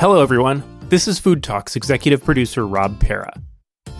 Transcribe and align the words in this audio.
Hello, 0.00 0.22
everyone. 0.22 0.62
This 0.88 1.06
is 1.06 1.18
Food 1.18 1.42
Talks 1.42 1.76
executive 1.76 2.24
producer 2.24 2.66
Rob 2.66 2.98
Para. 3.00 3.34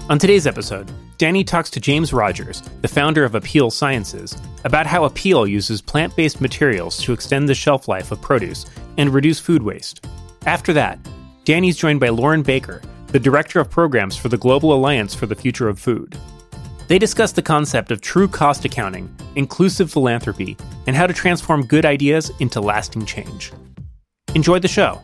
On 0.08 0.18
today's 0.18 0.46
episode, 0.46 0.90
Dani 1.18 1.46
talks 1.46 1.68
to 1.68 1.78
James 1.78 2.14
Rogers, 2.14 2.62
the 2.80 2.88
founder 2.88 3.22
of 3.22 3.32
Apeel 3.32 3.70
Sciences, 3.70 4.34
about 4.64 4.86
how 4.86 5.06
Apeel 5.06 5.46
uses 5.46 5.82
plant 5.82 6.16
based 6.16 6.40
materials 6.40 6.96
to 7.02 7.12
extend 7.12 7.50
the 7.50 7.54
shelf 7.54 7.86
life 7.86 8.12
of 8.12 8.22
produce 8.22 8.64
and 8.96 9.12
reduce 9.12 9.38
food 9.38 9.62
waste. 9.62 10.06
After 10.46 10.72
that, 10.72 10.98
Dani's 11.44 11.76
joined 11.76 12.00
by 12.00 12.08
Lauren 12.08 12.42
Baker, 12.42 12.80
the 13.08 13.20
director 13.20 13.60
of 13.60 13.68
programs 13.68 14.16
for 14.16 14.30
the 14.30 14.38
Global 14.38 14.72
Alliance 14.72 15.14
for 15.14 15.26
the 15.26 15.34
Future 15.34 15.68
of 15.68 15.78
Food. 15.78 16.16
They 16.88 16.98
discuss 16.98 17.32
the 17.32 17.42
concept 17.42 17.90
of 17.90 18.00
true 18.00 18.26
cost 18.26 18.64
accounting, 18.64 19.14
inclusive 19.36 19.92
philanthropy, 19.92 20.56
and 20.86 20.96
how 20.96 21.06
to 21.06 21.12
transform 21.12 21.66
good 21.66 21.84
ideas 21.84 22.32
into 22.40 22.58
lasting 22.62 23.04
change. 23.04 23.52
Enjoy 24.34 24.58
the 24.58 24.66
show. 24.66 25.02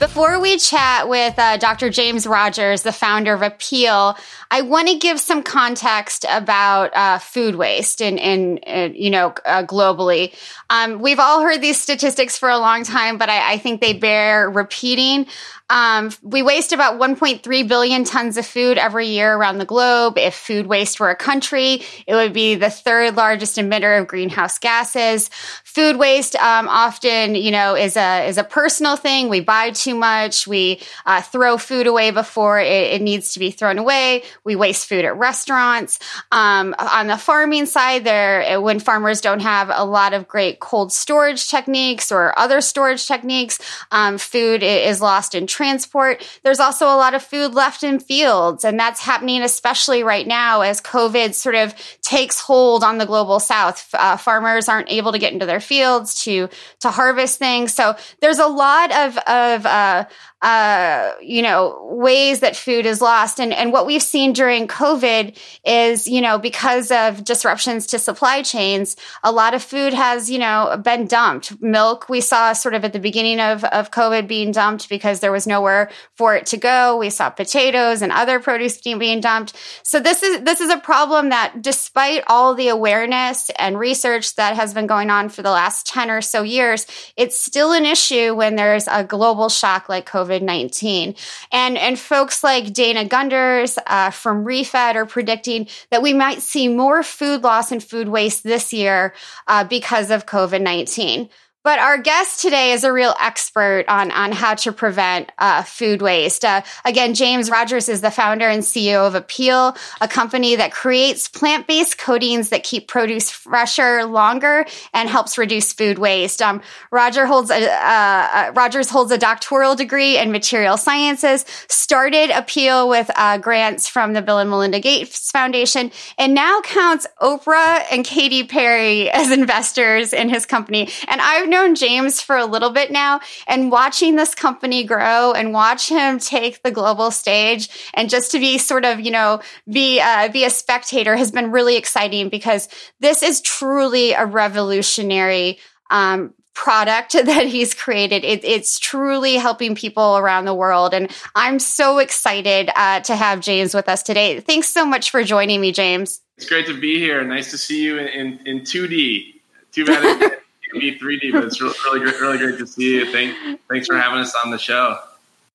Before 0.00 0.40
we 0.40 0.56
chat 0.56 1.10
with 1.10 1.38
uh, 1.38 1.58
Dr. 1.58 1.90
James 1.90 2.26
Rogers, 2.26 2.84
the 2.84 2.90
founder 2.90 3.34
of 3.34 3.42
Apeel, 3.42 4.18
I 4.50 4.62
want 4.62 4.88
to 4.88 4.94
give 4.94 5.20
some 5.20 5.42
context 5.42 6.24
about 6.30 6.96
uh, 6.96 7.18
food 7.18 7.56
waste 7.56 8.00
and, 8.00 8.18
and 8.18 8.96
you 8.96 9.10
know, 9.10 9.34
uh, 9.44 9.62
globally. 9.64 10.34
Um, 10.70 11.00
we've 11.00 11.18
all 11.18 11.42
heard 11.42 11.60
these 11.60 11.78
statistics 11.78 12.38
for 12.38 12.48
a 12.48 12.56
long 12.56 12.82
time, 12.82 13.18
but 13.18 13.28
I, 13.28 13.52
I 13.52 13.58
think 13.58 13.82
they 13.82 13.92
bear 13.92 14.48
repeating. 14.48 15.26
Um, 15.70 16.10
we 16.20 16.42
waste 16.42 16.72
about 16.72 16.98
1.3 16.98 17.68
billion 17.68 18.02
tons 18.02 18.36
of 18.36 18.44
food 18.44 18.76
every 18.76 19.06
year 19.06 19.34
around 19.34 19.58
the 19.58 19.64
globe. 19.64 20.18
If 20.18 20.34
food 20.34 20.66
waste 20.66 20.98
were 20.98 21.10
a 21.10 21.16
country, 21.16 21.82
it 22.08 22.14
would 22.14 22.32
be 22.32 22.56
the 22.56 22.70
third 22.70 23.16
largest 23.16 23.56
emitter 23.56 23.98
of 23.98 24.08
greenhouse 24.08 24.58
gases. 24.58 25.30
Food 25.62 25.96
waste 25.96 26.34
um, 26.36 26.66
often, 26.68 27.36
you 27.36 27.52
know, 27.52 27.76
is 27.76 27.96
a 27.96 28.26
is 28.26 28.36
a 28.36 28.42
personal 28.42 28.96
thing. 28.96 29.28
We 29.28 29.40
buy 29.40 29.70
too 29.70 29.94
much. 29.94 30.46
We 30.46 30.80
uh, 31.06 31.22
throw 31.22 31.56
food 31.56 31.86
away 31.86 32.10
before 32.10 32.58
it, 32.58 32.66
it, 32.66 33.00
needs 33.00 33.32
to 33.34 33.38
be 33.38 33.52
thrown 33.52 33.78
away. 33.78 34.24
We 34.42 34.56
waste 34.56 34.88
food 34.88 35.04
at 35.04 35.16
restaurants. 35.16 36.00
Um, 36.32 36.74
on 36.78 37.06
the 37.06 37.16
farming 37.16 37.66
side, 37.66 38.02
there 38.02 38.60
when 38.60 38.80
farmers 38.80 39.20
don't 39.20 39.40
have 39.40 39.70
a 39.72 39.84
lot 39.84 40.12
of 40.14 40.26
great 40.26 40.58
cold 40.58 40.92
storage 40.92 41.48
techniques 41.48 42.10
or 42.10 42.36
other 42.36 42.60
storage 42.60 43.06
techniques, 43.06 43.60
um, 43.92 44.18
food 44.18 44.64
is 44.64 45.00
lost 45.00 45.36
in 45.36 45.46
transport. 45.60 46.26
There's 46.42 46.58
also 46.58 46.86
a 46.86 46.96
lot 46.96 47.12
of 47.12 47.22
food 47.22 47.52
left 47.52 47.82
in 47.82 48.00
fields, 48.00 48.64
and 48.64 48.80
that's 48.80 48.98
happening 48.98 49.42
especially 49.42 50.02
right 50.02 50.26
now 50.26 50.62
as 50.62 50.80
COVID 50.80 51.34
sort 51.34 51.54
of 51.54 51.74
takes 52.00 52.40
hold 52.40 52.82
on 52.82 52.96
the 52.96 53.04
global 53.04 53.40
south. 53.40 53.90
Uh, 53.92 54.16
farmers 54.16 54.70
aren't 54.70 54.90
able 54.90 55.12
to 55.12 55.18
get 55.18 55.34
into 55.34 55.44
their 55.44 55.60
fields 55.60 56.14
to 56.24 56.48
to 56.78 56.90
harvest 56.90 57.38
things, 57.38 57.74
so 57.74 57.94
there's 58.22 58.38
a 58.38 58.46
lot 58.46 58.90
of 58.90 59.18
of 59.18 59.66
uh, 59.66 60.06
uh, 60.42 61.12
you 61.20 61.42
know, 61.42 61.78
ways 61.90 62.40
that 62.40 62.56
food 62.56 62.86
is 62.86 63.02
lost. 63.02 63.38
And, 63.38 63.52
and 63.52 63.72
what 63.72 63.84
we've 63.84 64.02
seen 64.02 64.32
during 64.32 64.66
COVID 64.66 65.36
is, 65.66 66.08
you 66.08 66.22
know, 66.22 66.38
because 66.38 66.90
of 66.90 67.24
disruptions 67.24 67.86
to 67.88 67.98
supply 67.98 68.42
chains, 68.42 68.96
a 69.22 69.32
lot 69.32 69.52
of 69.52 69.62
food 69.62 69.92
has, 69.92 70.30
you 70.30 70.38
know, 70.38 70.80
been 70.82 71.06
dumped. 71.06 71.60
Milk, 71.60 72.08
we 72.08 72.22
saw 72.22 72.54
sort 72.54 72.74
of 72.74 72.84
at 72.84 72.94
the 72.94 72.98
beginning 72.98 73.38
of, 73.38 73.64
of 73.64 73.90
COVID 73.90 74.26
being 74.26 74.50
dumped 74.50 74.88
because 74.88 75.20
there 75.20 75.32
was 75.32 75.46
nowhere 75.46 75.90
for 76.14 76.34
it 76.34 76.46
to 76.46 76.56
go. 76.56 76.96
We 76.96 77.10
saw 77.10 77.28
potatoes 77.28 78.00
and 78.00 78.10
other 78.10 78.40
produce 78.40 78.80
being 78.80 79.20
dumped. 79.20 79.54
So 79.82 80.00
this 80.00 80.22
is, 80.22 80.40
this 80.40 80.62
is 80.62 80.70
a 80.70 80.78
problem 80.78 81.28
that 81.28 81.60
despite 81.60 82.24
all 82.28 82.54
the 82.54 82.68
awareness 82.68 83.50
and 83.58 83.78
research 83.78 84.36
that 84.36 84.56
has 84.56 84.72
been 84.72 84.86
going 84.86 85.10
on 85.10 85.28
for 85.28 85.42
the 85.42 85.50
last 85.50 85.86
10 85.86 86.10
or 86.10 86.22
so 86.22 86.42
years, 86.42 86.86
it's 87.16 87.38
still 87.38 87.72
an 87.72 87.84
issue 87.84 88.34
when 88.34 88.56
there's 88.56 88.88
a 88.88 89.04
global 89.04 89.50
shock 89.50 89.90
like 89.90 90.08
COVID 90.08 90.29
COVID 90.30 90.42
19. 90.42 91.14
And, 91.52 91.78
and 91.78 91.98
folks 91.98 92.44
like 92.44 92.72
Dana 92.72 93.04
Gunders 93.04 93.78
uh, 93.86 94.10
from 94.10 94.44
ReFED 94.44 94.94
are 94.94 95.06
predicting 95.06 95.68
that 95.90 96.02
we 96.02 96.14
might 96.14 96.40
see 96.40 96.68
more 96.68 97.02
food 97.02 97.42
loss 97.42 97.72
and 97.72 97.82
food 97.82 98.08
waste 98.08 98.44
this 98.44 98.72
year 98.72 99.14
uh, 99.46 99.64
because 99.64 100.10
of 100.10 100.26
COVID 100.26 100.62
19. 100.62 101.28
But 101.62 101.78
our 101.78 101.98
guest 101.98 102.40
today 102.40 102.72
is 102.72 102.84
a 102.84 102.92
real 102.92 103.14
expert 103.20 103.84
on, 103.86 104.10
on 104.12 104.32
how 104.32 104.54
to 104.54 104.72
prevent 104.72 105.30
uh, 105.36 105.62
food 105.62 106.00
waste. 106.00 106.42
Uh, 106.42 106.62
again, 106.86 107.12
James 107.12 107.50
Rogers 107.50 107.90
is 107.90 108.00
the 108.00 108.10
founder 108.10 108.48
and 108.48 108.62
CEO 108.62 109.06
of 109.06 109.12
Apeel, 109.12 109.76
a 110.00 110.08
company 110.08 110.56
that 110.56 110.72
creates 110.72 111.28
plant 111.28 111.66
based 111.66 111.98
coatings 111.98 112.48
that 112.48 112.64
keep 112.64 112.88
produce 112.88 113.30
fresher 113.30 114.06
longer 114.06 114.64
and 114.94 115.10
helps 115.10 115.36
reduce 115.36 115.74
food 115.74 115.98
waste. 115.98 116.40
Um, 116.40 116.62
Roger 116.90 117.26
holds 117.26 117.50
a, 117.50 117.70
uh, 117.70 118.28
uh 118.32 118.52
Rogers 118.54 118.88
holds 118.88 119.12
a 119.12 119.18
doctoral 119.18 119.74
degree 119.74 120.16
in 120.16 120.32
material 120.32 120.78
sciences, 120.78 121.44
started 121.68 122.30
Apeel 122.30 122.88
with 122.88 123.10
uh, 123.16 123.36
grants 123.36 123.86
from 123.86 124.14
the 124.14 124.22
Bill 124.22 124.38
and 124.38 124.48
Melinda 124.48 124.80
Gates 124.80 125.30
Foundation, 125.30 125.92
and 126.16 126.32
now 126.32 126.62
counts 126.62 127.06
Oprah 127.20 127.84
and 127.92 128.02
Katy 128.02 128.44
Perry 128.44 129.10
as 129.10 129.30
investors 129.30 130.14
in 130.14 130.30
his 130.30 130.46
company. 130.46 130.88
And 131.06 131.20
I've 131.20 131.49
known 131.50 131.74
James 131.74 132.20
for 132.20 132.36
a 132.36 132.46
little 132.46 132.70
bit 132.70 132.90
now 132.90 133.20
and 133.46 133.70
watching 133.70 134.16
this 134.16 134.34
company 134.34 134.84
grow 134.84 135.32
and 135.32 135.52
watch 135.52 135.88
him 135.88 136.18
take 136.18 136.62
the 136.62 136.70
global 136.70 137.10
stage 137.10 137.68
and 137.94 138.08
just 138.08 138.32
to 138.32 138.38
be 138.38 138.58
sort 138.58 138.84
of, 138.84 139.00
you 139.00 139.10
know, 139.10 139.40
be, 139.70 140.00
uh, 140.00 140.28
be 140.28 140.44
a 140.44 140.50
spectator 140.50 141.16
has 141.16 141.30
been 141.30 141.50
really 141.50 141.76
exciting 141.76 142.28
because 142.28 142.68
this 143.00 143.22
is 143.22 143.40
truly 143.40 144.12
a 144.12 144.24
revolutionary, 144.24 145.58
um, 145.90 146.32
product 146.54 147.12
that 147.24 147.46
he's 147.46 147.74
created. 147.74 148.24
It, 148.24 148.44
it's 148.44 148.78
truly 148.78 149.36
helping 149.36 149.74
people 149.74 150.18
around 150.18 150.44
the 150.44 150.54
world. 150.54 150.94
And 150.94 151.10
I'm 151.34 151.58
so 151.58 151.98
excited 151.98 152.70
uh, 152.74 153.00
to 153.00 153.16
have 153.16 153.40
James 153.40 153.74
with 153.74 153.88
us 153.88 154.02
today. 154.02 154.40
Thanks 154.40 154.68
so 154.68 154.84
much 154.84 155.10
for 155.10 155.24
joining 155.24 155.60
me, 155.60 155.72
James. 155.72 156.20
It's 156.36 156.48
great 156.48 156.66
to 156.66 156.78
be 156.78 156.98
here. 156.98 157.22
Nice 157.24 157.50
to 157.50 157.58
see 157.58 157.82
you 157.82 157.98
in, 157.98 158.08
in, 158.08 158.46
in 158.46 158.60
2D. 158.60 159.34
Too 159.72 159.86
bad 159.86 160.38
be 160.72 160.98
3D, 160.98 161.32
but 161.32 161.44
it's 161.44 161.60
really, 161.60 161.74
really 161.84 162.00
great, 162.00 162.20
really 162.20 162.38
great 162.38 162.58
to 162.58 162.66
see 162.66 162.96
you. 162.96 163.12
Thank, 163.12 163.60
thanks 163.68 163.86
for 163.86 163.96
having 163.96 164.18
us 164.18 164.34
on 164.44 164.50
the 164.50 164.58
show. 164.58 164.98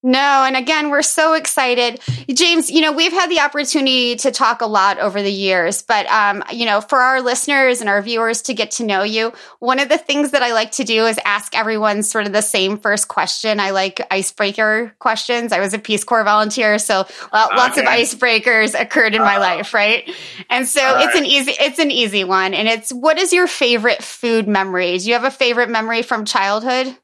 No, 0.07 0.43
and 0.45 0.55
again, 0.55 0.91
we're 0.91 1.01
so 1.01 1.33
excited. 1.33 1.99
James, 2.31 2.69
you 2.69 2.81
know, 2.81 2.91
we've 2.91 3.11
had 3.11 3.27
the 3.27 3.39
opportunity 3.39 4.16
to 4.17 4.29
talk 4.29 4.61
a 4.61 4.67
lot 4.67 4.99
over 4.99 5.19
the 5.23 5.31
years, 5.31 5.81
but, 5.81 6.05
um, 6.11 6.43
you 6.53 6.67
know, 6.67 6.79
for 6.79 6.99
our 6.99 7.21
listeners 7.21 7.81
and 7.81 7.89
our 7.89 8.03
viewers 8.03 8.43
to 8.43 8.53
get 8.53 8.69
to 8.69 8.85
know 8.85 9.01
you, 9.01 9.33
one 9.57 9.79
of 9.79 9.89
the 9.89 9.97
things 9.97 10.29
that 10.29 10.43
I 10.43 10.53
like 10.53 10.73
to 10.73 10.83
do 10.83 11.07
is 11.07 11.19
ask 11.25 11.57
everyone 11.57 12.03
sort 12.03 12.27
of 12.27 12.33
the 12.33 12.43
same 12.43 12.77
first 12.77 13.07
question. 13.07 13.59
I 13.59 13.71
like 13.71 13.99
icebreaker 14.11 14.95
questions. 14.99 15.51
I 15.51 15.59
was 15.59 15.73
a 15.73 15.79
Peace 15.79 16.03
Corps 16.03 16.23
volunteer, 16.23 16.77
so 16.77 17.07
lots 17.33 17.75
okay. 17.75 17.81
of 17.81 17.87
icebreakers 17.87 18.79
occurred 18.79 19.16
in 19.16 19.23
my 19.23 19.37
uh, 19.37 19.39
life, 19.39 19.73
right? 19.73 20.07
And 20.51 20.67
so 20.67 20.99
it's 20.99 21.16
an 21.17 21.25
easy, 21.25 21.53
it's 21.59 21.79
an 21.79 21.89
easy 21.89 22.23
one. 22.23 22.53
And 22.53 22.67
it's, 22.67 22.93
what 22.93 23.17
is 23.17 23.33
your 23.33 23.47
favorite 23.47 24.03
food 24.03 24.47
memory? 24.47 24.99
Do 24.99 25.07
you 25.07 25.13
have 25.13 25.23
a 25.23 25.31
favorite 25.31 25.72
memory 25.72 26.03
from 26.03 26.25
childhood? 26.25 26.95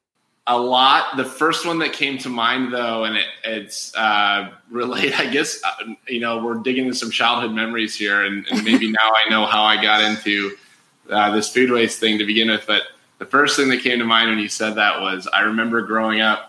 A 0.47 0.57
lot. 0.57 1.17
The 1.17 1.25
first 1.25 1.65
one 1.65 1.79
that 1.79 1.93
came 1.93 2.17
to 2.19 2.29
mind, 2.29 2.73
though, 2.73 3.03
and 3.03 3.15
it, 3.15 3.27
it's 3.43 3.95
uh, 3.95 4.51
related. 4.69 5.13
I 5.13 5.29
guess 5.29 5.61
uh, 5.63 5.93
you 6.07 6.19
know 6.19 6.43
we're 6.43 6.55
digging 6.55 6.85
into 6.85 6.97
some 6.97 7.11
childhood 7.11 7.51
memories 7.51 7.95
here, 7.95 8.25
and, 8.25 8.45
and 8.49 8.63
maybe 8.63 8.91
now 8.91 9.11
I 9.25 9.29
know 9.29 9.45
how 9.45 9.63
I 9.63 9.81
got 9.81 10.03
into 10.03 10.55
uh, 11.09 11.31
this 11.31 11.49
food 11.49 11.71
waste 11.71 11.99
thing 11.99 12.17
to 12.19 12.25
begin 12.25 12.49
with. 12.49 12.65
But 12.65 12.83
the 13.19 13.25
first 13.25 13.55
thing 13.55 13.69
that 13.69 13.81
came 13.81 13.99
to 13.99 14.05
mind 14.05 14.29
when 14.29 14.39
you 14.39 14.49
said 14.49 14.75
that 14.75 14.99
was 14.99 15.27
I 15.27 15.41
remember 15.41 15.81
growing 15.81 16.21
up. 16.21 16.47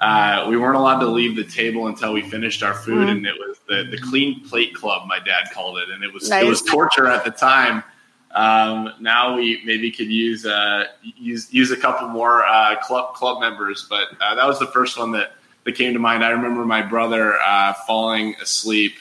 Uh, 0.00 0.46
we 0.48 0.56
weren't 0.56 0.76
allowed 0.76 1.00
to 1.00 1.06
leave 1.06 1.36
the 1.36 1.44
table 1.44 1.86
until 1.86 2.14
we 2.14 2.22
finished 2.22 2.62
our 2.62 2.72
food, 2.72 3.00
mm-hmm. 3.00 3.18
and 3.18 3.26
it 3.26 3.34
was 3.34 3.58
the 3.68 3.84
the 3.90 3.98
clean 3.98 4.40
plate 4.48 4.74
club. 4.74 5.06
My 5.06 5.18
dad 5.18 5.50
called 5.52 5.76
it, 5.76 5.90
and 5.90 6.02
it 6.02 6.12
was 6.12 6.30
nice. 6.30 6.42
it 6.42 6.48
was 6.48 6.62
torture 6.62 7.06
at 7.06 7.24
the 7.24 7.30
time 7.30 7.84
um, 8.32 8.92
now 9.00 9.36
we 9.36 9.60
maybe 9.64 9.90
could 9.90 10.10
use 10.10 10.46
uh, 10.46 10.84
use 11.02 11.52
use 11.52 11.70
a 11.70 11.76
couple 11.76 12.08
more 12.08 12.44
uh, 12.44 12.76
club 12.76 13.14
club 13.14 13.40
members, 13.40 13.86
but 13.90 14.08
uh, 14.20 14.34
that 14.36 14.46
was 14.46 14.58
the 14.58 14.68
first 14.68 14.98
one 14.98 15.12
that 15.12 15.32
that 15.64 15.72
came 15.72 15.92
to 15.92 15.98
mind. 15.98 16.24
I 16.24 16.30
remember 16.30 16.64
my 16.64 16.82
brother 16.82 17.38
uh, 17.40 17.74
falling 17.86 18.36
asleep 18.40 18.94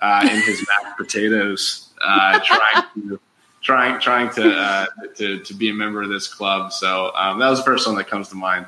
uh, 0.00 0.28
in 0.30 0.40
his 0.42 0.64
mashed 0.68 0.96
potatoes, 0.96 1.90
uh, 2.00 2.38
trying 2.44 2.84
to 2.94 3.20
trying 3.62 4.00
trying 4.00 4.30
to, 4.34 4.88
to 5.16 5.40
to 5.40 5.54
be 5.54 5.70
a 5.70 5.74
member 5.74 6.02
of 6.02 6.08
this 6.08 6.32
club. 6.32 6.72
So 6.72 7.12
um, 7.16 7.40
that 7.40 7.50
was 7.50 7.58
the 7.58 7.64
first 7.64 7.86
one 7.86 7.96
that 7.96 8.06
comes 8.06 8.28
to 8.28 8.36
mind. 8.36 8.66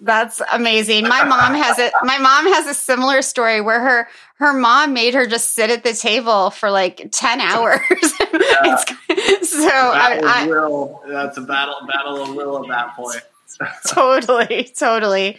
That's 0.00 0.42
amazing. 0.52 1.04
My 1.08 1.24
mom 1.24 1.54
has 1.54 1.78
it. 1.78 1.92
My 2.02 2.18
mom 2.18 2.52
has 2.52 2.66
a 2.66 2.74
similar 2.74 3.22
story 3.22 3.60
where 3.60 3.80
her 3.80 4.08
her 4.36 4.52
mom 4.52 4.92
made 4.92 5.14
her 5.14 5.26
just 5.26 5.54
sit 5.54 5.70
at 5.70 5.84
the 5.84 5.94
table 5.94 6.50
for 6.50 6.70
like 6.70 7.08
ten 7.12 7.40
hours. 7.40 7.80
Yeah. 8.34 8.76
so 9.42 9.68
I, 9.68 10.20
I. 10.24 11.08
That's 11.08 11.38
a 11.38 11.42
battle 11.42 11.76
battle 11.86 12.22
of 12.22 12.34
will 12.34 12.64
at 12.64 12.68
that 12.68 12.96
point. 12.96 13.22
totally, 13.86 14.64
totally. 14.76 15.38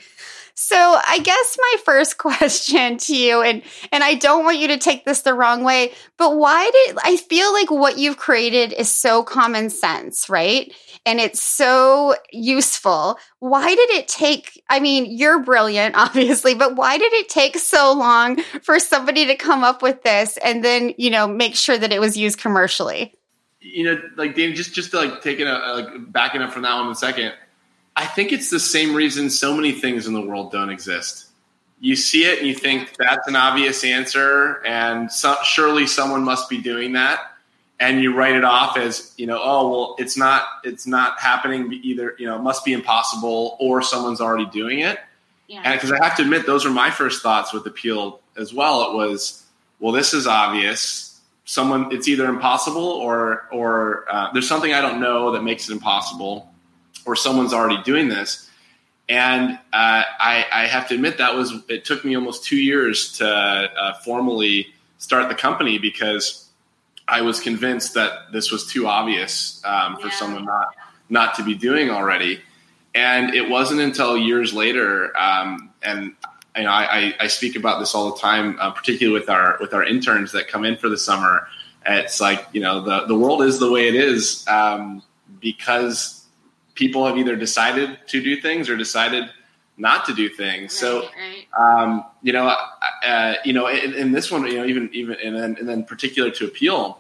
So 0.58 0.78
I 0.78 1.20
guess 1.20 1.58
my 1.60 1.78
first 1.84 2.18
question 2.18 2.98
to 2.98 3.16
you, 3.16 3.42
and 3.42 3.62
and 3.92 4.04
I 4.04 4.16
don't 4.16 4.46
want 4.46 4.58
you 4.60 4.70
to 4.70 4.78
take 4.78 5.04
this 5.04 5.22
the 5.22 5.34
wrong 5.34 5.66
way, 5.66 5.92
but 6.18 6.38
why 6.38 6.72
did 6.72 6.98
I 7.04 7.18
feel 7.18 7.52
like 7.52 7.70
what 7.70 7.98
you've 7.98 8.18
created 8.18 8.72
is 8.72 8.90
so 8.90 9.22
common 9.22 9.70
sense, 9.70 10.30
right? 10.30 10.74
And 11.06 11.20
it's 11.20 11.42
so 11.42 12.16
useful. 12.32 13.20
Why 13.40 13.68
did 13.76 13.90
it 13.92 14.08
take? 14.08 14.64
I 14.70 14.80
mean, 14.80 15.06
you're 15.06 15.44
brilliant, 15.44 15.96
obviously, 15.98 16.56
but 16.56 16.76
why 16.76 16.98
did 16.98 17.14
it 17.14 17.30
take 17.30 17.58
so 17.58 17.94
long 17.94 18.42
for 18.64 18.80
somebody 18.80 19.26
to 19.28 19.36
come 19.36 19.64
up 19.64 19.82
with 19.82 20.04
this 20.04 20.38
and 20.38 20.64
then 20.64 20.94
you 20.98 21.10
know 21.10 21.28
make 21.28 21.56
sure 21.56 21.78
that 21.78 21.94
it 21.94 22.00
was 22.00 22.18
used 22.18 22.40
commercially? 22.40 23.14
You 23.60 23.84
know, 23.84 24.02
like 24.16 24.36
Dan, 24.36 24.56
just 24.56 24.74
just 24.74 24.94
like 24.94 25.22
taking 25.22 25.48
a, 25.48 25.54
a 25.54 26.00
backing 26.00 26.42
up 26.42 26.52
from 26.52 26.64
that 26.64 26.76
one 26.76 26.90
a 26.90 26.96
second 26.96 27.34
I 27.96 28.06
think 28.06 28.32
it's 28.34 28.50
the 28.50 28.60
same 28.60 28.94
reason 28.94 29.30
so 29.30 29.56
many 29.56 29.72
things 29.72 30.08
in 30.08 30.14
the 30.14 30.22
world 30.22 30.52
don't 30.52 30.70
exist. 30.70 31.28
You 31.80 31.96
see 31.96 32.26
it 32.26 32.40
and 32.40 32.48
you 32.48 32.54
think 32.54 32.96
that's 32.98 33.28
an 33.28 33.36
obvious 33.36 33.84
answer, 33.84 34.66
and 34.66 35.12
so, 35.12 35.36
surely 35.44 35.88
someone 35.88 36.24
must 36.24 36.50
be 36.50 36.58
doing 36.58 36.94
that, 36.94 37.20
and 37.80 38.02
you 38.02 38.16
write 38.16 38.36
it 38.36 38.44
off 38.44 38.78
as 38.78 39.14
you 39.18 39.28
know, 39.28 39.40
oh 39.42 39.70
well, 39.70 39.96
it's 39.98 40.18
not, 40.18 40.44
it's 40.64 40.88
not 40.88 41.20
happening. 41.20 41.74
Either 41.84 42.16
you 42.18 42.26
know, 42.26 42.36
it 42.36 42.42
must 42.42 42.64
be 42.64 42.74
impossible, 42.74 43.58
or 43.60 43.82
someone's 43.82 44.22
already 44.22 44.46
doing 44.48 44.80
it. 44.80 45.00
Yeah. 45.48 45.62
And 45.64 45.74
because 45.76 45.92
I 45.92 46.04
have 46.04 46.16
to 46.18 46.24
admit, 46.24 46.46
those 46.46 46.66
were 46.66 46.72
my 46.72 46.90
first 46.90 47.22
thoughts 47.22 47.54
with 47.54 47.64
Apeel 47.66 48.20
as 48.38 48.54
well. 48.54 48.90
It 48.90 48.96
was, 48.96 49.44
well, 49.80 49.92
this 49.92 50.14
is 50.14 50.26
obvious. 50.26 51.22
Someone, 51.44 51.94
it's 51.94 52.08
either 52.08 52.26
impossible 52.26 52.88
or 52.88 53.48
or 53.52 54.06
uh, 54.10 54.32
there's 54.34 54.48
something 54.48 54.74
I 54.74 54.82
don't 54.82 55.00
know 55.00 55.32
that 55.32 55.44
makes 55.44 55.70
it 55.70 55.74
impossible 55.74 56.52
or 57.06 57.16
someone's 57.16 57.54
already 57.54 57.82
doing 57.84 58.10
this. 58.10 58.50
And 59.08 59.52
uh, 59.52 59.58
I, 59.72 60.48
I, 60.52 60.66
have 60.66 60.88
to 60.88 60.96
admit 60.96 61.20
that 61.20 61.36
was 61.36 61.54
it 61.70 61.86
took 61.86 62.04
me 62.04 62.16
almost 62.16 62.44
two 62.44 62.56
years 62.56 63.14
to 63.20 63.28
uh, 63.28 63.94
formally 64.04 64.74
start 64.98 65.30
the 65.30 65.36
company 65.36 65.78
because 65.78 66.45
I 67.08 67.22
was 67.22 67.40
convinced 67.40 67.94
that 67.94 68.32
this 68.32 68.52
was 68.52 68.66
too 68.66 68.88
obvious 68.88 69.62
um, 69.64 69.98
for 69.98 70.08
yeah. 70.08 70.14
someone 70.14 70.46
not 70.46 70.76
not 71.10 71.36
to 71.36 71.44
be 71.44 71.54
doing 71.54 71.90
already. 71.90 72.42
And 72.96 73.36
it 73.36 73.50
wasn't 73.50 73.82
until 73.82 74.18
years 74.18 74.54
later, 74.54 75.16
um, 75.18 75.70
and 75.84 76.16
you 76.56 76.64
know, 76.64 76.70
I, 76.70 77.14
I, 77.20 77.28
speak 77.28 77.58
about 77.58 77.80
this 77.80 77.94
all 77.94 78.14
the 78.14 78.20
time, 78.20 78.58
uh, 78.60 78.72
particularly 78.72 79.20
with 79.20 79.30
our 79.30 79.58
with 79.60 79.74
our 79.74 79.84
interns 79.84 80.32
that 80.32 80.48
come 80.48 80.64
in 80.64 80.78
for 80.78 80.88
the 80.88 80.98
summer. 80.98 81.48
It's 81.86 82.22
like 82.22 82.48
you 82.54 82.62
know 82.62 82.80
the 82.80 83.06
the 83.06 83.16
world 83.16 83.42
is 83.44 83.60
the 83.60 83.70
way 83.70 83.90
it 83.90 83.96
is 83.96 84.48
um, 84.48 85.04
because 85.42 86.26
people 86.74 87.06
have 87.06 87.18
either 87.18 87.36
decided 87.36 88.00
to 88.08 88.22
do 88.22 88.40
things 88.40 88.70
or 88.70 88.78
decided 88.78 89.30
not 89.78 90.06
to 90.06 90.14
do 90.14 90.30
things. 90.30 90.72
Right, 90.72 90.80
so, 90.80 91.02
right. 91.02 91.48
Um, 91.58 92.06
you 92.22 92.34
know, 92.34 92.56
uh, 93.04 93.36
you 93.44 93.54
know, 93.54 93.68
in, 93.68 93.94
in, 93.94 94.12
this 94.12 94.32
one, 94.32 94.46
you 94.46 94.58
know, 94.58 94.66
even 94.66 94.90
even 94.94 95.18
and 95.24 95.36
then, 95.36 95.58
and 95.60 95.68
then 95.68 95.84
particular 95.84 96.32
to 96.32 96.48
Apeel, 96.48 96.98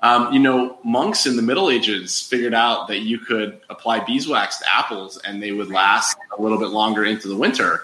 um, 0.00 0.32
you 0.32 0.38
know, 0.38 0.78
monks 0.84 1.26
in 1.26 1.36
the 1.36 1.42
Middle 1.42 1.70
Ages 1.70 2.20
figured 2.20 2.54
out 2.54 2.88
that 2.88 3.00
you 3.00 3.18
could 3.18 3.60
apply 3.70 4.00
beeswax 4.00 4.58
to 4.58 4.64
apples 4.72 5.18
and 5.18 5.42
they 5.42 5.52
would 5.52 5.70
last 5.70 6.16
a 6.36 6.40
little 6.40 6.58
bit 6.58 6.68
longer 6.68 7.04
into 7.04 7.28
the 7.28 7.36
winter. 7.36 7.82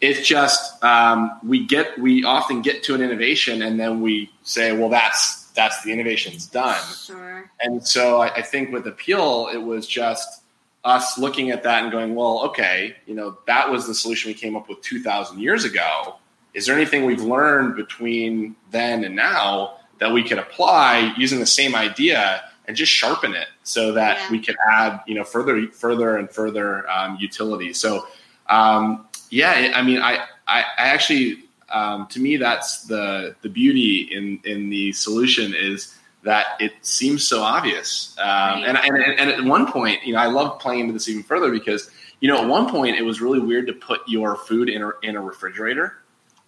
It's 0.00 0.26
just 0.26 0.82
um, 0.82 1.38
we 1.44 1.66
get 1.66 1.98
we 1.98 2.24
often 2.24 2.62
get 2.62 2.82
to 2.84 2.94
an 2.94 3.02
innovation 3.02 3.62
and 3.62 3.78
then 3.78 4.00
we 4.00 4.30
say, 4.42 4.72
well, 4.72 4.88
that's 4.88 5.44
that's 5.48 5.82
the 5.82 5.92
innovation's 5.92 6.46
done. 6.46 6.82
Sure. 6.94 7.50
And 7.60 7.86
so 7.86 8.20
I, 8.20 8.34
I 8.36 8.42
think 8.42 8.72
with 8.72 8.84
Apeel, 8.84 9.52
it 9.52 9.58
was 9.58 9.86
just 9.86 10.42
us 10.84 11.18
looking 11.18 11.50
at 11.50 11.62
that 11.62 11.82
and 11.82 11.92
going, 11.92 12.14
well, 12.14 12.46
okay, 12.46 12.96
you 13.06 13.14
know, 13.14 13.38
that 13.46 13.70
was 13.70 13.86
the 13.86 13.94
solution 13.94 14.30
we 14.30 14.34
came 14.34 14.56
up 14.56 14.68
with 14.68 14.80
2,000 14.82 15.38
years 15.38 15.64
ago. 15.64 16.16
Is 16.54 16.66
there 16.66 16.74
anything 16.74 17.04
we've 17.04 17.22
learned 17.22 17.76
between 17.76 18.56
then 18.70 19.04
and 19.04 19.14
now 19.14 19.76
that 19.98 20.12
we 20.12 20.22
could 20.22 20.38
apply 20.38 21.14
using 21.16 21.38
the 21.38 21.46
same 21.46 21.74
idea 21.74 22.42
and 22.66 22.76
just 22.76 22.90
sharpen 22.90 23.34
it 23.34 23.48
so 23.62 23.92
that 23.92 24.18
yeah. 24.18 24.30
we 24.30 24.40
could 24.40 24.56
add, 24.70 25.00
you 25.06 25.14
know, 25.14 25.24
further, 25.24 25.66
further 25.68 26.16
and 26.16 26.30
further 26.30 26.88
um, 26.90 27.16
utility. 27.20 27.72
So, 27.72 28.06
um, 28.48 29.06
yeah, 29.28 29.72
I 29.74 29.82
mean, 29.82 30.00
I, 30.00 30.24
I, 30.48 30.62
I 30.62 30.88
actually 30.88 31.44
um, 31.70 32.06
to 32.08 32.20
me, 32.20 32.36
that's 32.36 32.84
the 32.84 33.36
the 33.42 33.48
beauty 33.48 34.08
in 34.10 34.40
in 34.44 34.70
the 34.70 34.92
solution 34.92 35.54
is 35.54 35.96
that 36.22 36.46
it 36.60 36.72
seems 36.82 37.26
so 37.26 37.42
obvious. 37.42 38.14
Um, 38.18 38.26
right. 38.26 38.64
and, 38.66 38.78
and 38.78 39.20
and 39.20 39.30
at 39.30 39.44
one 39.44 39.70
point, 39.70 40.04
you 40.04 40.14
know, 40.14 40.18
I 40.18 40.26
love 40.26 40.58
playing 40.58 40.80
into 40.80 40.92
this 40.92 41.08
even 41.08 41.22
further 41.22 41.50
because 41.50 41.90
you 42.20 42.28
know, 42.28 42.42
at 42.42 42.48
one 42.48 42.70
point, 42.70 42.96
it 42.96 43.02
was 43.02 43.20
really 43.20 43.40
weird 43.40 43.66
to 43.68 43.72
put 43.72 44.02
your 44.06 44.36
food 44.36 44.68
in 44.68 44.82
a, 44.82 44.90
in 45.02 45.16
a 45.16 45.20
refrigerator. 45.20 45.94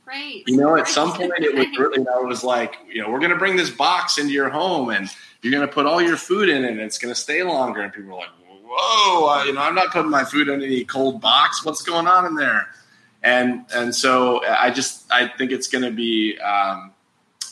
Right. 0.04 0.42
You 0.46 0.58
know, 0.58 0.74
at 0.74 0.80
right. 0.80 0.88
some 0.88 1.12
point, 1.12 1.32
it 1.38 1.54
was 1.54 1.66
really, 1.78 1.98
you 1.98 2.04
know, 2.04 2.22
it 2.22 2.26
was 2.26 2.44
like, 2.44 2.76
you 2.90 3.00
know, 3.00 3.10
we're 3.10 3.20
going 3.20 3.30
to 3.30 3.38
bring 3.38 3.56
this 3.56 3.70
box 3.70 4.18
into 4.18 4.32
your 4.32 4.50
home 4.50 4.90
and 4.90 5.08
you're 5.40 5.50
going 5.50 5.66
to 5.66 5.72
put 5.72 5.86
all 5.86 6.02
your 6.02 6.18
food 6.18 6.50
in 6.50 6.66
it 6.66 6.72
and 6.72 6.80
it's 6.80 6.98
going 6.98 7.14
to 7.14 7.18
stay 7.18 7.42
longer. 7.42 7.80
And 7.80 7.90
people 7.90 8.12
are 8.12 8.18
like, 8.18 8.28
whoa, 8.66 9.28
uh, 9.30 9.44
you 9.44 9.54
know, 9.54 9.62
I'm 9.62 9.74
not 9.74 9.92
putting 9.92 10.10
my 10.10 10.24
food 10.24 10.48
in 10.48 10.62
any 10.62 10.84
cold 10.84 11.22
box. 11.22 11.64
What's 11.64 11.80
going 11.80 12.06
on 12.06 12.26
in 12.26 12.34
there? 12.34 12.68
and 13.22 13.64
and 13.74 13.94
so 13.94 14.44
I 14.44 14.70
just 14.70 15.10
I 15.10 15.28
think 15.28 15.52
it's 15.52 15.68
going 15.68 15.84
to 15.84 15.90
be 15.90 16.38
um, 16.38 16.91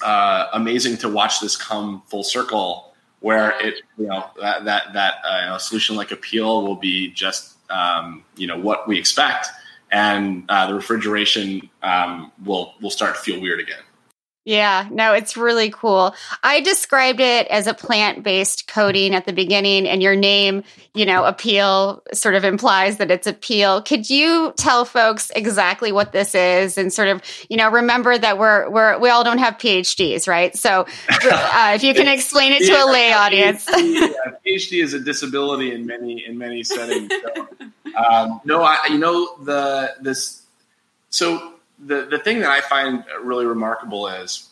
uh, 0.03 0.49
amazing 0.53 0.97
to 0.99 1.09
watch 1.09 1.41
this 1.41 1.57
come 1.57 2.03
full 2.07 2.25
circle, 2.25 2.95
where 3.21 3.59
it 3.61 3.83
you 3.99 4.07
know 4.07 4.31
that 4.41 4.65
that 4.65 4.93
that 4.93 5.15
uh, 5.25 5.41
you 5.43 5.51
know, 5.51 5.59
solution 5.59 5.97
like 5.97 6.09
Apeel 6.09 6.67
will 6.67 6.77
be 6.77 7.11
just 7.13 7.57
um, 7.71 8.25
you 8.37 8.47
know 8.47 8.59
what 8.59 8.89
we 8.89 8.99
expect, 8.99 9.49
and 9.91 10.45
uh, 10.49 10.67
the 10.67 10.75
refrigeration 10.75 11.69
um, 11.83 12.33
will 12.45 12.75
will 12.81 12.91
start 12.91 13.15
to 13.15 13.21
feel 13.21 13.41
weird 13.41 13.61
again. 13.61 13.83
Yeah, 14.47 14.89
no, 14.91 15.13
it's 15.13 15.37
really 15.37 15.71
cool. 15.71 16.15
I 16.43 16.61
described 16.61 17.21
it 17.21 17.47
as 17.49 17.67
a 17.67 17.75
plant 17.75 18.23
based 18.23 18.67
coating 18.69 19.15
at 19.15 19.27
the 19.27 19.35
beginning, 19.35 19.87
and 19.87 20.03
your 20.03 20.17
name, 20.17 20.65
you 20.95 21.05
know, 21.05 21.23
Apeel 21.23 22.01
sort 22.15 22.35
of 22.35 22.43
implies 22.43 22.97
that 22.97 23.11
it's 23.11 23.29
Apeel. 23.29 23.85
Could 23.85 24.09
you 24.09 24.55
tell 24.57 24.87
folks 24.87 25.31
exactly 25.37 25.93
what 25.93 26.13
this 26.13 26.35
is 26.35 26.79
and 26.79 26.91
sort 26.91 27.09
of, 27.09 27.23
you 27.51 27.59
know, 27.59 27.71
remember 27.71 28.17
that 28.17 28.39
we're, 28.39 28.69
we're, 28.71 28.99
we 28.99 29.11
all 29.11 29.25
don't 29.25 29.39
have 29.39 29.59
PhDs, 29.59 30.27
right? 30.27 30.57
So 30.57 30.87
uh, 31.11 31.73
if 31.75 31.83
you 31.83 31.93
can 31.93 32.09
explain 32.09 32.53
it 32.53 32.65
to 32.67 32.73
a 32.73 32.87
lay 32.91 33.13
audience. 33.13 33.67
PhD, 33.67 34.01
yeah, 34.01 34.33
PhD 34.47 34.83
is 34.83 34.95
a 34.95 35.01
disability 35.01 35.75
in 35.75 35.85
many, 35.85 36.25
in 36.25 36.39
many 36.39 36.65
settings. 36.65 37.13
So, 37.13 37.47
um, 37.95 38.41
no, 38.47 38.63
I, 38.63 38.79
you 38.89 38.99
know, 38.99 39.37
the, 39.45 39.97
this, 40.01 40.47
so 41.11 41.55
the 41.85 42.07
the 42.11 42.19
thing 42.19 42.41
that 42.41 42.51
I 42.51 42.61
find 42.61 43.05
really 43.23 43.47
remarkable 43.47 44.07
is 44.09 44.49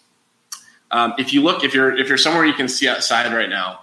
um, 0.91 1.15
if 1.19 1.33
you 1.33 1.43
look 1.43 1.65
if 1.65 1.75
you're 1.75 1.97
if 1.97 2.09
you're 2.09 2.19
somewhere 2.19 2.45
you 2.45 2.55
can 2.55 2.69
see 2.69 2.89
outside 2.89 3.33
right 3.33 3.49
now, 3.49 3.81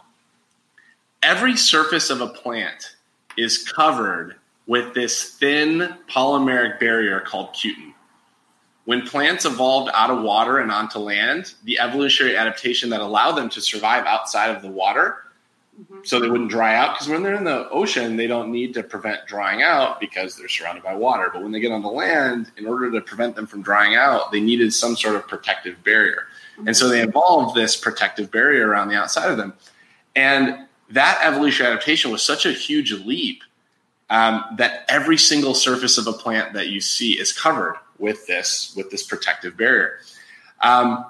every 1.22 1.56
surface 1.56 2.10
of 2.10 2.22
a 2.22 2.28
plant 2.28 2.96
is 3.38 3.70
covered 3.70 4.36
with 4.68 4.94
this 4.94 5.36
thin 5.36 5.96
polymeric 6.10 6.80
barrier 6.80 7.20
called 7.20 7.54
cutin. 7.54 7.94
When 8.86 9.02
plants 9.02 9.46
evolved 9.46 9.92
out 9.94 10.12
of 10.12 10.22
water 10.22 10.60
and 10.60 10.72
onto 10.72 11.00
land, 11.00 11.54
the 11.64 11.80
evolutionary 11.80 12.38
adaptation 12.38 12.90
that 12.92 13.02
allowed 13.02 13.34
them 13.34 13.50
to 13.50 13.62
survive 13.62 14.06
outside 14.06 14.56
of 14.56 14.62
the 14.62 14.70
water. 14.70 15.18
So 16.04 16.20
they 16.20 16.30
wouldn't 16.30 16.50
dry 16.50 16.76
out. 16.76 16.94
Because 16.94 17.10
when 17.10 17.24
they're 17.24 17.36
in 17.36 17.44
the 17.44 17.70
ocean, 17.70 18.16
they 18.16 18.28
don't 18.28 18.52
need 18.52 18.74
to 18.76 18.84
prevent 18.84 19.26
drying 19.28 19.62
out 19.62 20.00
because 20.00 20.38
they're 20.38 20.48
surrounded 20.48 20.84
by 20.84 20.96
water. 20.96 21.30
But 21.34 21.44
when 21.44 21.52
they 21.52 21.60
get 21.60 21.72
on 21.72 21.82
the 21.82 21.90
land, 21.90 22.52
in 22.58 22.66
order 22.66 22.92
to 22.92 23.02
prevent 23.02 23.36
them 23.36 23.48
from 23.48 23.62
drying 23.62 23.96
out, 23.96 24.32
they 24.32 24.40
needed 24.40 24.74
some 24.74 24.96
sort 24.96 25.16
of 25.16 25.28
protective 25.28 25.84
barrier. 25.84 26.28
Mm-hmm. 26.58 26.68
And 26.68 26.78
so 26.78 26.88
they 26.88 27.02
evolved 27.02 27.56
this 27.56 27.76
protective 27.76 28.32
barrier 28.32 28.68
around 28.68 28.90
the 28.90 28.96
outside 28.96 29.30
of 29.30 29.38
them. 29.38 29.54
And 30.16 30.68
that 30.90 31.20
evolutionary 31.24 31.74
adaptation 31.74 32.12
was 32.12 32.22
such 32.22 32.46
a 32.46 32.52
huge 32.52 32.92
leap 32.92 33.44
um, 34.10 34.44
that 34.58 34.86
every 34.88 35.18
single 35.18 35.54
surface 35.54 35.98
of 35.98 36.08
a 36.08 36.14
plant 36.14 36.54
that 36.54 36.68
you 36.68 36.80
see 36.80 37.20
is 37.20 37.34
covered 37.34 37.76
with 37.98 38.28
this 38.28 38.74
with 38.76 38.92
this 38.92 39.04
protective 39.04 39.58
barrier. 39.58 40.00
Um, 40.62 41.06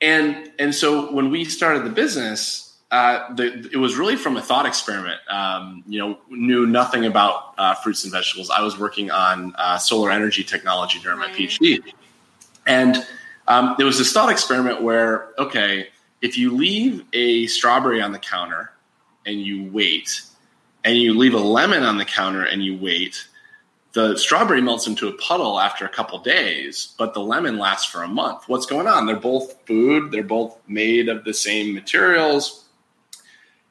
and 0.00 0.52
and 0.58 0.74
so 0.74 1.12
when 1.12 1.30
we 1.30 1.44
started 1.44 1.84
the 1.84 1.90
business, 1.90 2.67
uh, 2.90 3.34
the, 3.34 3.68
it 3.72 3.76
was 3.76 3.96
really 3.96 4.16
from 4.16 4.36
a 4.36 4.42
thought 4.42 4.66
experiment. 4.66 5.20
Um, 5.28 5.84
you 5.86 5.98
know, 5.98 6.18
knew 6.30 6.66
nothing 6.66 7.04
about 7.04 7.54
uh, 7.58 7.74
fruits 7.74 8.04
and 8.04 8.12
vegetables. 8.12 8.50
I 8.50 8.62
was 8.62 8.78
working 8.78 9.10
on 9.10 9.54
uh, 9.58 9.78
solar 9.78 10.10
energy 10.10 10.42
technology 10.42 10.98
during 11.00 11.18
my 11.18 11.28
PhD, 11.28 11.82
and 12.66 13.06
um, 13.46 13.74
there 13.76 13.86
was 13.86 13.98
this 13.98 14.12
thought 14.12 14.30
experiment 14.30 14.82
where, 14.82 15.28
okay, 15.38 15.88
if 16.22 16.38
you 16.38 16.54
leave 16.54 17.04
a 17.12 17.46
strawberry 17.46 18.00
on 18.00 18.12
the 18.12 18.18
counter 18.18 18.72
and 19.26 19.40
you 19.40 19.70
wait, 19.70 20.22
and 20.84 20.96
you 20.96 21.12
leave 21.14 21.34
a 21.34 21.38
lemon 21.38 21.82
on 21.82 21.98
the 21.98 22.04
counter 22.04 22.44
and 22.44 22.64
you 22.64 22.76
wait, 22.76 23.26
the 23.92 24.16
strawberry 24.16 24.62
melts 24.62 24.86
into 24.86 25.08
a 25.08 25.12
puddle 25.12 25.58
after 25.60 25.84
a 25.84 25.88
couple 25.88 26.18
days, 26.20 26.94
but 26.98 27.14
the 27.14 27.20
lemon 27.20 27.58
lasts 27.58 27.90
for 27.90 28.02
a 28.02 28.08
month. 28.08 28.44
What's 28.46 28.66
going 28.66 28.86
on? 28.86 29.06
They're 29.06 29.16
both 29.16 29.54
food. 29.66 30.10
They're 30.10 30.22
both 30.22 30.56
made 30.68 31.08
of 31.08 31.24
the 31.24 31.34
same 31.34 31.74
materials 31.74 32.64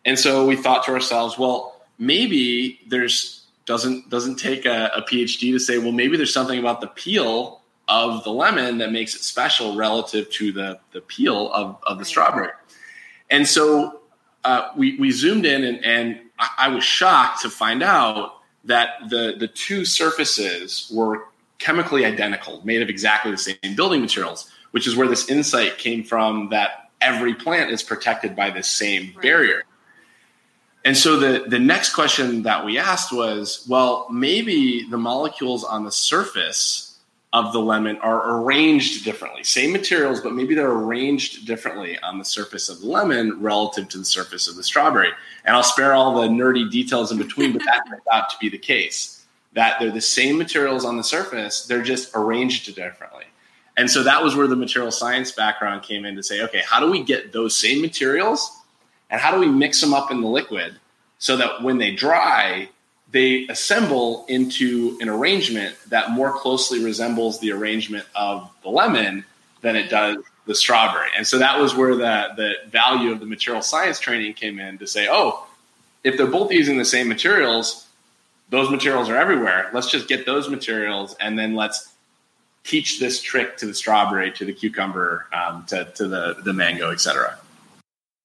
and 0.07 0.17
so 0.17 0.47
we 0.47 0.55
thought 0.55 0.85
to 0.85 0.91
ourselves, 0.91 1.37
well, 1.37 1.81
maybe 1.99 2.79
there's 2.87 3.43
doesn't 3.65 4.09
doesn't 4.09 4.37
take 4.37 4.65
a, 4.65 4.89
a 4.95 5.01
PhD 5.01 5.51
to 5.51 5.59
say, 5.59 5.77
well, 5.77 5.91
maybe 5.91 6.15
there's 6.15 6.33
something 6.33 6.57
about 6.57 6.79
the 6.79 6.87
peel 6.87 7.61
of 7.89 8.23
the 8.23 8.31
lemon 8.31 8.77
that 8.77 8.91
makes 8.91 9.15
it 9.15 9.21
special 9.21 9.75
relative 9.75 10.29
to 10.31 10.53
the 10.53 10.79
the 10.93 11.01
peel 11.01 11.51
of, 11.51 11.77
of 11.85 11.99
the 11.99 12.05
strawberry. 12.05 12.51
And 13.29 13.45
so 13.45 13.99
uh, 14.45 14.69
we 14.77 14.97
we 14.97 15.11
zoomed 15.11 15.45
in, 15.45 15.65
and, 15.65 15.83
and 15.83 16.21
I, 16.39 16.69
was 16.69 16.85
shocked 16.85 17.41
to 17.41 17.49
find 17.49 17.83
out 17.83 18.35
that 18.63 19.09
the 19.09 19.35
the 19.37 19.49
two 19.49 19.83
surfaces 19.83 20.89
were 20.93 21.25
chemically 21.59 22.05
identical, 22.05 22.61
made 22.63 22.81
of 22.81 22.89
exactly 22.89 23.31
the 23.31 23.37
same 23.37 23.75
building 23.75 23.99
materials, 23.99 24.49
which 24.71 24.87
is 24.87 24.95
where 24.95 25.09
this 25.09 25.29
insight 25.29 25.77
came 25.77 26.05
from 26.05 26.49
that 26.51 26.91
every 27.01 27.33
plant 27.33 27.71
is 27.71 27.83
protected 27.83 28.37
by 28.37 28.49
this 28.51 28.69
same 28.69 29.07
right. 29.07 29.21
barrier. 29.21 29.63
And 30.87 30.95
so 30.95 31.17
the, 31.19 31.43
the 31.45 31.59
next 31.59 31.93
question 31.93 32.43
that 32.43 32.63
we 32.63 32.77
asked 32.77 33.11
was 33.11 33.65
well, 33.67 34.07
maybe 34.09 34.87
the 34.89 34.97
molecules 34.97 35.65
on 35.65 35.83
the 35.83 35.91
surface 35.91 36.97
of 37.33 37.51
the 37.51 37.59
lemon 37.59 37.97
are 37.97 38.37
arranged 38.37 39.03
differently. 39.03 39.43
Same 39.43 39.73
materials, 39.73 40.21
but 40.21 40.31
maybe 40.31 40.55
they're 40.55 40.71
arranged 40.71 41.45
differently 41.45 41.99
on 41.99 42.19
the 42.19 42.23
surface 42.23 42.69
of 42.69 42.79
the 42.79 42.87
lemon 42.87 43.41
relative 43.41 43.89
to 43.89 43.97
the 43.97 44.05
surface 44.05 44.47
of 44.47 44.55
the 44.55 44.63
strawberry. 44.63 45.09
And 45.43 45.57
I'll 45.57 45.61
spare 45.61 45.93
all 45.93 46.21
the 46.21 46.29
nerdy 46.29 46.71
details 46.71 47.11
in 47.11 47.17
between, 47.17 47.51
but 47.51 47.63
that 47.65 47.83
turned 47.89 48.01
out 48.13 48.29
to 48.29 48.37
be 48.39 48.47
the 48.47 48.57
case 48.57 49.25
that 49.51 49.81
they're 49.81 49.91
the 49.91 49.99
same 49.99 50.37
materials 50.37 50.85
on 50.85 50.95
the 50.95 51.03
surface, 51.03 51.65
they're 51.65 51.83
just 51.83 52.11
arranged 52.15 52.73
differently. 52.73 53.25
And 53.75 53.91
so 53.91 54.03
that 54.03 54.23
was 54.23 54.37
where 54.37 54.47
the 54.47 54.55
material 54.55 54.91
science 54.93 55.33
background 55.33 55.83
came 55.83 56.05
in 56.05 56.15
to 56.15 56.23
say, 56.23 56.43
okay, 56.43 56.61
how 56.65 56.79
do 56.79 56.89
we 56.89 57.03
get 57.03 57.33
those 57.33 57.59
same 57.59 57.81
materials 57.81 58.56
and 59.09 59.21
how 59.21 59.31
do 59.31 59.39
we 59.39 59.47
mix 59.47 59.81
them 59.81 59.93
up 59.93 60.11
in 60.11 60.21
the 60.21 60.27
liquid 60.27 60.75
so 61.19 61.37
that 61.37 61.63
when 61.63 61.77
they 61.77 61.91
dry, 61.91 62.69
they 63.11 63.47
assemble 63.47 64.25
into 64.27 64.97
an 65.01 65.09
arrangement 65.09 65.75
that 65.89 66.11
more 66.11 66.31
closely 66.31 66.83
resembles 66.83 67.39
the 67.39 67.51
arrangement 67.51 68.05
of 68.15 68.49
the 68.63 68.69
lemon 68.69 69.23
than 69.61 69.75
it 69.75 69.89
does 69.89 70.17
the 70.45 70.55
strawberry. 70.55 71.09
And 71.15 71.25
so 71.25 71.39
that 71.39 71.59
was 71.59 71.75
where 71.75 71.95
the, 71.95 72.29
the 72.35 72.53
value 72.69 73.11
of 73.11 73.19
the 73.19 73.25
material 73.25 73.61
science 73.61 73.99
training 73.99 74.33
came 74.33 74.59
in 74.59 74.77
to 74.77 74.87
say, 74.87 75.07
oh, 75.09 75.45
if 76.03 76.17
they're 76.17 76.27
both 76.27 76.51
using 76.51 76.77
the 76.77 76.85
same 76.85 77.07
materials, 77.07 77.87
those 78.49 78.69
materials 78.69 79.09
are 79.09 79.17
everywhere. 79.17 79.69
Let's 79.73 79.89
just 79.89 80.07
get 80.07 80.25
those 80.25 80.49
materials 80.49 81.15
and 81.19 81.37
then 81.37 81.55
let's 81.55 81.91
teach 82.63 82.99
this 82.99 83.21
trick 83.21 83.57
to 83.57 83.65
the 83.65 83.73
strawberry, 83.73 84.31
to 84.33 84.45
the 84.45 84.53
cucumber, 84.53 85.25
um, 85.33 85.65
to, 85.67 85.85
to 85.95 86.07
the, 86.07 86.37
the 86.43 86.53
mango, 86.53 86.91
et 86.91 87.01
cetera. 87.01 87.37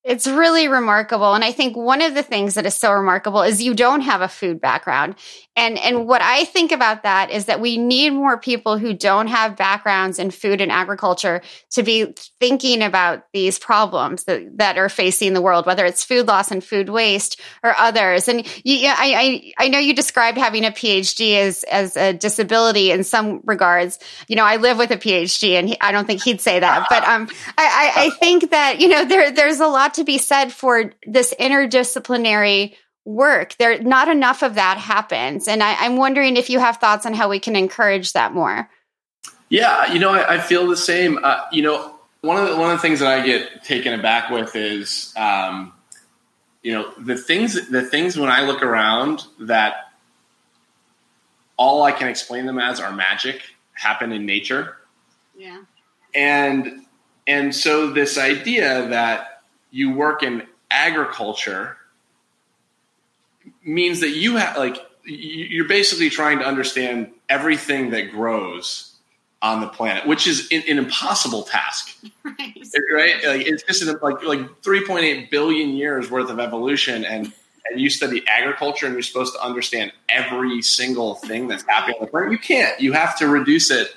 It's 0.04 0.26
really 0.26 0.66
remarkable. 0.66 1.34
And 1.34 1.44
I 1.44 1.52
think 1.52 1.76
one 1.76 2.02
of 2.02 2.14
the 2.14 2.24
things 2.24 2.54
that 2.54 2.66
is 2.66 2.74
so 2.74 2.92
remarkable 2.92 3.42
is 3.42 3.62
you 3.62 3.72
don't 3.72 4.00
have 4.00 4.20
a 4.20 4.26
food 4.26 4.60
background. 4.60 5.14
And 5.54 5.78
and 5.78 6.08
what 6.08 6.22
I 6.22 6.44
think 6.44 6.72
about 6.72 7.02
that 7.02 7.30
is 7.30 7.44
that 7.44 7.60
we 7.60 7.76
need 7.76 8.10
more 8.10 8.38
people 8.38 8.78
who 8.78 8.94
don't 8.94 9.28
have 9.28 9.56
backgrounds 9.56 10.18
in 10.18 10.30
food 10.30 10.60
and 10.60 10.72
agriculture 10.72 11.42
to 11.72 11.82
be 11.82 12.14
thinking 12.40 12.82
about 12.82 13.24
these 13.32 13.58
problems 13.58 14.24
that, 14.24 14.58
that 14.58 14.78
are 14.78 14.88
facing 14.88 15.34
the 15.34 15.42
world, 15.42 15.66
whether 15.66 15.84
it's 15.84 16.02
food 16.02 16.26
loss 16.26 16.50
and 16.50 16.64
food 16.64 16.88
waste 16.88 17.38
or 17.62 17.74
others. 17.78 18.28
And 18.28 18.46
you, 18.64 18.88
I, 18.88 19.52
I 19.58 19.66
I 19.66 19.68
know 19.68 19.78
you 19.78 19.94
described 19.94 20.38
having 20.38 20.64
a 20.64 20.70
PhD 20.70 21.36
as 21.36 21.64
as 21.64 21.96
a 21.96 22.12
disability 22.12 22.90
in 22.90 23.04
some 23.04 23.40
regards. 23.44 23.98
You 24.26 24.36
know, 24.36 24.44
I 24.44 24.56
live 24.56 24.78
with 24.78 24.90
a 24.90 24.96
PhD, 24.96 25.52
and 25.52 25.68
he, 25.68 25.80
I 25.80 25.92
don't 25.92 26.06
think 26.06 26.22
he'd 26.22 26.40
say 26.40 26.58
that. 26.58 26.86
But 26.88 27.04
um, 27.04 27.28
I, 27.58 27.92
I 27.96 28.04
I 28.06 28.10
think 28.18 28.50
that 28.50 28.80
you 28.80 28.88
know 28.88 29.04
there 29.04 29.30
there's 29.30 29.60
a 29.60 29.68
lot 29.68 29.91
to 29.94 30.04
be 30.04 30.18
said 30.18 30.52
for 30.52 30.92
this 31.06 31.34
interdisciplinary 31.38 32.74
work. 33.04 33.54
There, 33.58 33.82
not 33.82 34.08
enough 34.08 34.42
of 34.42 34.54
that 34.54 34.78
happens, 34.78 35.48
and 35.48 35.62
I, 35.62 35.84
am 35.84 35.96
wondering 35.96 36.36
if 36.36 36.50
you 36.50 36.58
have 36.58 36.76
thoughts 36.78 37.06
on 37.06 37.14
how 37.14 37.28
we 37.28 37.38
can 37.38 37.56
encourage 37.56 38.12
that 38.12 38.32
more. 38.32 38.68
Yeah, 39.48 39.92
you 39.92 39.98
know, 39.98 40.10
I, 40.10 40.36
I 40.36 40.38
feel 40.38 40.66
the 40.66 40.76
same. 40.76 41.18
Uh, 41.22 41.40
you 41.52 41.62
know, 41.62 41.94
one 42.22 42.38
of 42.38 42.48
the 42.48 42.56
one 42.56 42.70
of 42.70 42.78
the 42.78 42.82
things 42.82 43.00
that 43.00 43.08
I 43.08 43.24
get 43.24 43.64
taken 43.64 43.92
aback 43.92 44.30
with 44.30 44.56
is, 44.56 45.12
um, 45.16 45.72
you 46.62 46.72
know, 46.72 46.92
the 46.98 47.16
things 47.16 47.68
the 47.68 47.82
things 47.82 48.16
when 48.16 48.30
I 48.30 48.42
look 48.42 48.62
around 48.62 49.24
that 49.40 49.92
all 51.56 51.82
I 51.82 51.92
can 51.92 52.08
explain 52.08 52.46
them 52.46 52.58
as 52.58 52.80
are 52.80 52.92
magic 52.92 53.42
happen 53.74 54.12
in 54.12 54.26
nature. 54.26 54.76
Yeah. 55.36 55.62
And 56.14 56.86
and 57.26 57.54
so 57.54 57.90
this 57.90 58.18
idea 58.18 58.88
that 58.88 59.31
you 59.72 59.90
work 59.90 60.22
in 60.22 60.46
agriculture 60.70 61.76
means 63.64 64.00
that 64.00 64.10
you 64.10 64.36
have 64.36 64.56
like 64.56 64.76
you're 65.04 65.66
basically 65.66 66.10
trying 66.10 66.38
to 66.38 66.44
understand 66.44 67.10
everything 67.28 67.90
that 67.90 68.12
grows 68.12 68.92
on 69.40 69.60
the 69.60 69.66
planet, 69.66 70.06
which 70.06 70.28
is 70.28 70.48
an, 70.52 70.62
an 70.68 70.78
impossible 70.78 71.42
task, 71.42 71.96
right? 72.24 72.54
right? 72.94 73.14
Like, 73.24 73.46
it's 73.46 73.64
just 73.64 73.84
like 74.00 74.22
like 74.22 74.40
3.8 74.62 75.30
billion 75.30 75.70
years 75.70 76.08
worth 76.10 76.30
of 76.30 76.38
evolution, 76.38 77.04
and 77.04 77.32
and 77.68 77.80
you 77.80 77.90
study 77.90 78.22
agriculture, 78.28 78.86
and 78.86 78.94
you're 78.94 79.02
supposed 79.02 79.34
to 79.34 79.42
understand 79.42 79.92
every 80.08 80.62
single 80.62 81.16
thing 81.16 81.48
that's 81.48 81.64
happening 81.66 81.96
on 81.98 82.06
the 82.06 82.10
planet. 82.10 82.30
You 82.30 82.38
can't. 82.38 82.80
You 82.80 82.92
have 82.92 83.18
to 83.18 83.26
reduce 83.26 83.70
it 83.70 83.88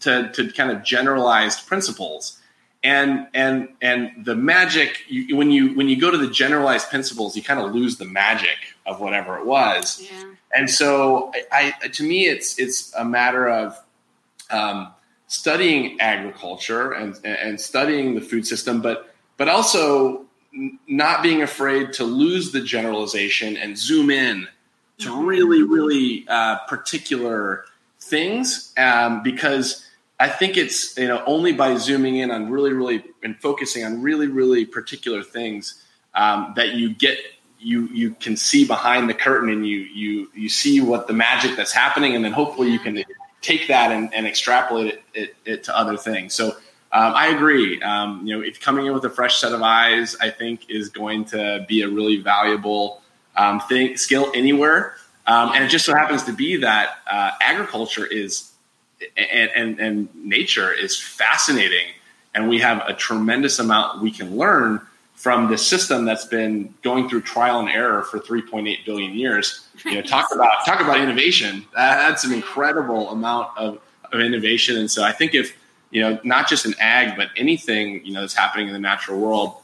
to 0.00 0.30
to 0.32 0.50
kind 0.52 0.70
of 0.70 0.82
generalized 0.82 1.66
principles 1.66 2.40
and 2.84 3.26
and 3.32 3.68
and 3.80 4.12
the 4.24 4.36
magic 4.36 5.00
you, 5.08 5.36
when 5.36 5.50
you 5.50 5.74
when 5.74 5.88
you 5.88 5.98
go 5.98 6.10
to 6.10 6.18
the 6.18 6.28
generalized 6.28 6.90
principles 6.90 7.34
you 7.34 7.42
kind 7.42 7.58
of 7.58 7.74
lose 7.74 7.96
the 7.96 8.04
magic 8.04 8.58
of 8.86 9.00
whatever 9.00 9.38
it 9.38 9.46
was 9.46 10.02
yeah. 10.02 10.34
and 10.54 10.70
so 10.70 11.32
I, 11.50 11.74
I, 11.82 11.88
to 11.88 12.06
me 12.06 12.26
it's 12.26 12.58
it's 12.58 12.94
a 12.94 13.04
matter 13.04 13.48
of 13.48 13.82
um, 14.50 14.92
studying 15.26 15.98
agriculture 16.00 16.92
and 16.92 17.18
and 17.24 17.58
studying 17.58 18.14
the 18.14 18.20
food 18.20 18.46
system 18.46 18.82
but 18.82 19.14
but 19.38 19.48
also 19.48 20.26
not 20.86 21.22
being 21.22 21.42
afraid 21.42 21.94
to 21.94 22.04
lose 22.04 22.52
the 22.52 22.60
generalization 22.60 23.56
and 23.56 23.78
zoom 23.78 24.10
in 24.10 24.46
to 24.98 25.08
mm-hmm. 25.08 25.24
really 25.24 25.62
really 25.62 26.26
uh, 26.28 26.58
particular 26.68 27.64
things 27.98 28.74
um, 28.76 29.22
because 29.22 29.86
I 30.18 30.28
think 30.28 30.56
it's 30.56 30.96
you 30.96 31.08
know 31.08 31.22
only 31.26 31.52
by 31.52 31.76
zooming 31.76 32.16
in 32.16 32.30
on 32.30 32.50
really 32.50 32.72
really 32.72 33.04
and 33.22 33.36
focusing 33.40 33.84
on 33.84 34.02
really 34.02 34.28
really 34.28 34.64
particular 34.64 35.22
things 35.22 35.82
um, 36.14 36.52
that 36.56 36.74
you 36.74 36.94
get 36.94 37.18
you 37.58 37.88
you 37.88 38.12
can 38.12 38.36
see 38.36 38.66
behind 38.66 39.08
the 39.08 39.14
curtain 39.14 39.48
and 39.48 39.66
you 39.66 39.78
you 39.78 40.30
you 40.34 40.48
see 40.48 40.80
what 40.80 41.06
the 41.06 41.12
magic 41.12 41.56
that's 41.56 41.72
happening 41.72 42.14
and 42.14 42.24
then 42.24 42.32
hopefully 42.32 42.70
you 42.70 42.78
can 42.78 43.02
take 43.44 43.68
that 43.68 43.92
and, 43.92 44.12
and 44.14 44.26
extrapolate 44.26 44.94
it, 44.94 45.02
it, 45.12 45.36
it, 45.44 45.64
to 45.64 45.76
other 45.76 45.96
things. 45.96 46.32
So 46.32 46.48
um, 46.92 47.12
I 47.14 47.28
agree. 47.28 47.80
Um, 47.82 48.26
you 48.26 48.34
know, 48.34 48.42
if 48.42 48.60
coming 48.60 48.86
in 48.86 48.94
with 48.94 49.04
a 49.04 49.10
fresh 49.10 49.38
set 49.38 49.52
of 49.52 49.60
eyes, 49.62 50.16
I 50.20 50.30
think 50.30 50.70
is 50.70 50.88
going 50.88 51.26
to 51.26 51.64
be 51.68 51.82
a 51.82 51.88
really 51.88 52.16
valuable 52.16 53.02
um, 53.36 53.60
thing 53.60 53.96
skill 53.96 54.32
anywhere. 54.34 54.94
Um, 55.26 55.50
and 55.54 55.64
it 55.64 55.68
just 55.68 55.84
so 55.84 55.94
happens 55.94 56.24
to 56.24 56.32
be 56.32 56.56
that 56.56 56.98
uh, 57.06 57.32
agriculture 57.40 58.06
is 58.06 58.50
and, 59.16 59.50
and, 59.54 59.80
and 59.80 60.14
nature 60.14 60.72
is 60.72 60.98
fascinating. 61.00 61.86
And 62.34 62.48
we 62.48 62.58
have 62.60 62.82
a 62.86 62.94
tremendous 62.94 63.58
amount 63.58 64.02
we 64.02 64.10
can 64.10 64.36
learn 64.36 64.80
from 65.14 65.48
this 65.48 65.66
system 65.66 66.04
that's 66.04 66.24
been 66.24 66.74
going 66.82 67.08
through 67.08 67.22
trial 67.22 67.60
and 67.60 67.68
error 67.68 68.02
for 68.02 68.18
3.8 68.18 68.84
billion 68.84 69.14
years. 69.14 69.66
You 69.84 69.94
know, 69.94 70.02
talk 70.02 70.28
about 70.34 70.66
talk 70.66 70.80
about 70.80 71.00
innovation. 71.00 71.64
That's 71.74 72.24
an 72.24 72.32
incredible 72.32 73.10
amount 73.10 73.56
of, 73.56 73.80
of 74.12 74.20
innovation. 74.20 74.76
And 74.76 74.90
so 74.90 75.02
I 75.02 75.12
think 75.12 75.34
if 75.34 75.56
you 75.90 76.02
know 76.02 76.18
not 76.24 76.48
just 76.48 76.66
in 76.66 76.74
ag 76.80 77.16
but 77.16 77.28
anything 77.36 78.04
you 78.04 78.12
know 78.12 78.20
that's 78.20 78.34
happening 78.34 78.66
in 78.66 78.72
the 78.72 78.80
natural 78.80 79.18
world, 79.20 79.54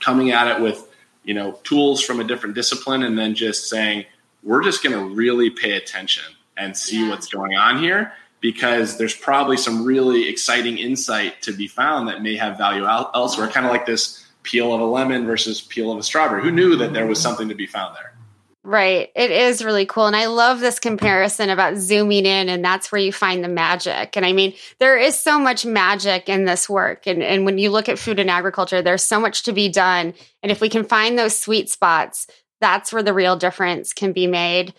coming 0.00 0.30
at 0.30 0.46
it 0.46 0.62
with 0.62 0.86
you 1.24 1.34
know 1.34 1.58
tools 1.64 2.02
from 2.02 2.20
a 2.20 2.24
different 2.24 2.54
discipline, 2.54 3.02
and 3.02 3.18
then 3.18 3.34
just 3.34 3.68
saying 3.68 4.04
we're 4.42 4.62
just 4.62 4.82
going 4.82 4.96
to 4.96 5.14
really 5.14 5.50
pay 5.50 5.72
attention 5.72 6.24
and 6.56 6.76
see 6.76 7.02
yeah. 7.02 7.10
what's 7.10 7.26
going 7.26 7.56
on 7.56 7.78
here 7.78 8.12
because 8.40 8.96
there's 8.96 9.14
probably 9.14 9.56
some 9.56 9.84
really 9.84 10.28
exciting 10.28 10.78
insight 10.78 11.42
to 11.42 11.52
be 11.52 11.68
found 11.68 12.08
that 12.08 12.22
may 12.22 12.36
have 12.36 12.56
value 12.56 12.86
elsewhere. 12.86 13.48
Kind 13.48 13.66
of 13.66 13.72
like 13.72 13.86
this 13.86 14.26
peel 14.42 14.72
of 14.72 14.80
a 14.80 14.84
lemon 14.84 15.26
versus 15.26 15.60
peel 15.60 15.92
of 15.92 15.98
a 15.98 16.02
strawberry. 16.02 16.42
Who 16.42 16.50
knew 16.50 16.76
that 16.76 16.92
there 16.92 17.06
was 17.06 17.20
something 17.20 17.48
to 17.48 17.54
be 17.54 17.66
found 17.66 17.96
there? 17.96 18.14
Right. 18.62 19.08
It 19.16 19.30
is 19.30 19.64
really 19.64 19.86
cool. 19.86 20.06
And 20.06 20.14
I 20.14 20.26
love 20.26 20.60
this 20.60 20.78
comparison 20.78 21.48
about 21.48 21.78
zooming 21.78 22.26
in, 22.26 22.50
and 22.50 22.62
that's 22.62 22.92
where 22.92 23.00
you 23.00 23.10
find 23.10 23.42
the 23.42 23.48
magic. 23.48 24.16
And 24.18 24.26
I 24.26 24.34
mean, 24.34 24.54
there 24.78 24.98
is 24.98 25.18
so 25.18 25.38
much 25.38 25.64
magic 25.64 26.28
in 26.28 26.44
this 26.44 26.68
work. 26.68 27.06
And, 27.06 27.22
and 27.22 27.46
when 27.46 27.56
you 27.56 27.70
look 27.70 27.88
at 27.88 27.98
food 27.98 28.18
and 28.18 28.28
agriculture, 28.28 28.82
there's 28.82 29.02
so 29.02 29.18
much 29.18 29.44
to 29.44 29.52
be 29.52 29.70
done. 29.70 30.12
And 30.42 30.52
if 30.52 30.60
we 30.60 30.68
can 30.68 30.84
find 30.84 31.18
those 31.18 31.38
sweet 31.38 31.70
spots, 31.70 32.26
that's 32.60 32.92
where 32.92 33.02
the 33.02 33.14
real 33.14 33.36
difference 33.36 33.94
can 33.94 34.12
be 34.12 34.26
made. 34.26 34.74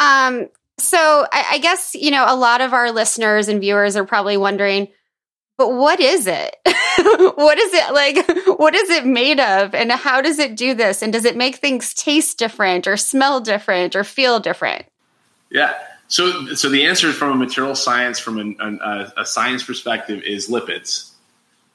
Um, 0.00 0.48
so 0.80 1.26
I, 1.32 1.46
I 1.52 1.58
guess, 1.58 1.94
you 1.94 2.10
know, 2.10 2.24
a 2.26 2.36
lot 2.36 2.60
of 2.60 2.72
our 2.72 2.90
listeners 2.90 3.48
and 3.48 3.60
viewers 3.60 3.96
are 3.96 4.04
probably 4.04 4.36
wondering, 4.36 4.88
but 5.56 5.74
what 5.74 6.00
is 6.00 6.26
it? 6.26 6.56
what 7.36 7.58
is 7.58 7.74
it 7.74 7.92
like? 7.92 8.26
What 8.60 8.74
is 8.74 8.90
it 8.90 9.06
made 9.06 9.40
of? 9.40 9.74
And 9.74 9.90
how 9.90 10.20
does 10.20 10.38
it 10.38 10.54
do 10.54 10.74
this? 10.74 11.00
And 11.02 11.14
does 11.14 11.24
it 11.24 11.34
make 11.34 11.56
things 11.56 11.94
taste 11.94 12.38
different 12.38 12.86
or 12.86 12.98
smell 12.98 13.40
different 13.40 13.96
or 13.96 14.04
feel 14.04 14.38
different? 14.38 14.84
Yeah. 15.50 15.74
So, 16.08 16.54
so 16.54 16.68
the 16.68 16.86
answer 16.86 17.10
from 17.12 17.30
a 17.30 17.34
material 17.36 17.74
science, 17.74 18.18
from 18.18 18.38
an, 18.38 18.80
a, 18.82 19.12
a 19.18 19.24
science 19.24 19.62
perspective, 19.62 20.22
is 20.24 20.48
lipids. 20.48 21.10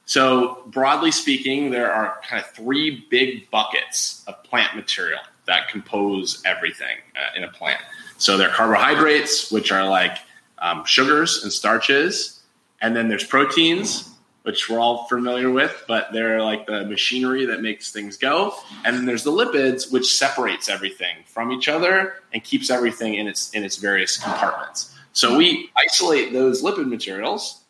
So, 0.04 0.62
broadly 0.66 1.10
speaking, 1.10 1.70
there 1.70 1.92
are 1.92 2.18
kind 2.28 2.40
of 2.40 2.48
three 2.52 3.04
big 3.10 3.50
buckets 3.50 4.22
of 4.28 4.40
plant 4.44 4.76
material 4.76 5.20
that 5.46 5.68
compose 5.68 6.40
everything 6.44 6.96
uh, 7.16 7.36
in 7.36 7.42
a 7.42 7.48
plant. 7.48 7.80
So, 8.18 8.36
there 8.36 8.48
are 8.48 8.54
carbohydrates, 8.54 9.50
which 9.50 9.72
are 9.72 9.88
like 9.88 10.18
um, 10.58 10.84
sugars 10.84 11.42
and 11.42 11.52
starches, 11.52 12.42
and 12.80 12.94
then 12.94 13.08
there's 13.08 13.24
proteins, 13.24 14.10
which 14.46 14.70
we're 14.70 14.78
all 14.78 15.08
familiar 15.08 15.50
with, 15.50 15.84
but 15.88 16.12
they're 16.12 16.40
like 16.40 16.66
the 16.66 16.84
machinery 16.84 17.44
that 17.46 17.62
makes 17.62 17.90
things 17.90 18.16
go. 18.16 18.54
And 18.84 18.96
then 18.96 19.04
there's 19.04 19.24
the 19.24 19.32
lipids, 19.32 19.90
which 19.90 20.14
separates 20.14 20.68
everything 20.68 21.16
from 21.26 21.50
each 21.50 21.68
other 21.68 22.22
and 22.32 22.44
keeps 22.44 22.70
everything 22.70 23.14
in 23.14 23.26
its 23.26 23.50
in 23.50 23.64
its 23.64 23.76
various 23.76 24.16
compartments. 24.16 24.94
So 25.12 25.36
we 25.36 25.70
isolate 25.76 26.32
those 26.32 26.62
lipid 26.62 26.86
materials, 26.86 27.64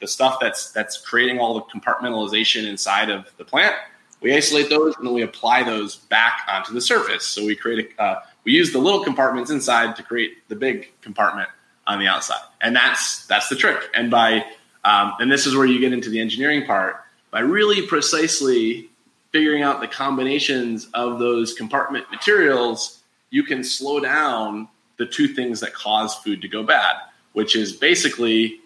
the 0.00 0.06
stuff 0.06 0.36
that's 0.38 0.70
that's 0.70 0.98
creating 0.98 1.38
all 1.38 1.54
the 1.54 1.62
compartmentalization 1.62 2.66
inside 2.66 3.08
of 3.08 3.30
the 3.38 3.44
plant. 3.44 3.74
We 4.20 4.34
isolate 4.34 4.68
those 4.68 4.96
and 4.96 5.06
then 5.06 5.14
we 5.14 5.22
apply 5.22 5.62
those 5.62 5.96
back 5.96 6.40
onto 6.46 6.74
the 6.74 6.80
surface. 6.82 7.24
So 7.24 7.46
we 7.46 7.56
create 7.56 7.94
a 7.98 8.02
uh, 8.02 8.22
we 8.46 8.52
use 8.52 8.72
the 8.72 8.78
little 8.78 9.02
compartments 9.02 9.50
inside 9.50 9.96
to 9.96 10.04
create 10.04 10.48
the 10.48 10.54
big 10.54 10.92
compartment 11.02 11.48
on 11.86 11.98
the 11.98 12.06
outside, 12.06 12.40
and 12.60 12.74
that's 12.74 13.26
that's 13.26 13.48
the 13.48 13.56
trick. 13.56 13.82
And 13.92 14.10
by 14.10 14.44
um, 14.84 15.14
and 15.18 15.30
this 15.30 15.46
is 15.46 15.56
where 15.56 15.66
you 15.66 15.80
get 15.80 15.92
into 15.92 16.08
the 16.08 16.20
engineering 16.20 16.64
part 16.64 17.02
by 17.32 17.40
really 17.40 17.86
precisely 17.86 18.88
figuring 19.32 19.62
out 19.62 19.80
the 19.80 19.88
combinations 19.88 20.88
of 20.94 21.18
those 21.18 21.54
compartment 21.54 22.08
materials, 22.10 23.02
you 23.30 23.42
can 23.42 23.64
slow 23.64 23.98
down 24.00 24.68
the 24.96 25.04
two 25.04 25.28
things 25.28 25.60
that 25.60 25.74
cause 25.74 26.14
food 26.14 26.40
to 26.40 26.48
go 26.48 26.62
bad, 26.62 26.94
which 27.32 27.56
is 27.56 27.72
basically 27.72 28.60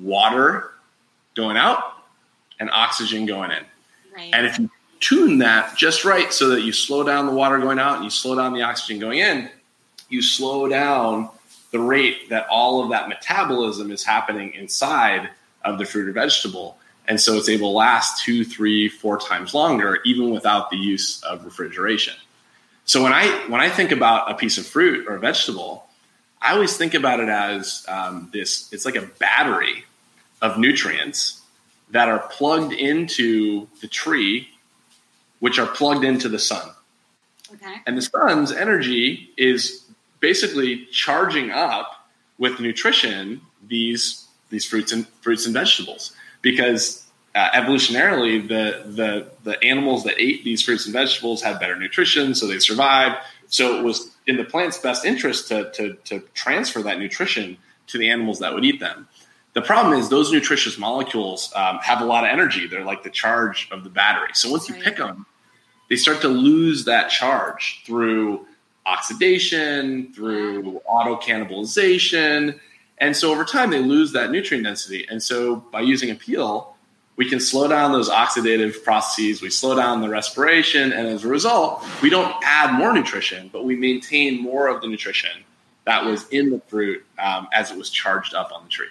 water 0.00 0.70
going 1.34 1.56
out 1.56 1.92
and 2.60 2.70
oxygen 2.70 3.26
going 3.26 3.50
in. 3.50 3.64
Right. 4.14 4.30
And 4.32 4.46
if 4.46 4.58
you 4.58 4.70
tune 5.00 5.38
that 5.38 5.76
just 5.76 6.04
right 6.04 6.32
so 6.32 6.50
that 6.50 6.62
you 6.62 6.72
slow 6.72 7.04
down 7.04 7.26
the 7.26 7.32
water 7.32 7.58
going 7.58 7.78
out 7.78 7.96
and 7.96 8.04
you 8.04 8.10
slow 8.10 8.34
down 8.34 8.52
the 8.52 8.62
oxygen 8.62 8.98
going 8.98 9.18
in, 9.18 9.48
you 10.08 10.22
slow 10.22 10.68
down 10.68 11.30
the 11.70 11.78
rate 11.78 12.30
that 12.30 12.46
all 12.48 12.82
of 12.82 12.90
that 12.90 13.08
metabolism 13.08 13.90
is 13.90 14.04
happening 14.04 14.54
inside 14.54 15.28
of 15.64 15.78
the 15.78 15.84
fruit 15.84 16.08
or 16.08 16.12
vegetable. 16.12 16.78
And 17.06 17.20
so 17.20 17.36
it's 17.36 17.48
able 17.48 17.72
to 17.72 17.76
last 17.76 18.24
two, 18.24 18.44
three, 18.44 18.88
four 18.88 19.18
times 19.18 19.54
longer, 19.54 19.98
even 20.04 20.30
without 20.30 20.70
the 20.70 20.76
use 20.76 21.22
of 21.22 21.44
refrigeration. 21.44 22.14
So 22.84 23.02
when 23.02 23.12
I 23.12 23.26
when 23.48 23.60
I 23.60 23.68
think 23.68 23.92
about 23.92 24.30
a 24.30 24.34
piece 24.34 24.56
of 24.56 24.66
fruit 24.66 25.06
or 25.08 25.16
a 25.16 25.18
vegetable, 25.18 25.86
I 26.40 26.52
always 26.52 26.76
think 26.76 26.94
about 26.94 27.20
it 27.20 27.28
as 27.28 27.84
um, 27.88 28.30
this. 28.32 28.72
It's 28.72 28.84
like 28.84 28.96
a 28.96 29.02
battery 29.02 29.84
of 30.40 30.58
nutrients 30.58 31.42
that 31.90 32.08
are 32.08 32.20
plugged 32.30 32.72
into 32.72 33.66
the 33.80 33.88
tree, 33.88 34.48
which 35.40 35.58
are 35.58 35.66
plugged 35.66 36.04
into 36.04 36.28
the 36.28 36.38
sun. 36.38 36.68
Okay. 37.54 37.76
And 37.86 37.96
the 37.96 38.02
sun's 38.02 38.52
energy 38.52 39.30
is 39.36 39.84
basically 40.20 40.86
charging 40.86 41.50
up 41.50 42.08
with 42.38 42.60
nutrition 42.60 43.40
these 43.66 44.26
these 44.50 44.64
fruits 44.64 44.92
and 44.92 45.06
fruits 45.20 45.44
and 45.44 45.54
vegetables 45.54 46.14
because 46.42 47.04
uh, 47.34 47.50
evolutionarily 47.50 48.46
the, 48.46 48.82
the 48.90 49.30
the 49.44 49.62
animals 49.64 50.04
that 50.04 50.14
ate 50.18 50.44
these 50.44 50.62
fruits 50.62 50.86
and 50.86 50.92
vegetables 50.92 51.42
had 51.42 51.58
better 51.58 51.76
nutrition 51.76 52.34
so 52.34 52.46
they 52.46 52.58
survived 52.58 53.16
so 53.48 53.78
it 53.78 53.84
was 53.84 54.10
in 54.26 54.36
the 54.36 54.44
plant's 54.44 54.78
best 54.78 55.04
interest 55.04 55.48
to, 55.48 55.70
to, 55.72 55.94
to 56.04 56.20
transfer 56.34 56.82
that 56.82 56.98
nutrition 56.98 57.56
to 57.86 57.98
the 57.98 58.08
animals 58.08 58.38
that 58.38 58.54
would 58.54 58.64
eat 58.64 58.80
them 58.80 59.08
the 59.58 59.66
problem 59.66 59.98
is 59.98 60.08
those 60.08 60.30
nutritious 60.32 60.78
molecules 60.78 61.52
um, 61.56 61.78
have 61.78 62.00
a 62.00 62.04
lot 62.04 62.24
of 62.24 62.30
energy. 62.30 62.66
They're 62.66 62.84
like 62.84 63.02
the 63.02 63.10
charge 63.10 63.68
of 63.70 63.82
the 63.84 63.90
battery. 63.90 64.30
So 64.34 64.50
once 64.50 64.68
you 64.68 64.74
pick 64.74 64.96
them 64.96 65.26
they 65.88 65.96
start 65.96 66.20
to 66.20 66.28
lose 66.28 66.84
that 66.84 67.08
charge 67.08 67.82
through 67.84 68.46
oxidation 68.86 70.12
through 70.14 70.80
auto 70.86 71.16
cannibalization. 71.16 72.58
And 72.98 73.16
so 73.16 73.30
over 73.30 73.44
time, 73.44 73.70
they 73.70 73.80
lose 73.80 74.12
that 74.12 74.30
nutrient 74.30 74.64
density. 74.64 75.06
And 75.10 75.22
so 75.22 75.56
by 75.56 75.80
using 75.80 76.10
a 76.10 76.14
peel, 76.14 76.74
we 77.16 77.28
can 77.28 77.40
slow 77.40 77.68
down 77.68 77.92
those 77.92 78.08
oxidative 78.08 78.84
processes, 78.84 79.42
we 79.42 79.50
slow 79.50 79.74
down 79.74 80.02
the 80.02 80.08
respiration, 80.08 80.92
and 80.92 81.08
as 81.08 81.24
a 81.24 81.28
result, 81.28 81.84
we 82.00 82.10
don't 82.10 82.32
add 82.44 82.72
more 82.78 82.92
nutrition, 82.92 83.50
but 83.52 83.64
we 83.64 83.74
maintain 83.74 84.40
more 84.40 84.68
of 84.68 84.80
the 84.80 84.86
nutrition 84.86 85.32
that 85.84 86.04
was 86.04 86.28
in 86.28 86.50
the 86.50 86.60
fruit 86.68 87.04
um, 87.18 87.48
as 87.52 87.72
it 87.72 87.76
was 87.76 87.90
charged 87.90 88.34
up 88.34 88.52
on 88.52 88.62
the 88.62 88.70
tree. 88.70 88.86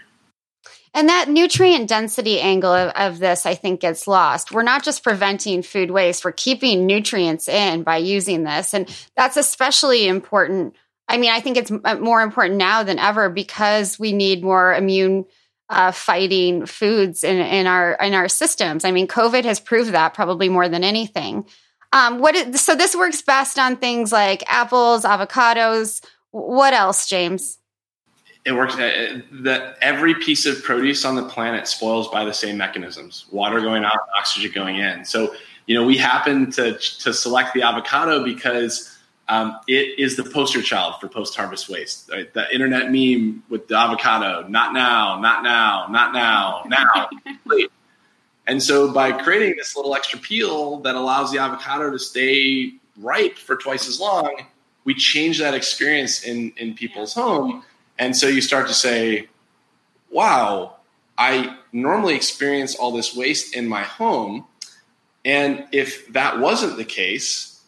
And 0.98 1.10
that 1.10 1.30
nutrient 1.30 1.88
density 1.88 2.40
angle 2.42 2.74
of, 2.74 2.92
of, 2.96 3.20
this, 3.20 3.46
I 3.46 3.54
think, 3.54 3.82
gets 3.82 4.08
lost. 4.08 4.52
We're 4.52 4.64
not 4.64 4.84
just 4.84 5.04
preventing 5.04 5.62
food 5.62 5.92
waste, 5.92 6.26
we're 6.26 6.32
keeping 6.32 6.86
nutrients 6.88 7.48
in 7.48 7.84
by 7.84 7.98
using 7.98 8.44
this. 8.44 8.74
And 8.74 8.90
that's 9.16 9.38
especially 9.38 10.08
important 10.08 10.76
I 11.08 11.18
mean, 11.18 11.32
I 11.32 11.40
think 11.40 11.58
it's 11.58 11.72
uh, 11.72 11.96
more 11.96 12.22
important 12.22 12.58
now 12.58 12.84
than 12.84 13.00
ever 13.00 13.30
because 13.30 13.98
we 13.98 14.12
need 14.12 14.44
more 14.44 14.74
immune 14.74 15.26
uh, 15.70 15.92
fighting 15.92 16.66
foods 16.66 17.24
in, 17.24 17.38
in 17.38 17.68
our 17.68 17.94
in 17.94 18.14
our 18.14 18.28
systems. 18.28 18.86
I 18.86 18.92
mean, 18.92 19.08
COVID 19.08 19.46
has 19.46 19.60
proved 19.60 19.92
that 19.92 20.14
probably 20.14 20.50
more 20.50 20.68
than 20.70 20.84
anything. 20.84 21.46
Um, 21.94 22.24
so 22.56 22.76
this 22.76 22.96
works 22.96 23.22
best 23.22 23.58
on 23.58 23.78
things 23.78 24.12
like 24.12 24.44
apples, 24.52 25.04
avocados. 25.04 26.04
What 26.32 26.74
else, 26.74 27.08
James? 27.08 27.58
It 28.48 28.56
works 28.56 28.76
uh, 28.76 29.20
that 29.44 29.78
every 29.82 30.16
piece 30.16 30.46
of 30.46 30.64
produce 30.64 31.04
on 31.04 31.18
the 31.18 31.26
planet 31.28 31.68
spoils 31.68 32.08
by 32.08 32.24
the 32.24 32.34
same 32.34 32.56
mechanisms: 32.58 33.26
water 33.30 33.60
going 33.60 33.84
out, 33.84 34.08
oxygen 34.18 34.52
going 34.54 34.78
in. 34.78 35.04
So, 35.04 35.36
you 35.66 35.76
know, 35.76 35.86
we 35.86 35.98
happen 35.98 36.50
to 36.52 36.78
to 36.78 37.14
select 37.14 37.54
the 37.54 37.64
avocado 37.64 38.24
because 38.24 38.98
um, 39.28 39.60
it 39.68 40.00
is 40.00 40.16
the 40.16 40.24
poster 40.24 40.62
child 40.62 40.96
for 41.02 41.10
post 41.10 41.36
harvest 41.36 41.68
waste. 41.68 42.10
Right? 42.10 42.34
The 42.34 42.50
internet 42.54 42.90
meme 42.90 43.44
with 43.50 43.68
the 43.68 43.76
avocado, 43.76 44.48
not 44.48 44.72
now, 44.72 45.20
not 45.20 45.44
now, 45.44 45.88
not 45.90 46.14
now, 46.14 46.64
now. 46.68 47.10
and 48.48 48.64
so 48.64 48.94
by 48.94 49.12
creating 49.12 49.58
this 49.58 49.76
little 49.76 49.94
extra 49.94 50.20
peel 50.20 50.78
that 50.80 50.96
allows 50.96 51.34
the 51.34 51.40
avocado 51.40 51.92
to 51.92 52.00
stay 52.00 52.76
ripe 52.98 53.38
for 53.38 53.58
twice 53.58 53.90
as 53.90 54.00
long, 54.00 54.46
we 54.86 54.94
change 54.94 55.38
that 55.40 55.54
experience 55.54 56.24
in, 56.24 56.54
in 56.56 56.74
people's 56.74 57.14
home. 57.14 57.66
And 58.00 58.16
so 58.16 58.28
you 58.28 58.42
start 58.42 58.68
to 58.68 58.74
say, 58.74 59.28
wow, 60.12 60.76
I 61.18 61.58
normally 61.72 62.16
experience 62.16 62.76
all 62.76 62.92
this 62.92 63.16
waste 63.16 63.56
in 63.56 63.68
my 63.68 63.84
home. 63.84 64.46
And 65.26 65.66
if 65.72 66.12
that 66.14 66.40
wasn't 66.40 66.78
the 66.78 66.86
case, 66.86 67.62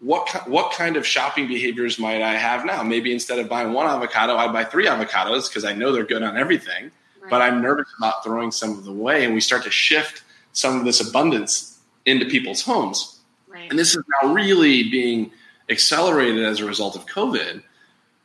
what 0.00 0.48
what 0.48 0.72
kind 0.72 0.96
of 0.96 1.06
shopping 1.06 1.46
behaviors 1.46 1.98
might 1.98 2.22
I 2.22 2.34
have 2.34 2.64
now? 2.64 2.82
Maybe 2.82 3.12
instead 3.12 3.38
of 3.38 3.48
buying 3.48 3.72
one 3.72 3.86
avocado, 3.86 4.36
I 4.36 4.50
buy 4.50 4.64
three 4.64 4.86
avocados 4.86 5.48
because 5.48 5.64
I 5.64 5.74
know 5.74 5.92
they're 5.92 6.04
good 6.04 6.22
on 6.22 6.36
everything. 6.38 6.90
Right. 7.20 7.30
But 7.30 7.42
I'm 7.42 7.60
nervous 7.60 7.88
about 7.98 8.24
throwing 8.24 8.50
some 8.50 8.70
of 8.70 8.84
them 8.84 8.98
away, 8.98 9.24
and 9.24 9.34
we 9.34 9.40
start 9.40 9.62
to 9.64 9.70
shift 9.70 10.22
some 10.52 10.78
of 10.78 10.84
this 10.84 11.06
abundance 11.06 11.78
into 12.06 12.24
people's 12.26 12.62
homes. 12.62 13.20
Right. 13.46 13.68
And 13.68 13.78
this 13.78 13.94
is 13.94 14.02
now 14.22 14.32
really 14.32 14.90
being 14.90 15.30
accelerated 15.68 16.44
as 16.44 16.60
a 16.60 16.64
result 16.64 16.96
of 16.96 17.06
COVID. 17.06 17.62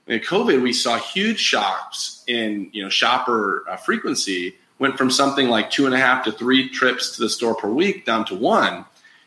In 0.08 0.20
COVID, 0.20 0.62
we 0.62 0.74
saw 0.74 0.98
huge 0.98 1.40
shocks 1.40 2.24
in 2.28 2.70
you 2.74 2.84
know 2.84 2.90
shopper 2.90 3.64
uh, 3.70 3.78
frequency 3.78 4.56
went 4.78 4.98
from 4.98 5.10
something 5.10 5.48
like 5.48 5.70
two 5.70 5.86
and 5.86 5.96
a 5.96 5.98
half 5.98 6.26
to 6.26 6.32
three 6.32 6.68
trips 6.70 7.16
to 7.16 7.22
the 7.22 7.30
store 7.30 7.56
per 7.56 7.70
week 7.70 8.06
down 8.06 8.26
to 8.26 8.36
one 8.36 8.86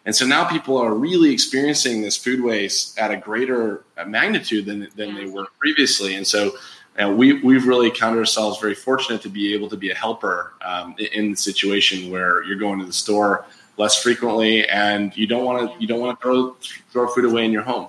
and 0.09 0.17
so 0.17 0.25
now 0.25 0.49
people 0.49 0.79
are 0.79 0.95
really 0.95 1.35
experiencing 1.35 2.01
this 2.01 2.17
food 2.17 2.41
waste 2.43 2.99
at 2.99 3.11
a 3.11 3.17
greater 3.19 3.85
magnitude 4.07 4.65
than, 4.65 4.89
than 4.97 5.15
they 5.15 5.27
were 5.27 5.45
previously. 5.59 6.15
And 6.15 6.27
so 6.27 6.53
uh, 6.99 7.11
we, 7.11 7.43
we've 7.43 7.67
really 7.67 7.91
counted 7.91 8.19
ourselves 8.19 8.59
very 8.59 8.75
fortunate 8.75 9.21
to 9.21 9.29
be 9.29 9.53
able 9.53 9.69
to 9.69 9.77
be 9.77 9.91
a 9.91 9.95
helper 9.95 10.55
um, 10.63 10.95
in 11.13 11.33
the 11.33 11.37
situation 11.37 12.11
where 12.11 12.43
you're 12.45 12.57
going 12.57 12.79
to 12.79 12.87
the 12.87 12.93
store 12.95 13.45
less 13.77 14.03
frequently 14.03 14.67
and 14.71 15.15
you 15.15 15.27
don't 15.27 15.45
want 15.45 15.71
to 15.71 15.79
you 15.79 15.87
don't 15.87 16.01
want 16.01 16.19
to 16.19 16.23
throw 16.23 16.57
throw 16.91 17.07
food 17.09 17.27
away 17.27 17.45
in 17.45 17.53
your 17.53 17.61
home. 17.61 17.89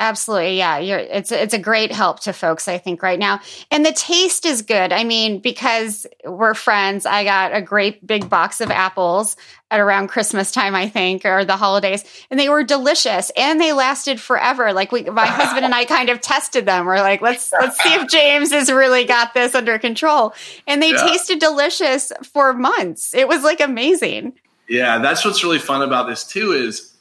Absolutely. 0.00 0.58
Yeah. 0.58 0.78
You're, 0.78 0.98
it's, 0.98 1.32
it's 1.32 1.54
a 1.54 1.58
great 1.58 1.90
help 1.90 2.20
to 2.20 2.32
folks, 2.32 2.68
I 2.68 2.78
think, 2.78 3.02
right 3.02 3.18
now. 3.18 3.40
And 3.72 3.84
the 3.84 3.92
taste 3.92 4.46
is 4.46 4.62
good. 4.62 4.92
I 4.92 5.02
mean, 5.02 5.40
because 5.40 6.06
we're 6.24 6.54
friends, 6.54 7.04
I 7.04 7.24
got 7.24 7.52
a 7.52 7.60
great 7.60 8.06
big 8.06 8.30
box 8.30 8.60
of 8.60 8.70
apples 8.70 9.36
at 9.72 9.80
around 9.80 10.06
Christmas 10.06 10.52
time, 10.52 10.76
I 10.76 10.88
think, 10.88 11.24
or 11.24 11.44
the 11.44 11.56
holidays, 11.56 12.04
and 12.30 12.38
they 12.38 12.48
were 12.48 12.62
delicious 12.62 13.30
and 13.36 13.60
they 13.60 13.72
lasted 13.72 14.20
forever. 14.20 14.72
Like 14.72 14.92
we, 14.92 15.02
my 15.02 15.26
husband 15.26 15.64
and 15.64 15.74
I 15.74 15.84
kind 15.84 16.10
of 16.10 16.20
tested 16.20 16.64
them. 16.64 16.86
We're 16.86 17.00
like, 17.00 17.20
let's, 17.20 17.50
let's 17.52 17.82
see 17.82 17.92
if 17.94 18.08
James 18.08 18.52
has 18.52 18.70
really 18.70 19.04
got 19.04 19.34
this 19.34 19.56
under 19.56 19.80
control. 19.80 20.32
And 20.68 20.80
they 20.80 20.92
yeah. 20.92 21.08
tasted 21.08 21.40
delicious 21.40 22.12
for 22.22 22.54
months. 22.54 23.14
It 23.14 23.26
was 23.26 23.42
like 23.42 23.60
amazing. 23.60 24.34
Yeah. 24.68 24.98
That's 24.98 25.24
what's 25.24 25.42
really 25.42 25.58
fun 25.58 25.82
about 25.82 26.06
this 26.06 26.24
too 26.24 26.52
is, 26.52 26.94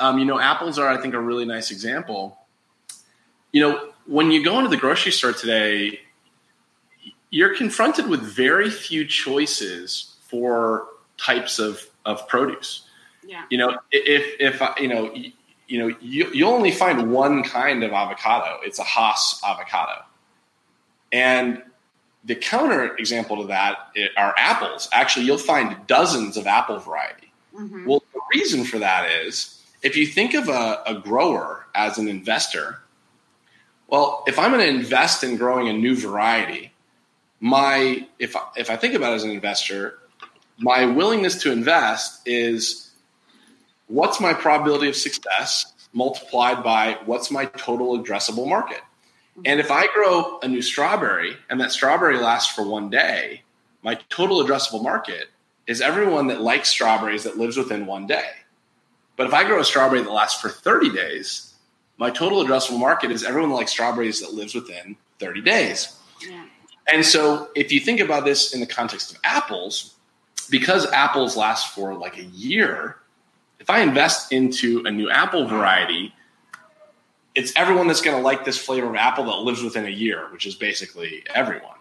um, 0.00 0.18
you 0.18 0.26
know, 0.26 0.38
apples 0.38 0.78
are, 0.78 0.88
I 0.88 0.98
think, 1.00 1.14
a 1.14 1.20
really 1.20 1.46
nice 1.46 1.70
example 1.70 2.38
you 3.52 3.60
know, 3.60 3.92
when 4.06 4.30
you 4.30 4.44
go 4.44 4.58
into 4.58 4.70
the 4.70 4.76
grocery 4.76 5.12
store 5.12 5.32
today, 5.32 6.00
you're 7.30 7.54
confronted 7.54 8.08
with 8.08 8.20
very 8.20 8.70
few 8.70 9.06
choices 9.06 10.16
for 10.28 10.86
types 11.18 11.58
of, 11.58 11.86
of 12.04 12.26
produce. 12.28 12.86
Yeah. 13.24 13.44
You 13.50 13.58
know, 13.58 13.78
if 13.90 14.40
if 14.40 14.80
you 14.80 14.88
know, 14.88 15.14
you, 15.14 15.32
you 15.68 15.78
know, 15.78 15.96
you 16.00 16.30
you 16.32 16.46
only 16.46 16.72
find 16.72 17.12
one 17.12 17.44
kind 17.44 17.84
of 17.84 17.92
avocado. 17.92 18.58
It's 18.64 18.78
a 18.78 18.84
Hass 18.84 19.40
avocado, 19.44 20.02
and 21.12 21.62
the 22.24 22.34
counter 22.34 22.96
example 22.96 23.36
to 23.42 23.46
that 23.48 23.78
are 24.16 24.34
apples. 24.36 24.88
Actually, 24.92 25.26
you'll 25.26 25.38
find 25.38 25.76
dozens 25.86 26.36
of 26.36 26.46
apple 26.46 26.78
variety. 26.78 27.32
Mm-hmm. 27.54 27.86
Well, 27.86 28.02
the 28.12 28.20
reason 28.34 28.64
for 28.64 28.78
that 28.80 29.10
is 29.10 29.62
if 29.82 29.96
you 29.96 30.06
think 30.06 30.34
of 30.34 30.48
a, 30.48 30.82
a 30.86 30.94
grower 30.94 31.66
as 31.74 31.98
an 31.98 32.08
investor, 32.08 32.80
well, 33.92 34.24
if 34.26 34.38
I'm 34.38 34.52
going 34.52 34.62
to 34.62 34.68
invest 34.68 35.22
in 35.22 35.36
growing 35.36 35.68
a 35.68 35.72
new 35.74 35.94
variety, 35.94 36.72
my 37.40 38.06
if 38.18 38.34
if 38.56 38.70
I 38.70 38.76
think 38.76 38.94
about 38.94 39.12
it 39.12 39.16
as 39.16 39.24
an 39.24 39.30
investor, 39.30 39.98
my 40.58 40.86
willingness 40.86 41.42
to 41.42 41.52
invest 41.52 42.26
is 42.26 42.90
what's 43.88 44.18
my 44.18 44.32
probability 44.32 44.88
of 44.88 44.96
success 44.96 45.74
multiplied 45.92 46.64
by 46.64 46.96
what's 47.04 47.30
my 47.30 47.44
total 47.44 48.02
addressable 48.02 48.48
market. 48.48 48.78
Mm-hmm. 48.78 49.42
And 49.44 49.60
if 49.60 49.70
I 49.70 49.86
grow 49.92 50.38
a 50.42 50.48
new 50.48 50.62
strawberry 50.62 51.36
and 51.50 51.60
that 51.60 51.70
strawberry 51.70 52.16
lasts 52.16 52.50
for 52.50 52.66
one 52.66 52.88
day, 52.88 53.42
my 53.82 53.96
total 54.08 54.42
addressable 54.42 54.82
market 54.82 55.26
is 55.66 55.82
everyone 55.82 56.28
that 56.28 56.40
likes 56.40 56.70
strawberries 56.70 57.24
that 57.24 57.36
lives 57.36 57.58
within 57.58 57.84
one 57.84 58.06
day. 58.06 58.30
But 59.16 59.26
if 59.26 59.34
I 59.34 59.44
grow 59.44 59.60
a 59.60 59.64
strawberry 59.66 60.00
that 60.00 60.10
lasts 60.10 60.40
for 60.40 60.48
30 60.48 60.94
days, 60.94 61.51
my 61.98 62.10
total 62.10 62.44
addressable 62.44 62.78
market 62.78 63.10
is 63.10 63.24
everyone 63.24 63.50
that 63.50 63.56
likes 63.56 63.72
strawberries 63.72 64.20
that 64.20 64.34
lives 64.34 64.54
within 64.54 64.96
30 65.18 65.40
days. 65.42 65.98
Yeah. 66.26 66.44
And 66.92 67.04
so 67.04 67.48
if 67.54 67.70
you 67.70 67.80
think 67.80 68.00
about 68.00 68.24
this 68.24 68.54
in 68.54 68.60
the 68.60 68.66
context 68.66 69.12
of 69.12 69.18
apples, 69.24 69.94
because 70.50 70.90
apples 70.92 71.36
last 71.36 71.74
for 71.74 71.94
like 71.94 72.18
a 72.18 72.24
year, 72.24 72.96
if 73.60 73.70
I 73.70 73.80
invest 73.80 74.32
into 74.32 74.82
a 74.84 74.90
new 74.90 75.08
apple 75.10 75.46
variety, 75.46 76.12
it's 77.34 77.52
everyone 77.56 77.86
that's 77.86 78.02
going 78.02 78.16
to 78.16 78.22
like 78.22 78.44
this 78.44 78.58
flavor 78.58 78.88
of 78.88 78.96
apple 78.96 79.24
that 79.24 79.36
lives 79.38 79.62
within 79.62 79.86
a 79.86 79.90
year, 79.90 80.26
which 80.32 80.46
is 80.46 80.54
basically 80.54 81.22
everyone. 81.34 81.76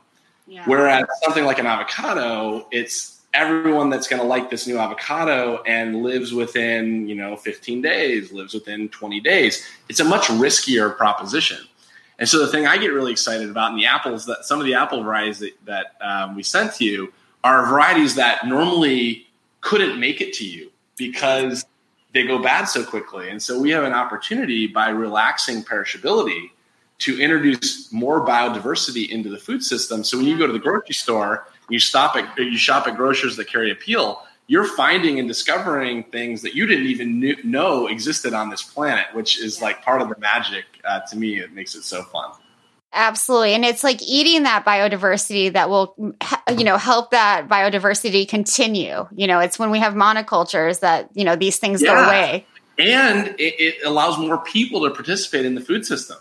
Yeah. 0.47 0.63
Whereas 0.65 1.05
something 1.23 1.45
like 1.45 1.59
an 1.59 1.65
avocado, 1.65 2.67
it's 2.71 3.20
everyone 3.33 3.89
that's 3.89 4.07
going 4.07 4.21
to 4.21 4.27
like 4.27 4.49
this 4.49 4.67
new 4.67 4.77
avocado 4.77 5.61
and 5.63 6.03
lives 6.03 6.33
within, 6.33 7.07
you 7.07 7.15
know, 7.15 7.37
15 7.37 7.81
days, 7.81 8.31
lives 8.31 8.53
within 8.53 8.89
20 8.89 9.19
days. 9.21 9.65
It's 9.89 9.99
a 9.99 10.05
much 10.05 10.23
riskier 10.23 10.95
proposition. 10.95 11.59
And 12.19 12.27
so 12.27 12.39
the 12.39 12.47
thing 12.47 12.67
I 12.67 12.77
get 12.77 12.87
really 12.87 13.11
excited 13.11 13.49
about 13.49 13.71
in 13.71 13.77
the 13.77 13.85
apples 13.85 14.25
that 14.25 14.45
some 14.45 14.59
of 14.59 14.65
the 14.65 14.73
apple 14.73 15.01
varieties 15.01 15.39
that, 15.39 15.53
that 15.65 15.95
um, 16.01 16.35
we 16.35 16.43
sent 16.43 16.75
to 16.75 16.85
you 16.85 17.13
are 17.43 17.65
varieties 17.65 18.15
that 18.15 18.45
normally 18.45 19.27
couldn't 19.61 19.99
make 19.99 20.21
it 20.21 20.33
to 20.33 20.45
you 20.45 20.71
because 20.97 21.65
they 22.13 22.27
go 22.27 22.41
bad 22.41 22.65
so 22.65 22.83
quickly. 22.83 23.29
And 23.29 23.41
so 23.41 23.59
we 23.59 23.71
have 23.71 23.83
an 23.83 23.93
opportunity 23.93 24.67
by 24.67 24.89
relaxing 24.89 25.63
perishability 25.63 26.51
to 26.99 27.19
introduce 27.19 27.91
more 27.91 28.25
biodiversity 28.25 29.09
into 29.09 29.29
the 29.29 29.39
food 29.39 29.63
system. 29.63 30.03
So 30.03 30.17
when 30.17 30.27
you 30.27 30.37
go 30.37 30.45
to 30.45 30.53
the 30.53 30.59
grocery 30.59 30.93
store, 30.93 31.47
you 31.71 31.79
stop 31.79 32.15
at 32.15 32.37
you 32.37 32.57
shop 32.57 32.87
at 32.87 32.95
grocers 32.95 33.37
that 33.37 33.47
carry 33.47 33.73
Apeel, 33.73 34.17
you're 34.47 34.65
finding 34.65 35.19
and 35.19 35.27
discovering 35.27 36.03
things 36.03 36.41
that 36.41 36.55
you 36.55 36.65
didn't 36.65 36.87
even 36.87 37.35
know 37.43 37.87
existed 37.87 38.33
on 38.33 38.49
this 38.49 38.61
planet, 38.61 39.05
which 39.13 39.41
is 39.41 39.61
like 39.61 39.81
part 39.81 40.01
of 40.01 40.09
the 40.09 40.17
magic 40.19 40.65
uh, 40.83 40.99
to 41.09 41.17
me. 41.17 41.39
It 41.39 41.53
makes 41.53 41.75
it 41.75 41.83
so 41.83 42.03
fun. 42.03 42.31
Absolutely. 42.93 43.53
And 43.53 43.63
it's 43.63 43.83
like 43.83 44.01
eating 44.01 44.43
that 44.43 44.65
biodiversity 44.65 45.53
that 45.53 45.69
will, 45.69 45.95
you 46.57 46.65
know, 46.65 46.77
help 46.77 47.11
that 47.11 47.47
biodiversity 47.47 48.27
continue. 48.27 49.07
You 49.15 49.27
know, 49.27 49.39
it's 49.39 49.57
when 49.57 49.71
we 49.71 49.79
have 49.79 49.93
monocultures 49.93 50.81
that, 50.81 51.09
you 51.13 51.23
know, 51.23 51.37
these 51.37 51.57
things 51.57 51.81
yeah. 51.81 51.95
go 51.95 52.03
away. 52.05 52.45
And 52.77 53.27
it, 53.39 53.55
it, 53.59 53.85
allows 53.85 54.17
more 54.17 54.39
people 54.39 54.83
to 54.83 54.93
participate 54.93 55.45
in 55.45 55.55
the 55.55 55.61
food 55.61 55.85
system. 55.85 56.17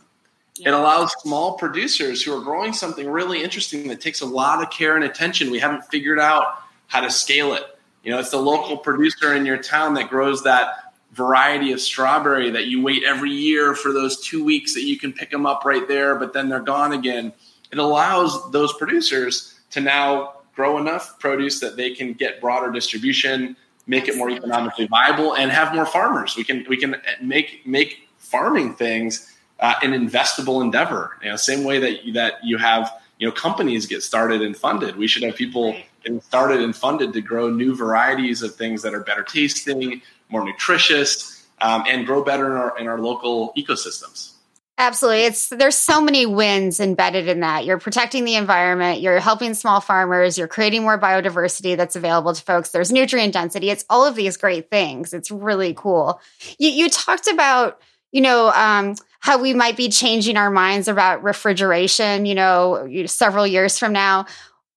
It 0.65 0.75
allows 0.75 1.13
small 1.21 1.57
producers 1.57 2.23
who 2.23 2.37
are 2.37 2.43
growing 2.43 2.73
something 2.73 3.09
really 3.09 3.43
interesting 3.43 3.89
that 3.89 4.01
takes 4.01 4.21
a 4.21 4.27
lot 4.27 4.63
of 4.63 4.71
care 4.71 4.97
and 4.97 5.05
attention. 5.05 5.51
We 5.51 5.59
haven't 5.59 5.85
figured 5.85 6.19
out 6.19 6.63
how 6.87 7.01
to 7.01 7.11
scale 7.11 7.55
it. 7.55 7.65
You 8.03 8.11
know, 8.11 8.19
it's 8.19 8.31
the 8.31 8.39
local 8.39 8.77
producer 8.77 9.35
in 9.35 9.45
your 9.45 9.59
town 9.59 9.95
that 9.95 10.09
grows 10.09 10.43
that 10.45 10.95
variety 11.13 11.73
of 11.73 11.81
strawberry 11.81 12.51
that 12.51 12.67
you 12.67 12.83
wait 12.83 13.03
every 13.05 13.31
year 13.31 13.75
for 13.75 13.93
those 13.93 14.21
two 14.21 14.45
weeks 14.45 14.75
that 14.75 14.85
you 14.85 14.99
can 14.99 15.13
pick 15.13 15.31
them 15.31 15.45
up 15.45 15.65
right 15.65 15.87
there, 15.89 16.15
but 16.15 16.33
then 16.33 16.49
they're 16.49 16.61
gone 16.61 16.93
again. 16.93 17.33
It 17.73 17.79
allows 17.79 18.51
those 18.53 18.73
producers 18.75 19.61
to 19.71 19.81
now 19.81 20.35
grow 20.55 20.79
enough 20.79 21.19
produce 21.19 21.61
that 21.61 21.77
they 21.77 21.91
can 21.91 22.13
get 22.13 22.41
broader 22.41 22.71
distribution, 22.71 23.57
make 23.87 24.09
it 24.09 24.17
more 24.17 24.31
economically 24.31 24.87
viable, 24.87 25.35
and 25.35 25.51
have 25.51 25.75
more 25.75 25.87
farmers. 25.87 26.37
We 26.37 26.45
can 26.45 26.65
we 26.69 26.77
can 26.77 26.95
eh, 26.95 26.99
make 27.23 27.67
make 27.67 28.09
farming 28.19 28.75
things 28.75 29.30
uh, 29.61 29.75
an 29.83 29.93
investable 29.93 30.63
endeavor. 30.63 31.17
You 31.23 31.31
know, 31.31 31.37
same 31.37 31.65
way 31.65 31.79
that 31.79 32.13
that 32.15 32.45
you 32.45 32.59
have 32.59 32.93
you 33.19 33.29
know 33.29 33.33
companies 33.33 33.87
get 33.87 34.03
started 34.03 34.43
and 34.43 34.57
funded. 34.57 34.97
We 34.97 35.07
should 35.07 35.23
have 35.23 35.37
people 35.37 35.77
getting 36.03 36.21
started 36.21 36.61
and 36.61 36.75
funded 36.75 37.13
to 37.13 37.21
grow 37.21 37.51
new 37.51 37.75
varieties 37.77 38.43
of 38.43 38.55
things 38.55 38.83
that 38.83 38.95
are 38.95 39.01
better 39.01 39.23
tasting, 39.23 40.03
more 40.29 40.45
nutritious, 40.45 41.47
um, 41.61 41.85
and 41.87 42.07
grow 42.07 42.25
better 42.25 42.47
in 42.47 42.53
our 42.53 42.79
in 42.79 42.89
our 42.89 42.99
local 42.99 43.53
ecosystems. 43.57 44.33
Absolutely. 44.79 45.25
It's 45.25 45.49
there's 45.51 45.77
so 45.77 46.01
many 46.01 46.25
wins 46.25 46.81
embedded 46.81 47.29
in 47.29 47.41
that. 47.41 47.67
You're 47.67 47.79
protecting 47.79 48.25
the 48.25 48.37
environment, 48.37 49.03
you're 49.03 49.21
helping 49.21 49.53
small 49.53 49.83
farmers, 49.83 50.39
you're 50.39 50.49
creating 50.49 50.83
more 50.85 50.99
biodiversity 50.99 51.77
that's 51.77 51.97
available 51.97 52.33
to 52.33 52.43
folks. 52.43 52.71
There's 52.71 52.91
nutrient 52.91 53.35
density. 53.35 53.69
It's 53.69 53.85
all 53.91 54.07
of 54.07 54.15
these 54.15 54.39
great 54.39 54.71
things. 54.71 55.13
It's 55.13 55.31
really 55.31 55.75
cool. 55.75 56.19
You, 56.59 56.71
you 56.71 56.89
talked 56.89 57.29
about, 57.29 57.83
you 58.13 58.21
know, 58.21 58.51
um, 58.51 58.95
how 59.21 59.41
we 59.41 59.55
might 59.55 59.77
be 59.77 59.89
changing 59.89 60.37
our 60.37 60.51
minds 60.51 60.89
about 60.89 61.23
refrigeration, 61.23 62.27
you 62.27 62.35
know, 62.35 62.89
several 63.07 63.47
years 63.47 63.79
from 63.79 63.93
now. 63.93 64.27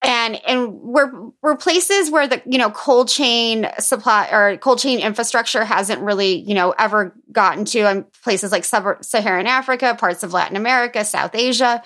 And 0.02 0.38
and 0.46 0.74
we're 0.74 1.10
we're 1.40 1.56
places 1.56 2.10
where 2.10 2.28
the 2.28 2.42
you 2.44 2.58
know 2.58 2.70
cold 2.70 3.08
chain 3.08 3.66
supply 3.78 4.28
or 4.30 4.58
cold 4.58 4.78
chain 4.78 5.00
infrastructure 5.00 5.64
hasn't 5.64 6.02
really 6.02 6.34
you 6.40 6.52
know 6.52 6.74
ever 6.78 7.16
gotten 7.32 7.64
to 7.66 7.80
and 7.80 8.12
places 8.22 8.52
like 8.52 8.66
sub-saharan 8.66 9.46
africa 9.46 9.96
parts 9.98 10.22
of 10.22 10.34
latin 10.34 10.58
america 10.58 11.06
south 11.06 11.34
asia. 11.34 11.82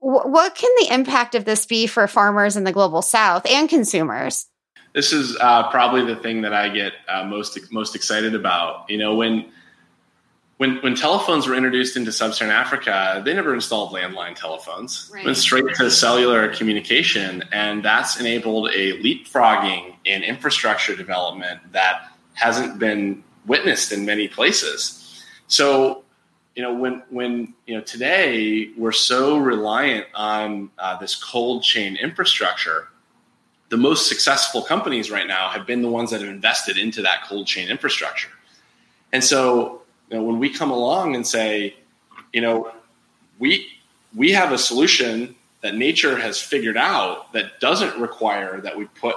What 0.00 0.54
can 0.54 0.70
the 0.80 0.92
impact 0.92 1.34
of 1.34 1.46
this 1.46 1.64
be 1.64 1.86
for 1.86 2.06
farmers 2.06 2.58
in 2.58 2.64
the 2.64 2.72
global 2.72 3.00
south 3.00 3.46
and 3.46 3.70
consumers? 3.70 4.48
This 4.94 5.14
is 5.14 5.38
uh, 5.40 5.70
probably 5.70 6.04
the 6.04 6.20
thing 6.20 6.42
that 6.42 6.52
i 6.52 6.68
get 6.68 6.92
uh, 7.08 7.24
most 7.24 7.58
most 7.72 7.96
excited 7.96 8.34
about. 8.34 8.90
You 8.90 8.98
know 8.98 9.14
when 9.14 9.46
when 10.62 10.76
when 10.76 10.94
telephones 10.94 11.48
were 11.48 11.56
introduced 11.56 11.96
into 11.96 12.12
sub-Saharan 12.12 12.54
Africa, 12.54 13.20
they 13.24 13.34
never 13.34 13.52
installed 13.52 13.90
landline 13.90 14.36
telephones. 14.36 15.10
Right. 15.12 15.24
Went 15.24 15.36
straight 15.36 15.74
to 15.74 15.90
cellular 15.90 16.54
communication, 16.54 17.42
and 17.50 17.84
that's 17.84 18.20
enabled 18.20 18.68
a 18.68 18.92
leapfrogging 19.02 19.96
in 20.04 20.22
infrastructure 20.22 20.94
development 20.94 21.72
that 21.72 22.12
hasn't 22.34 22.78
been 22.78 23.24
witnessed 23.44 23.90
in 23.90 24.06
many 24.06 24.28
places. 24.28 25.24
So, 25.48 26.04
you 26.54 26.62
know, 26.62 26.72
when 26.72 27.02
when 27.10 27.54
you 27.66 27.74
know 27.74 27.80
today 27.80 28.70
we're 28.76 28.92
so 28.92 29.38
reliant 29.38 30.06
on 30.14 30.70
uh, 30.78 30.96
this 30.96 31.16
cold 31.16 31.64
chain 31.64 31.96
infrastructure, 31.96 32.86
the 33.70 33.76
most 33.76 34.08
successful 34.08 34.62
companies 34.62 35.10
right 35.10 35.26
now 35.26 35.48
have 35.48 35.66
been 35.66 35.82
the 35.82 35.90
ones 35.90 36.12
that 36.12 36.20
have 36.20 36.30
invested 36.30 36.78
into 36.78 37.02
that 37.02 37.24
cold 37.24 37.48
chain 37.48 37.68
infrastructure, 37.68 38.30
and 39.12 39.24
so 39.24 39.81
you 40.12 40.18
know, 40.18 40.24
when 40.24 40.38
we 40.38 40.50
come 40.50 40.70
along 40.70 41.16
and 41.16 41.26
say, 41.26 41.74
you 42.34 42.42
know, 42.42 42.70
we 43.38 43.66
we 44.14 44.32
have 44.32 44.52
a 44.52 44.58
solution 44.58 45.34
that 45.62 45.74
nature 45.74 46.18
has 46.18 46.38
figured 46.38 46.76
out 46.76 47.32
that 47.32 47.60
doesn't 47.60 47.98
require 47.98 48.60
that 48.60 48.76
we 48.76 48.84
put 48.84 49.16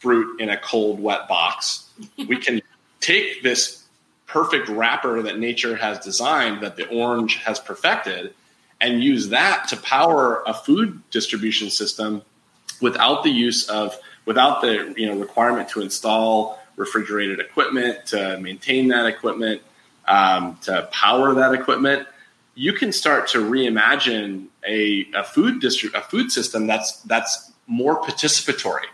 fruit 0.00 0.38
in 0.38 0.50
a 0.50 0.56
cold, 0.58 1.00
wet 1.00 1.26
box. 1.28 1.88
we 2.28 2.36
can 2.36 2.60
take 3.00 3.42
this 3.42 3.84
perfect 4.26 4.68
wrapper 4.68 5.22
that 5.22 5.38
nature 5.38 5.76
has 5.76 5.98
designed, 6.00 6.62
that 6.62 6.76
the 6.76 6.86
orange 6.88 7.36
has 7.36 7.58
perfected, 7.58 8.34
and 8.82 9.02
use 9.02 9.30
that 9.30 9.66
to 9.68 9.78
power 9.78 10.42
a 10.46 10.52
food 10.52 11.00
distribution 11.10 11.70
system 11.70 12.20
without 12.82 13.22
the 13.22 13.30
use 13.30 13.66
of 13.70 13.96
without 14.26 14.60
the 14.60 14.92
you 14.94 15.06
know 15.06 15.18
requirement 15.18 15.70
to 15.70 15.80
install 15.80 16.60
refrigerated 16.76 17.40
equipment 17.40 18.04
to 18.04 18.38
maintain 18.40 18.88
that 18.88 19.06
equipment 19.06 19.62
um, 20.08 20.58
to 20.62 20.88
power 20.90 21.34
that 21.34 21.52
equipment, 21.54 22.08
you 22.54 22.72
can 22.72 22.90
start 22.90 23.28
to 23.28 23.38
reimagine 23.38 24.46
a, 24.66 25.06
a 25.14 25.22
food 25.22 25.62
distri- 25.62 25.94
a 25.94 26.00
food 26.00 26.32
system 26.32 26.66
that's 26.66 27.00
that's 27.02 27.52
more 27.66 28.00
participatory. 28.02 28.86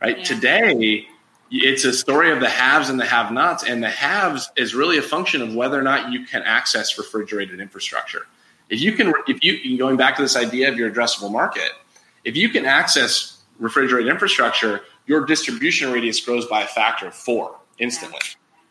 Right 0.00 0.18
yeah. 0.18 0.24
today, 0.24 1.06
it's 1.50 1.84
a 1.84 1.92
story 1.92 2.30
of 2.30 2.40
the 2.40 2.48
haves 2.48 2.88
and 2.88 2.98
the 2.98 3.04
have-nots, 3.04 3.64
and 3.64 3.82
the 3.82 3.90
haves 3.90 4.50
is 4.56 4.74
really 4.74 4.96
a 4.96 5.02
function 5.02 5.42
of 5.42 5.54
whether 5.54 5.78
or 5.78 5.82
not 5.82 6.12
you 6.12 6.24
can 6.24 6.42
access 6.42 6.96
refrigerated 6.96 7.60
infrastructure. 7.60 8.26
If 8.70 8.80
you 8.80 8.92
can, 8.92 9.12
if 9.26 9.42
you 9.44 9.76
going 9.76 9.96
back 9.96 10.16
to 10.16 10.22
this 10.22 10.36
idea 10.36 10.70
of 10.70 10.78
your 10.78 10.90
addressable 10.90 11.30
market, 11.30 11.72
if 12.24 12.36
you 12.36 12.48
can 12.48 12.64
access 12.64 13.42
refrigerated 13.58 14.10
infrastructure, 14.10 14.82
your 15.06 15.26
distribution 15.26 15.92
radius 15.92 16.20
grows 16.20 16.46
by 16.46 16.62
a 16.62 16.66
factor 16.66 17.08
of 17.08 17.14
four 17.14 17.56
instantly. 17.78 18.20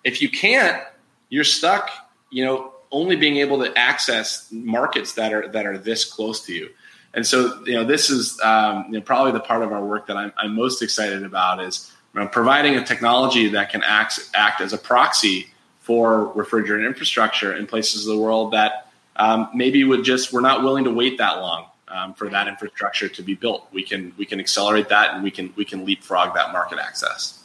If 0.03 0.21
you 0.21 0.29
can't, 0.29 0.81
you're 1.29 1.43
stuck. 1.43 1.89
You 2.31 2.45
know, 2.45 2.73
only 2.91 3.15
being 3.15 3.37
able 3.37 3.63
to 3.63 3.77
access 3.77 4.47
markets 4.51 5.13
that 5.13 5.33
are 5.33 5.47
that 5.49 5.65
are 5.65 5.77
this 5.77 6.05
close 6.05 6.45
to 6.45 6.53
you. 6.53 6.69
And 7.13 7.25
so, 7.25 7.63
you 7.65 7.73
know, 7.73 7.83
this 7.83 8.09
is 8.09 8.39
um, 8.41 8.85
you 8.87 8.93
know, 8.93 9.01
probably 9.01 9.31
the 9.31 9.39
part 9.39 9.63
of 9.63 9.71
our 9.71 9.83
work 9.83 10.07
that 10.07 10.17
I'm, 10.17 10.31
I'm 10.37 10.55
most 10.55 10.81
excited 10.81 11.23
about 11.23 11.61
is 11.61 11.91
you 12.13 12.21
know, 12.21 12.27
providing 12.27 12.75
a 12.75 12.85
technology 12.85 13.49
that 13.49 13.71
can 13.71 13.83
act 13.83 14.19
act 14.33 14.61
as 14.61 14.73
a 14.73 14.77
proxy 14.77 15.51
for 15.79 16.31
refrigerant 16.35 16.85
infrastructure 16.85 17.55
in 17.55 17.65
places 17.65 18.07
of 18.07 18.15
the 18.15 18.21
world 18.21 18.53
that 18.53 18.91
um, 19.15 19.49
maybe 19.53 19.83
would 19.83 20.03
just 20.03 20.31
we're 20.31 20.41
not 20.41 20.63
willing 20.63 20.83
to 20.83 20.91
wait 20.91 21.17
that 21.17 21.39
long 21.39 21.65
um, 21.87 22.13
for 22.13 22.29
that 22.29 22.47
infrastructure 22.47 23.09
to 23.09 23.23
be 23.23 23.33
built. 23.33 23.67
We 23.71 23.83
can 23.83 24.13
we 24.17 24.25
can 24.25 24.39
accelerate 24.39 24.89
that 24.89 25.13
and 25.13 25.23
we 25.23 25.31
can 25.31 25.53
we 25.55 25.65
can 25.65 25.85
leapfrog 25.85 26.35
that 26.35 26.51
market 26.51 26.79
access 26.79 27.38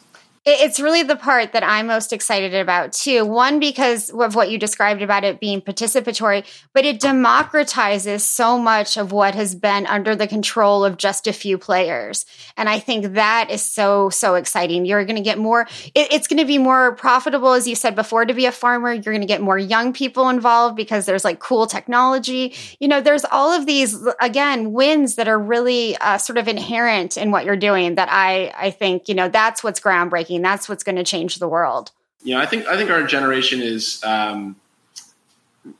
it's 0.47 0.79
really 0.79 1.01
the 1.01 1.15
part 1.15 1.53
that 1.53 1.63
I'm 1.63 1.87
most 1.87 2.13
excited 2.13 2.53
about 2.53 2.93
too. 2.93 3.25
One, 3.25 3.59
because 3.59 4.11
of 4.11 4.35
what 4.35 4.51
you 4.51 4.59
described 4.59 5.01
about 5.01 5.23
it 5.23 5.39
being 5.39 5.59
participatory, 5.59 6.45
but 6.71 6.85
it 6.85 6.99
democratizes 6.99 8.21
so 8.21 8.59
much 8.59 8.95
of 8.95 9.11
what 9.11 9.33
has 9.33 9.55
been 9.55 9.87
under 9.87 10.15
the 10.15 10.27
control 10.27 10.85
of 10.85 10.97
just 10.97 11.25
a 11.25 11.33
few 11.33 11.57
players. 11.57 12.27
And 12.57 12.69
I 12.69 12.77
think 12.77 13.13
that 13.13 13.49
is 13.49 13.63
so, 13.63 14.11
so 14.11 14.35
exciting. 14.35 14.85
You're 14.85 15.03
going 15.05 15.15
to 15.15 15.23
get 15.23 15.39
more, 15.39 15.61
it, 15.95 16.13
it's 16.13 16.27
going 16.27 16.39
to 16.39 16.45
be 16.45 16.59
more 16.59 16.95
profitable, 16.95 17.53
as 17.53 17.67
you 17.67 17.73
said 17.73 17.95
before, 17.95 18.23
to 18.23 18.33
be 18.35 18.45
a 18.45 18.51
farmer. 18.51 18.93
You're 18.93 19.01
going 19.01 19.21
to 19.21 19.27
get 19.27 19.41
more 19.41 19.57
young 19.57 19.93
people 19.93 20.29
involved 20.29 20.75
because 20.75 21.07
there's 21.07 21.25
like 21.25 21.39
cool 21.39 21.65
technology. 21.65 22.53
You 22.79 22.87
know, 22.87 23.01
there's 23.01 23.25
all 23.25 23.51
of 23.51 23.65
these, 23.65 23.97
again, 24.21 24.73
wins 24.73 25.15
that 25.15 25.27
are 25.27 25.39
really 25.39 25.97
uh, 25.97 26.19
sort 26.19 26.37
of 26.37 26.47
inherent 26.47 27.17
in 27.17 27.31
what 27.31 27.45
you're 27.45 27.57
doing 27.57 27.95
that 27.95 28.09
I, 28.11 28.53
I 28.55 28.69
think, 28.69 29.09
you 29.09 29.15
know, 29.15 29.27
that's 29.27 29.63
what's 29.63 29.79
groundbreaking 29.79 30.34
that's 30.43 30.67
what's 30.67 30.83
going 30.83 30.95
to 30.95 31.03
change 31.03 31.37
the 31.37 31.47
world. 31.47 31.91
You 32.23 32.35
know, 32.35 32.41
I 32.41 32.45
think 32.45 32.65
I 32.65 32.75
think 32.75 32.89
our 32.89 33.03
generation 33.03 33.61
is 33.61 34.03
um, 34.03 34.55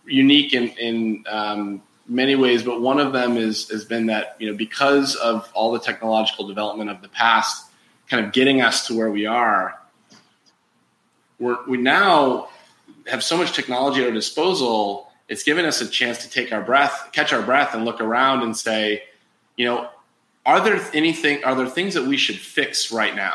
unique 0.06 0.54
in 0.54 0.70
in 0.70 1.24
um, 1.28 1.82
many 2.08 2.36
ways, 2.36 2.64
but 2.64 2.82
one 2.82 3.00
of 3.00 3.14
them 3.14 3.38
is 3.38 3.70
has 3.70 3.86
been 3.86 4.08
that 4.08 4.36
you 4.40 4.50
know 4.50 4.56
because 4.56 5.16
of 5.16 5.50
all 5.54 5.72
the 5.72 5.80
technological 5.80 6.48
development 6.48 6.90
of 6.90 7.02
the 7.02 7.10
past, 7.10 7.68
kind 8.10 8.26
of 8.26 8.32
getting 8.32 8.62
us 8.62 8.88
to 8.88 8.98
where 8.98 9.10
we 9.10 9.26
are. 9.26 9.80
We're, 11.40 11.58
we 11.68 11.78
now 11.78 12.50
have 13.08 13.24
so 13.24 13.38
much 13.38 13.54
technology 13.54 14.02
at 14.02 14.08
our 14.08 14.14
disposal. 14.14 15.12
It's 15.28 15.44
given 15.44 15.66
us 15.66 15.82
a 15.82 15.88
chance 15.88 16.20
to 16.20 16.30
take 16.30 16.54
our 16.54 16.62
breath, 16.62 17.10
catch 17.12 17.34
our 17.34 17.42
breath, 17.42 17.74
and 17.74 17.84
look 17.84 18.00
around 18.00 18.44
and 18.44 18.56
say, 18.56 19.04
you 19.58 19.66
know, 19.66 19.90
are 20.46 20.62
there 20.62 20.80
anything? 20.94 21.44
Are 21.44 21.56
there 21.56 21.68
things 21.68 21.96
that 21.96 22.06
we 22.06 22.18
should 22.18 22.38
fix 22.38 22.92
right 22.92 23.16
now? 23.16 23.34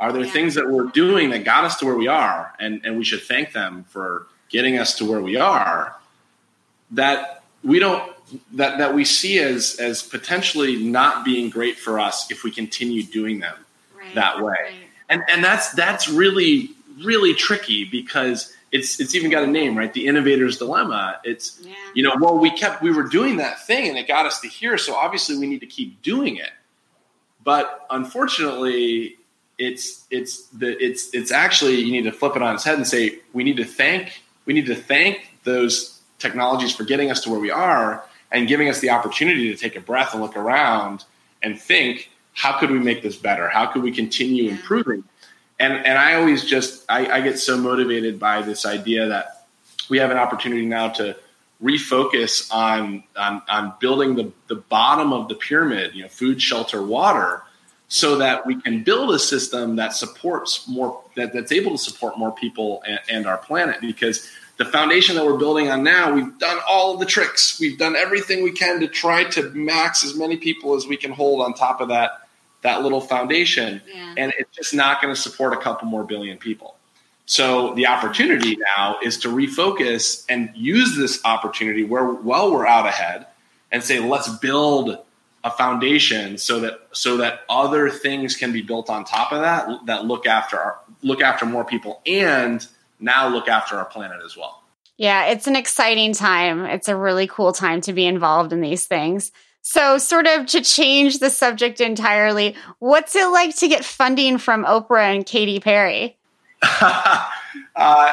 Are 0.00 0.12
there 0.12 0.24
yeah. 0.24 0.32
things 0.32 0.54
that 0.54 0.68
we're 0.68 0.86
doing 0.86 1.30
that 1.30 1.44
got 1.44 1.64
us 1.64 1.78
to 1.78 1.86
where 1.86 1.94
we 1.94 2.08
are, 2.08 2.54
and, 2.58 2.80
and 2.84 2.96
we 2.96 3.04
should 3.04 3.22
thank 3.22 3.52
them 3.52 3.84
for 3.90 4.26
getting 4.48 4.78
us 4.78 4.96
to 4.96 5.04
where 5.04 5.20
we 5.20 5.36
are? 5.36 5.94
That 6.92 7.44
we 7.62 7.78
don't 7.78 8.10
that 8.52 8.78
that 8.78 8.94
we 8.94 9.04
see 9.04 9.38
as 9.38 9.76
as 9.78 10.02
potentially 10.02 10.82
not 10.82 11.24
being 11.24 11.50
great 11.50 11.78
for 11.78 12.00
us 12.00 12.30
if 12.30 12.42
we 12.42 12.50
continue 12.50 13.02
doing 13.02 13.40
them 13.40 13.56
right. 13.96 14.14
that 14.14 14.40
way. 14.40 14.54
Right. 14.58 14.74
And 15.08 15.22
and 15.30 15.44
that's 15.44 15.70
that's 15.72 16.08
really 16.08 16.70
really 17.04 17.34
tricky 17.34 17.84
because 17.84 18.54
it's 18.72 19.00
it's 19.00 19.14
even 19.14 19.30
got 19.30 19.42
a 19.42 19.46
name, 19.46 19.76
right? 19.76 19.92
The 19.92 20.06
innovator's 20.06 20.56
dilemma. 20.56 21.20
It's 21.24 21.60
yeah. 21.62 21.74
you 21.94 22.02
know, 22.02 22.16
well, 22.20 22.38
we 22.38 22.50
kept 22.50 22.82
we 22.82 22.92
were 22.92 23.04
doing 23.04 23.36
that 23.36 23.66
thing 23.66 23.88
and 23.88 23.98
it 23.98 24.08
got 24.08 24.26
us 24.26 24.40
to 24.40 24.48
here, 24.48 24.78
so 24.78 24.94
obviously 24.94 25.36
we 25.36 25.46
need 25.46 25.60
to 25.60 25.66
keep 25.66 26.00
doing 26.02 26.36
it. 26.36 26.50
But 27.42 27.86
unfortunately, 27.90 29.16
it's 29.60 30.06
it's 30.10 30.46
the 30.48 30.82
it's 30.82 31.14
it's 31.14 31.30
actually 31.30 31.76
you 31.80 31.92
need 31.92 32.04
to 32.04 32.12
flip 32.12 32.34
it 32.34 32.42
on 32.42 32.54
its 32.54 32.64
head 32.64 32.76
and 32.76 32.86
say 32.86 33.18
we 33.34 33.44
need 33.44 33.58
to 33.58 33.64
thank 33.64 34.22
we 34.46 34.54
need 34.54 34.66
to 34.66 34.74
thank 34.74 35.34
those 35.44 36.00
technologies 36.18 36.74
for 36.74 36.84
getting 36.84 37.10
us 37.10 37.20
to 37.20 37.30
where 37.30 37.38
we 37.38 37.50
are 37.50 38.02
and 38.32 38.48
giving 38.48 38.68
us 38.68 38.80
the 38.80 38.90
opportunity 38.90 39.52
to 39.52 39.56
take 39.56 39.76
a 39.76 39.80
breath 39.80 40.14
and 40.14 40.22
look 40.22 40.36
around 40.36 41.04
and 41.42 41.60
think 41.60 42.10
how 42.32 42.58
could 42.58 42.70
we 42.70 42.78
make 42.78 43.02
this 43.02 43.16
better? 43.16 43.48
How 43.48 43.66
could 43.66 43.82
we 43.82 43.92
continue 43.92 44.50
improving? 44.50 45.04
And 45.58 45.74
and 45.74 45.98
i 45.98 46.14
always 46.14 46.44
just 46.44 46.84
I, 46.88 47.18
I 47.18 47.20
get 47.20 47.38
so 47.38 47.58
motivated 47.58 48.18
by 48.18 48.40
this 48.40 48.64
idea 48.64 49.08
that 49.08 49.46
we 49.90 49.98
have 49.98 50.10
an 50.10 50.16
opportunity 50.16 50.64
now 50.64 50.88
to 50.90 51.16
refocus 51.62 52.50
on 52.50 53.04
on, 53.14 53.42
on 53.46 53.74
building 53.78 54.14
the, 54.14 54.32
the 54.48 54.54
bottom 54.54 55.12
of 55.12 55.28
the 55.28 55.34
pyramid 55.34 55.94
you 55.94 56.02
know 56.02 56.08
food 56.08 56.40
shelter 56.40 56.82
water 56.82 57.42
so 57.90 58.16
that 58.18 58.46
we 58.46 58.54
can 58.54 58.84
build 58.84 59.10
a 59.10 59.18
system 59.18 59.74
that 59.74 59.92
supports 59.92 60.66
more 60.68 61.02
that, 61.16 61.32
that's 61.32 61.50
able 61.50 61.72
to 61.72 61.78
support 61.78 62.16
more 62.16 62.30
people 62.30 62.82
and, 62.86 63.00
and, 63.10 63.26
our 63.26 63.36
planet 63.36 63.80
because 63.80 64.30
the 64.58 64.64
foundation 64.64 65.16
that 65.16 65.26
we're 65.26 65.36
building 65.36 65.68
on 65.68 65.82
now 65.82 66.14
we've 66.14 66.38
done 66.38 66.58
all 66.68 66.94
of 66.94 67.00
the 67.00 67.06
tricks. 67.06 67.58
We've 67.58 67.76
done 67.76 67.96
everything 67.96 68.44
we 68.44 68.52
can 68.52 68.78
to 68.80 68.86
try 68.86 69.24
to 69.24 69.50
max 69.50 70.04
as 70.04 70.14
many 70.14 70.36
people 70.36 70.76
as 70.76 70.86
we 70.86 70.96
can 70.96 71.10
hold 71.10 71.42
on 71.42 71.52
top 71.52 71.80
of 71.80 71.88
that 71.88 72.28
that 72.62 72.82
little 72.82 73.00
foundation. 73.00 73.82
Yeah. 73.92 74.14
and 74.16 74.32
it's 74.38 74.56
just 74.56 74.72
not 74.72 75.02
going 75.02 75.12
to 75.12 75.20
support 75.20 75.52
a 75.52 75.56
couple 75.56 75.88
more 75.88 76.04
billion 76.04 76.38
people. 76.38 76.76
So 77.26 77.74
the 77.74 77.86
opportunity 77.86 78.56
now 78.76 78.98
is 79.02 79.18
to 79.18 79.28
refocus 79.28 80.24
and 80.28 80.50
use 80.54 80.96
this 80.96 81.20
opportunity 81.24 81.82
where 81.82 82.04
while 82.04 82.52
we're 82.52 82.66
out 82.66 82.86
ahead 82.86 83.26
and 83.72 83.82
say 83.82 83.98
let's 83.98 84.28
build 84.38 84.98
a 85.42 85.50
foundation 85.50 86.36
so 86.36 86.60
that 86.60 86.80
so 86.92 87.16
that 87.18 87.40
other 87.48 87.88
things 87.88 88.36
can 88.36 88.52
be 88.52 88.62
built 88.62 88.90
on 88.90 89.04
top 89.04 89.32
of 89.32 89.40
that 89.40 89.86
that 89.86 90.04
look 90.04 90.26
after 90.26 90.58
our, 90.58 90.78
look 91.02 91.22
after 91.22 91.46
more 91.46 91.64
people 91.64 92.02
and 92.06 92.66
now 92.98 93.28
look 93.28 93.48
after 93.48 93.76
our 93.76 93.86
planet 93.86 94.20
as 94.24 94.36
well. 94.36 94.62
Yeah, 94.98 95.26
it's 95.26 95.46
an 95.46 95.56
exciting 95.56 96.12
time. 96.12 96.66
It's 96.66 96.88
a 96.88 96.94
really 96.94 97.26
cool 97.26 97.52
time 97.52 97.80
to 97.82 97.94
be 97.94 98.04
involved 98.04 98.52
in 98.52 98.60
these 98.60 98.84
things. 98.84 99.32
So, 99.62 99.98
sort 99.98 100.26
of 100.26 100.46
to 100.46 100.62
change 100.62 101.18
the 101.18 101.30
subject 101.30 101.80
entirely, 101.80 102.54
what's 102.78 103.14
it 103.14 103.26
like 103.26 103.56
to 103.56 103.68
get 103.68 103.84
funding 103.84 104.38
from 104.38 104.64
Oprah 104.64 105.14
and 105.14 105.24
Katy 105.24 105.60
Perry? 105.60 106.18
uh, 106.62 107.30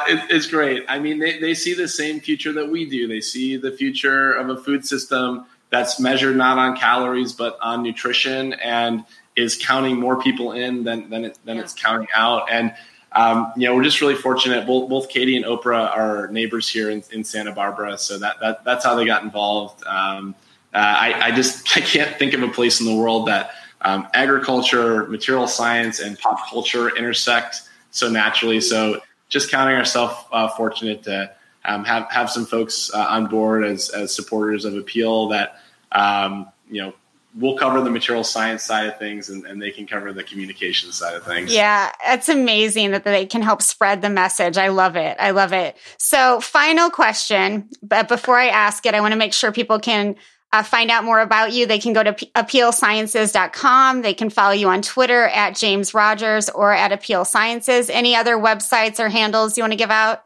it, 0.08 0.30
it's 0.30 0.46
great. 0.46 0.84
I 0.88 0.98
mean, 0.98 1.18
they, 1.18 1.38
they 1.38 1.54
see 1.54 1.74
the 1.74 1.88
same 1.88 2.20
future 2.20 2.52
that 2.52 2.70
we 2.70 2.88
do. 2.88 3.06
They 3.06 3.20
see 3.20 3.56
the 3.56 3.72
future 3.72 4.32
of 4.32 4.48
a 4.48 4.56
food 4.56 4.86
system 4.86 5.46
that's 5.70 6.00
measured 6.00 6.36
not 6.36 6.58
on 6.58 6.76
calories 6.76 7.32
but 7.32 7.58
on 7.60 7.82
nutrition 7.82 8.54
and 8.54 9.04
is 9.38 9.56
counting 9.56 9.98
more 9.98 10.20
people 10.20 10.52
in 10.52 10.84
than 10.84 11.08
than, 11.08 11.24
it, 11.24 11.38
than 11.44 11.56
yeah. 11.56 11.62
it's 11.62 11.72
counting 11.72 12.08
out. 12.14 12.50
And 12.50 12.74
um, 13.12 13.52
you 13.56 13.66
know, 13.66 13.74
we're 13.74 13.84
just 13.84 14.00
really 14.00 14.14
fortunate. 14.14 14.66
Both 14.66 14.90
both 14.90 15.08
Katy 15.08 15.36
and 15.36 15.46
Oprah 15.46 15.96
are 15.96 16.28
neighbors 16.28 16.68
here 16.68 16.90
in, 16.90 17.02
in 17.10 17.24
Santa 17.24 17.52
Barbara, 17.52 17.96
so 17.96 18.18
that, 18.18 18.38
that 18.40 18.64
that's 18.64 18.84
how 18.84 18.94
they 18.94 19.06
got 19.06 19.22
involved. 19.22 19.82
Um, 19.86 20.34
uh, 20.74 20.78
I, 20.78 21.28
I, 21.28 21.30
just 21.30 21.76
I 21.76 21.80
can't 21.80 22.14
think 22.18 22.34
of 22.34 22.42
a 22.42 22.48
place 22.48 22.80
in 22.80 22.86
the 22.86 22.94
world 22.94 23.26
that 23.28 23.52
um, 23.80 24.08
agriculture, 24.12 25.06
material 25.06 25.46
science, 25.46 26.00
and 26.00 26.18
pop 26.18 26.50
culture 26.50 26.94
intersect 26.96 27.62
so 27.92 28.10
naturally. 28.10 28.60
So 28.60 29.00
just 29.30 29.50
counting 29.50 29.76
ourselves 29.76 30.14
uh, 30.30 30.48
fortunate 30.48 31.02
to 31.04 31.32
um, 31.68 31.84
have 31.84 32.10
have 32.10 32.30
some 32.30 32.46
folks 32.46 32.92
uh, 32.92 33.06
on 33.08 33.26
board 33.26 33.64
as 33.64 33.90
as 33.90 34.14
supporters 34.14 34.64
of 34.64 34.72
Apeel 34.74 35.30
that 35.30 35.60
um, 35.92 36.48
you 36.70 36.82
know 36.82 36.94
we'll 37.36 37.56
cover 37.56 37.80
the 37.82 37.90
material 37.90 38.24
science 38.24 38.62
side 38.62 38.86
of 38.86 38.98
things 38.98 39.28
and, 39.28 39.44
and, 39.44 39.60
they 39.60 39.70
can 39.70 39.86
cover 39.86 40.12
the 40.12 40.24
communication 40.24 40.90
side 40.90 41.14
of 41.14 41.22
things. 41.24 41.52
Yeah, 41.52 41.92
it's 42.06 42.28
amazing 42.28 42.92
that 42.92 43.04
they 43.04 43.26
can 43.26 43.42
help 43.42 43.60
spread 43.60 44.00
the 44.00 44.08
message. 44.08 44.56
I 44.56 44.68
love 44.68 44.96
it. 44.96 45.16
I 45.20 45.30
love 45.30 45.52
it. 45.52 45.76
So, 45.98 46.40
final 46.40 46.90
question, 46.90 47.68
but 47.82 48.08
before 48.08 48.38
I 48.38 48.48
ask 48.48 48.84
it, 48.86 48.94
I 48.94 49.00
want 49.00 49.12
to 49.12 49.18
make 49.18 49.34
sure 49.34 49.52
people 49.52 49.78
can 49.78 50.16
uh, 50.52 50.62
find 50.62 50.90
out 50.90 51.04
more 51.04 51.20
about 51.20 51.52
you. 51.52 51.66
They 51.66 51.78
can 51.78 51.92
go 51.92 52.02
to 52.02 52.14
p- 52.14 52.30
apeelsciences.com. 52.34 54.02
They 54.02 54.14
can 54.14 54.30
follow 54.30 54.54
you 54.54 54.68
on 54.68 54.80
Twitter 54.80 55.24
at 55.28 55.54
James 55.54 55.92
Rogers 55.92 56.48
or 56.48 56.72
at 56.72 56.90
Apeel 56.90 57.26
Sciences. 57.26 57.90
Any 57.90 58.16
other 58.16 58.36
websites 58.36 58.98
or 58.98 59.10
handles 59.10 59.58
you 59.58 59.62
want 59.62 59.72
to 59.72 59.78
give 59.78 59.90
out? 59.90 60.24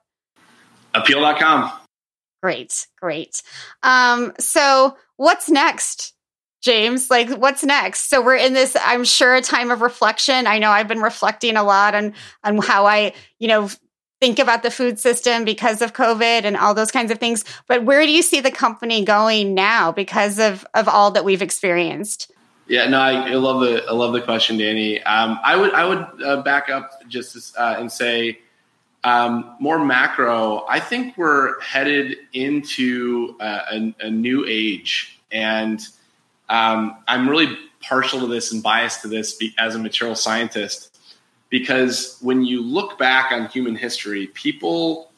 apeel.com. 0.94 1.72
Great, 2.42 2.86
great. 3.00 3.42
Um, 3.82 4.32
so 4.38 4.96
what's 5.16 5.48
next? 5.48 6.14
James, 6.60 7.10
like 7.10 7.28
what's 7.30 7.64
next? 7.64 8.08
So 8.08 8.22
we're 8.22 8.36
in 8.36 8.52
this, 8.52 8.76
I'm 8.84 9.04
sure, 9.04 9.34
a 9.34 9.40
time 9.40 9.70
of 9.70 9.80
reflection. 9.80 10.46
I 10.46 10.58
know 10.58 10.70
I've 10.70 10.88
been 10.88 11.02
reflecting 11.02 11.56
a 11.56 11.64
lot 11.64 11.94
on 11.94 12.14
on 12.44 12.58
how 12.58 12.86
I, 12.86 13.14
you 13.40 13.48
know, 13.48 13.68
think 14.20 14.38
about 14.38 14.62
the 14.62 14.70
food 14.70 15.00
system 15.00 15.44
because 15.44 15.82
of 15.82 15.92
COVID 15.92 16.44
and 16.44 16.56
all 16.56 16.74
those 16.74 16.92
kinds 16.92 17.10
of 17.10 17.18
things. 17.18 17.44
But 17.66 17.84
where 17.84 18.02
do 18.06 18.12
you 18.12 18.22
see 18.22 18.40
the 18.40 18.52
company 18.52 19.04
going 19.04 19.54
now 19.54 19.90
because 19.90 20.38
of 20.38 20.64
of 20.74 20.88
all 20.88 21.10
that 21.10 21.24
we've 21.24 21.42
experienced? 21.42 22.30
Yeah, 22.68 22.88
no, 22.88 23.00
I, 23.00 23.32
I 23.32 23.34
love 23.34 23.60
the 23.60 23.84
I 23.88 23.92
love 23.92 24.12
the 24.12 24.22
question, 24.22 24.56
Dani. 24.56 25.04
Um, 25.04 25.40
I 25.42 25.56
would 25.56 25.74
I 25.74 25.84
would 25.84 26.22
uh, 26.24 26.42
back 26.42 26.70
up 26.70 27.02
just 27.08 27.56
uh, 27.58 27.74
and 27.78 27.90
say 27.90 28.38
um, 29.04 29.56
more 29.58 29.84
macro, 29.84 30.64
I 30.68 30.80
think 30.80 31.16
we're 31.16 31.60
headed 31.60 32.18
into 32.32 33.36
a, 33.40 33.60
a, 33.72 33.94
a 34.06 34.10
new 34.10 34.44
age. 34.46 35.20
And 35.30 35.80
um, 36.48 36.96
I'm 37.08 37.28
really 37.28 37.56
partial 37.80 38.20
to 38.20 38.26
this 38.26 38.52
and 38.52 38.62
biased 38.62 39.02
to 39.02 39.08
this 39.08 39.40
as 39.58 39.74
a 39.74 39.78
material 39.78 40.14
scientist 40.14 41.00
because 41.50 42.16
when 42.20 42.44
you 42.44 42.62
look 42.62 42.98
back 42.98 43.32
on 43.32 43.48
human 43.48 43.74
history, 43.74 44.28
people 44.28 45.10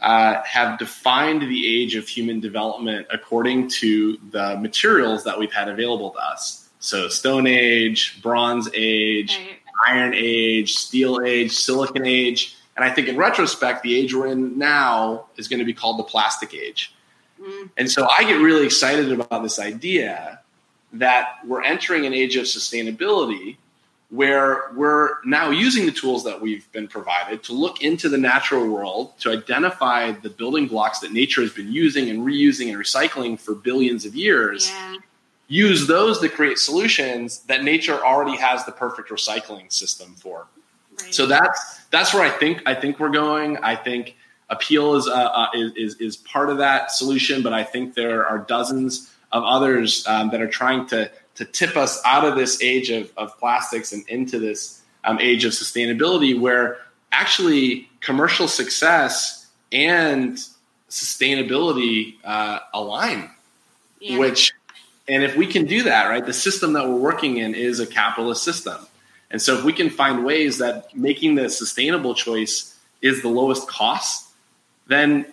uh, 0.00 0.42
have 0.44 0.78
defined 0.78 1.42
the 1.42 1.82
age 1.82 1.96
of 1.96 2.08
human 2.08 2.40
development 2.40 3.06
according 3.12 3.68
to 3.68 4.18
the 4.30 4.56
materials 4.58 5.24
that 5.24 5.38
we've 5.38 5.52
had 5.52 5.68
available 5.68 6.10
to 6.10 6.18
us. 6.18 6.68
So, 6.78 7.08
Stone 7.08 7.46
Age, 7.46 8.22
Bronze 8.22 8.70
Age, 8.72 9.36
right. 9.36 9.96
Iron 9.96 10.14
Age, 10.14 10.72
Steel 10.72 11.20
Age, 11.22 11.52
Silicon 11.52 12.06
Age 12.06 12.56
and 12.80 12.90
I 12.90 12.94
think 12.94 13.08
in 13.08 13.18
retrospect, 13.18 13.82
the 13.82 13.94
age 13.94 14.14
we're 14.14 14.28
in 14.28 14.56
now 14.56 15.26
is 15.36 15.48
going 15.48 15.58
to 15.58 15.66
be 15.66 15.74
called 15.74 15.98
the 15.98 16.02
plastic 16.02 16.54
age. 16.54 16.94
Mm. 17.38 17.68
And 17.76 17.90
so 17.90 18.08
I 18.08 18.24
get 18.24 18.40
really 18.40 18.64
excited 18.64 19.12
about 19.12 19.42
this 19.42 19.58
idea 19.58 20.40
that 20.94 21.40
we're 21.46 21.62
entering 21.62 22.06
an 22.06 22.14
age 22.14 22.36
of 22.36 22.44
sustainability 22.44 23.58
where 24.08 24.72
we're 24.74 25.22
now 25.26 25.50
using 25.50 25.84
the 25.84 25.92
tools 25.92 26.24
that 26.24 26.40
we've 26.40 26.72
been 26.72 26.88
provided 26.88 27.42
to 27.42 27.52
look 27.52 27.82
into 27.82 28.08
the 28.08 28.16
natural 28.16 28.66
world 28.66 29.12
to 29.20 29.30
identify 29.30 30.12
the 30.12 30.30
building 30.30 30.66
blocks 30.66 31.00
that 31.00 31.12
nature 31.12 31.42
has 31.42 31.52
been 31.52 31.70
using 31.70 32.08
and 32.08 32.20
reusing 32.20 32.72
and 32.72 32.78
recycling 32.78 33.38
for 33.38 33.54
billions 33.54 34.06
of 34.06 34.16
years. 34.16 34.70
Yeah. 34.70 34.96
Use 35.48 35.86
those 35.86 36.18
to 36.20 36.30
create 36.30 36.56
solutions 36.56 37.40
that 37.40 37.62
nature 37.62 38.02
already 38.02 38.38
has 38.38 38.64
the 38.64 38.72
perfect 38.72 39.10
recycling 39.10 39.70
system 39.70 40.14
for. 40.14 40.46
Right. 41.02 41.14
So 41.14 41.26
that's 41.26 41.80
that's 41.90 42.14
where 42.14 42.22
I 42.22 42.30
think 42.30 42.62
I 42.66 42.74
think 42.74 42.98
we're 42.98 43.10
going. 43.10 43.58
I 43.58 43.76
think 43.76 44.16
Apeel 44.50 44.98
is, 44.98 45.06
uh, 45.06 45.12
uh, 45.12 45.48
is 45.54 45.94
is 45.96 46.16
part 46.16 46.50
of 46.50 46.58
that 46.58 46.90
solution, 46.90 47.42
but 47.42 47.52
I 47.52 47.64
think 47.64 47.94
there 47.94 48.26
are 48.26 48.38
dozens 48.38 49.12
of 49.32 49.44
others 49.44 50.04
um, 50.06 50.30
that 50.30 50.40
are 50.40 50.48
trying 50.48 50.86
to 50.88 51.10
to 51.36 51.44
tip 51.44 51.76
us 51.76 52.00
out 52.04 52.24
of 52.24 52.36
this 52.36 52.60
age 52.62 52.90
of, 52.90 53.12
of 53.16 53.38
plastics 53.38 53.92
and 53.92 54.06
into 54.08 54.38
this 54.38 54.82
um, 55.04 55.18
age 55.20 55.44
of 55.44 55.52
sustainability, 55.52 56.38
where 56.38 56.78
actually 57.12 57.88
commercial 58.00 58.48
success 58.48 59.48
and 59.72 60.38
sustainability 60.88 62.16
uh, 62.24 62.58
align. 62.74 63.30
Yeah. 64.00 64.18
Which, 64.18 64.52
and 65.08 65.22
if 65.22 65.36
we 65.36 65.46
can 65.46 65.66
do 65.66 65.84
that, 65.84 66.08
right, 66.08 66.24
the 66.24 66.32
system 66.32 66.72
that 66.72 66.88
we're 66.88 66.96
working 66.96 67.36
in 67.36 67.54
is 67.54 67.80
a 67.80 67.86
capitalist 67.86 68.42
system. 68.42 68.86
And 69.30 69.40
so 69.40 69.56
if 69.56 69.64
we 69.64 69.72
can 69.72 69.90
find 69.90 70.24
ways 70.24 70.58
that 70.58 70.94
making 70.96 71.36
the 71.36 71.48
sustainable 71.48 72.14
choice 72.14 72.76
is 73.00 73.22
the 73.22 73.28
lowest 73.28 73.68
cost, 73.68 74.28
then 74.86 75.26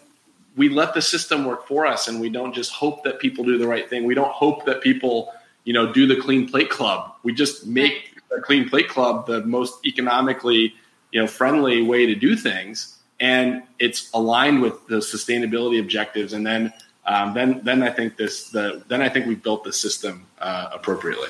we 0.56 0.70
let 0.70 0.94
the 0.94 1.02
system 1.02 1.46
work 1.46 1.68
for 1.68 1.86
us 1.86 2.08
and 2.08 2.20
we 2.20 2.30
don't 2.30 2.54
just 2.54 2.72
hope 2.72 3.04
that 3.04 3.20
people 3.20 3.44
do 3.44 3.58
the 3.58 3.68
right 3.68 3.90
thing. 3.90 4.06
We 4.06 4.16
don't 4.16 4.32
hope 4.32 4.66
that 4.66 4.82
people, 4.82 5.34
you 5.64 5.74
know, 5.74 5.92
do 5.92 6.08
the 6.08 6.16
clean 6.16 6.48
plate 6.48 6.70
club. 6.70 7.14
We 7.24 7.34
just 7.34 7.66
make 7.66 8.16
the 8.30 8.42
clean 8.42 8.70
plate 8.70 8.90
club 8.90 9.28
the 9.28 9.42
most 9.46 9.86
economically, 9.86 10.74
you 11.12 11.22
know, 11.22 11.28
friendly 11.28 11.82
way 11.82 12.06
to 12.06 12.16
do 12.16 12.36
things 12.36 12.98
and 13.20 13.64
it's 13.80 14.12
aligned 14.14 14.62
with 14.62 14.86
the 14.88 14.98
sustainability 14.98 15.80
objectives 15.80 16.34
and 16.34 16.46
then 16.46 16.74
um, 17.06 17.34
then 17.34 17.62
then 17.64 17.84
I 17.84 17.90
think 17.90 18.18
this 18.18 18.50
the 18.50 18.84
then 18.90 19.02
I 19.02 19.08
think 19.08 19.28
we 19.28 19.36
built 19.36 19.64
the 19.64 19.72
system 19.72 20.26
uh, 20.40 20.70
appropriately. 20.74 21.30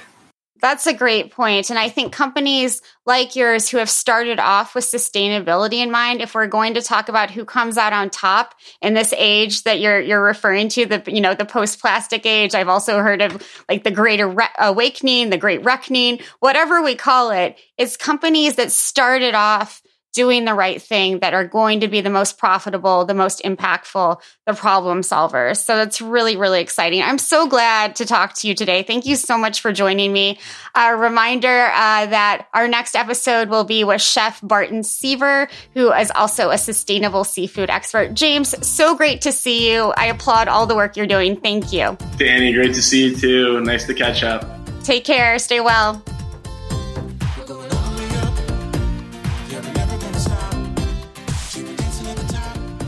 That's 0.59 0.87
a 0.87 0.93
great 0.93 1.31
point. 1.31 1.69
And 1.69 1.77
I 1.77 1.89
think 1.89 2.13
companies 2.13 2.81
like 3.05 3.35
yours 3.35 3.69
who 3.69 3.77
have 3.77 3.89
started 3.89 4.39
off 4.39 4.75
with 4.75 4.85
sustainability 4.85 5.83
in 5.83 5.91
mind, 5.91 6.21
if 6.21 6.33
we're 6.33 6.47
going 6.47 6.73
to 6.73 6.81
talk 6.81 7.09
about 7.09 7.31
who 7.31 7.45
comes 7.45 7.77
out 7.77 7.93
on 7.93 8.09
top 8.09 8.55
in 8.81 8.93
this 8.93 9.13
age 9.17 9.63
that 9.63 9.79
you're 9.79 9.99
you're 9.99 10.23
referring 10.23 10.69
to, 10.69 10.85
the 10.85 11.03
you 11.07 11.21
know, 11.21 11.33
the 11.33 11.45
post-plastic 11.45 12.25
age, 12.25 12.55
I've 12.55 12.69
also 12.69 12.99
heard 12.99 13.21
of 13.21 13.45
like 13.69 13.83
the 13.83 13.91
great 13.91 14.21
awakening, 14.59 15.29
the 15.29 15.37
great 15.37 15.63
reckoning, 15.63 16.19
whatever 16.39 16.81
we 16.81 16.95
call 16.95 17.31
it, 17.31 17.57
it's 17.77 17.95
companies 17.95 18.55
that 18.55 18.71
started 18.71 19.35
off 19.35 19.81
doing 20.17 20.45
the 20.45 20.53
right 20.55 20.81
thing 20.81 21.19
that 21.19 21.35
are 21.35 21.45
going 21.45 21.81
to 21.81 21.87
be 21.87 22.01
the 22.01 22.09
most 22.09 22.39
profitable, 22.39 23.05
the 23.05 23.13
most 23.13 23.43
impactful, 23.43 24.19
the 24.47 24.53
problem 24.53 25.01
solvers. 25.01 25.57
So 25.57 25.75
that's 25.75 26.01
really, 26.01 26.35
really 26.35 26.59
exciting. 26.59 27.03
I'm 27.03 27.19
so 27.19 27.47
glad 27.47 27.95
to 27.97 28.05
talk 28.07 28.33
to 28.37 28.47
you 28.47 28.55
today. 28.55 28.81
Thank 28.81 29.05
you 29.05 29.15
so 29.15 29.37
much 29.37 29.61
for 29.61 29.71
joining 29.71 30.11
me. 30.11 30.39
A 30.73 30.97
reminder 30.97 31.67
uh, 31.67 32.07
that 32.07 32.47
our 32.51 32.67
next 32.67 32.95
episode 32.95 33.49
will 33.49 33.63
be 33.63 33.83
with 33.83 34.01
Chef 34.01 34.41
Barton 34.41 34.81
Seaver, 34.81 35.49
who 35.75 35.93
is 35.93 36.11
also 36.15 36.49
a 36.49 36.57
sustainable 36.57 37.23
seafood 37.23 37.69
expert. 37.69 38.15
James, 38.15 38.55
so 38.67 38.95
great 38.95 39.21
to 39.21 39.31
see 39.31 39.71
you. 39.71 39.93
I 39.97 40.07
applaud 40.07 40.47
all 40.47 40.65
the 40.65 40.75
work 40.75 40.97
you're 40.97 41.05
doing. 41.05 41.39
Thank 41.39 41.71
you. 41.71 41.95
Dani, 42.17 42.55
great 42.55 42.73
to 42.73 42.81
see 42.81 43.09
you 43.09 43.15
too. 43.15 43.61
Nice 43.61 43.85
to 43.85 43.93
catch 43.93 44.23
up. 44.23 44.49
Take 44.83 45.05
care. 45.05 45.37
Stay 45.37 45.59
well. 45.59 46.03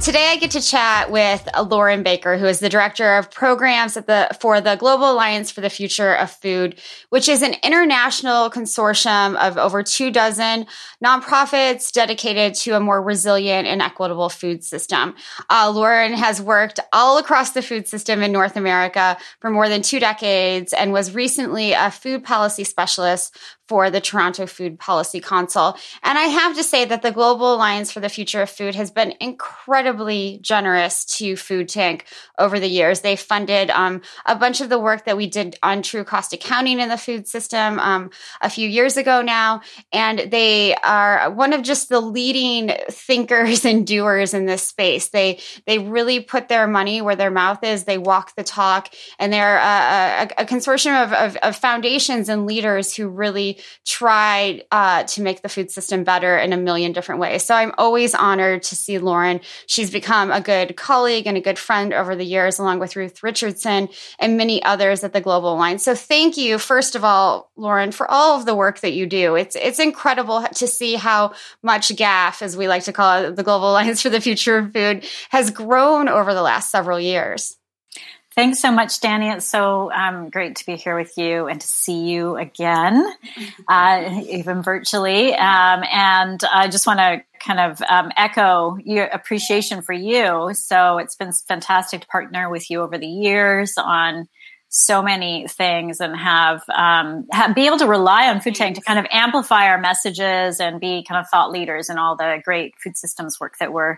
Today, 0.10 0.30
I 0.32 0.38
get 0.38 0.50
to 0.52 0.62
chat 0.62 1.12
with 1.12 1.48
Lauren 1.68 2.02
Baker, 2.02 2.36
who 2.36 2.48
is 2.48 2.60
the 2.60 2.68
director 2.68 3.18
of 3.18 3.30
programs 3.30 3.96
at 3.96 4.08
the 4.08 4.28
for 4.40 4.60
the 4.60 4.76
Global 4.76 5.12
Alliance 5.12 5.52
for 5.52 5.62
the 5.62 5.70
Future 5.70 6.16
of 6.16 6.32
Food, 6.32 6.82
which 7.10 7.30
is 7.30 7.44
an 7.44 7.54
international 7.62 8.50
consortium 8.50 9.36
of 9.36 9.60
over 9.60 9.84
two 9.84 10.10
dozen 10.10 10.66
nonprofits 11.06 11.92
dedicated 11.92 12.56
to 12.56 12.72
a 12.72 12.80
more 12.80 13.04
resilient 13.04 13.68
and 13.68 13.84
equitable 13.84 14.30
food 14.30 14.64
system. 14.64 15.14
Uh, 15.48 15.72
Lauren 15.72 16.14
has 16.14 16.42
worked 16.42 16.80
all 16.92 17.20
across 17.20 17.52
the 17.52 17.62
food 17.62 17.88
system 17.88 18.24
in 18.24 18.32
North 18.32 18.58
America 18.58 19.16
for 19.40 19.52
more 19.52 19.70
than 19.70 19.84
two 19.84 20.00
decades 20.00 20.74
and 20.74 20.92
was 20.92 21.14
recently 21.14 21.74
a 21.74 21.92
food 21.92 22.24
policy 22.24 22.64
specialist 22.64 23.38
for 23.70 23.92
the 23.92 24.02
Toronto 24.02 24.48
Food 24.48 24.80
Policy 24.80 25.22
Council. 25.22 25.78
And 26.02 26.18
I 26.18 26.24
have 26.24 26.56
to 26.58 26.64
say 26.64 26.86
that 26.86 27.04
the 27.04 27.12
Global 27.12 27.54
Alliance 27.54 27.92
for 27.92 28.00
the 28.00 28.10
Future 28.10 28.42
of 28.42 28.50
Food 28.50 28.74
has 28.74 28.90
been 28.90 29.14
incredibly 29.20 30.40
generous 30.42 31.06
to 31.18 31.36
Food 31.36 31.70
Tank 31.70 32.06
over 32.40 32.60
the 32.60 32.68
years. 32.68 33.02
They 33.02 33.16
funded 33.16 33.70
um, 33.70 34.02
a 34.26 34.36
bunch 34.36 34.60
of 34.60 34.70
the 34.70 34.80
work 34.80 35.06
that 35.06 35.18
we 35.18 35.28
did 35.28 35.56
on 35.62 35.84
true 35.84 36.04
cost 36.04 36.34
accounting 36.34 36.80
in 36.80 36.90
the 36.90 36.98
food 36.98 37.28
system 37.28 37.78
um, 37.78 38.10
a 38.42 38.50
few 38.50 38.68
years 38.68 38.98
ago 38.98 39.22
now. 39.22 39.62
And 39.94 40.32
they 40.32 40.74
are 40.74 41.30
one 41.30 41.54
of 41.54 41.62
just 41.62 41.90
the 41.90 42.00
leading 42.00 42.72
thinkers 42.90 43.66
and 43.70 43.86
doers 43.86 44.34
in 44.34 44.48
this 44.48 44.64
space. 44.64 45.10
They, 45.10 45.42
they 45.68 45.78
really 45.78 46.22
put 46.22 46.48
their 46.48 46.66
money 46.66 47.04
where 47.04 47.16
their 47.16 47.30
mouth 47.30 47.64
is. 47.64 47.84
They 47.84 48.00
walk 48.00 48.36
the 48.36 48.44
talk 48.44 48.92
and 49.20 49.32
they're 49.32 49.58
a, 49.58 50.28
a, 50.40 50.44
a 50.44 50.46
consortium 50.46 51.04
of, 51.04 51.14
of, 51.14 51.36
of 51.44 51.56
foundations 51.56 52.30
and 52.30 52.48
leaders 52.48 52.96
who 52.96 53.08
really 53.08 53.59
try 53.86 54.62
uh, 54.72 55.04
to 55.04 55.22
make 55.22 55.42
the 55.42 55.50
food 55.50 55.72
system 55.72 56.04
better 56.04 56.38
in 56.38 56.54
a 56.54 56.58
million 56.58 56.92
different 56.92 57.22
ways. 57.22 57.44
So 57.44 57.56
I'm 57.56 57.74
always 57.78 58.16
honored 58.16 58.64
to 58.64 58.76
see 58.76 58.98
Lauren. 58.98 59.42
She's 59.68 59.92
become 59.92 60.32
a 60.32 60.42
good 60.42 60.76
colleague 60.76 61.28
and 61.28 61.38
a 61.38 61.42
good 61.42 61.60
friend 61.60 61.94
over 61.94 62.16
the 62.16 62.24
years, 62.24 62.60
along 62.60 62.80
with 62.80 62.96
Ruth 62.96 63.22
Richardson 63.24 63.90
and 64.20 64.38
many 64.38 64.64
others 64.64 65.04
at 65.04 65.14
the 65.14 65.22
Global 65.22 65.54
Alliance. 65.54 65.84
So 65.84 65.96
thank 65.96 66.38
you, 66.38 66.58
first 66.58 66.96
of 66.96 67.04
all, 67.04 67.52
Lauren, 67.56 67.92
for 67.92 68.10
all 68.10 68.38
of 68.38 68.46
the 68.46 68.56
work 68.56 68.80
that 68.80 68.94
you 68.94 69.06
do. 69.06 69.36
It's 69.36 69.56
it's 69.56 69.80
incredible 69.80 70.44
to 70.44 70.68
see 70.68 70.96
how 70.96 71.34
much 71.62 71.90
GAF, 71.90 72.42
as 72.42 72.58
we 72.58 72.68
like 72.68 72.84
to 72.84 72.94
call 72.94 73.24
it, 73.24 73.36
the 73.36 73.44
Global 73.44 73.72
Alliance 73.72 74.02
for 74.02 74.10
the 74.10 74.22
Future 74.22 74.58
of 74.58 74.74
Food, 74.74 75.06
has 75.30 75.52
grown 75.52 76.08
over 76.10 76.34
the 76.34 76.42
last 76.42 76.72
several 76.72 77.00
years. 77.00 77.59
Thanks 78.40 78.60
so 78.60 78.72
much, 78.72 79.02
Dani. 79.02 79.36
It's 79.36 79.46
so 79.46 79.92
um, 79.92 80.30
great 80.30 80.56
to 80.56 80.66
be 80.66 80.78
here 80.78 80.96
with 80.96 81.18
you 81.18 81.48
and 81.48 81.60
to 81.60 81.68
see 81.68 82.08
you 82.08 82.38
again, 82.38 83.06
uh, 83.68 84.22
even 84.30 84.64
virtually. 84.64 85.34
Um, 85.34 85.84
and 85.92 86.42
I 86.50 86.70
just 86.70 86.88
want 86.88 87.02
to 87.02 87.22
kind 87.46 87.60
of 87.60 87.82
um, 87.82 88.14
echo 88.16 88.78
your 88.78 89.08
appreciation 89.08 89.82
for 89.82 89.92
you. 89.92 90.54
So 90.54 91.00
it's 91.00 91.18
been 91.18 91.34
fantastic 91.34 92.00
to 92.00 92.08
partner 92.08 92.50
with 92.50 92.70
you 92.72 92.80
over 92.80 92.98
the 92.98 93.08
years 93.08 93.74
on 93.78 94.30
so 94.70 95.02
many 95.02 95.46
things 95.50 96.00
and 96.00 96.16
have, 96.16 96.64
um, 96.74 97.28
have 97.34 97.54
be 97.54 97.66
able 97.66 97.80
to 97.80 97.88
rely 97.88 98.30
on 98.30 98.40
Food 98.40 98.56
Tank 98.56 98.78
to 98.78 98.82
kind 98.82 99.00
of 99.00 99.06
amplify 99.12 99.68
our 99.68 99.82
messages 99.82 100.62
and 100.62 100.80
be 100.80 101.04
kind 101.04 101.20
of 101.20 101.28
thought 101.30 101.52
leaders 101.52 101.90
in 101.90 101.98
all 101.98 102.16
the 102.16 102.40
great 102.46 102.74
food 102.82 102.96
systems 102.96 103.38
work 103.38 103.56
that 103.60 103.74
we're 103.74 103.98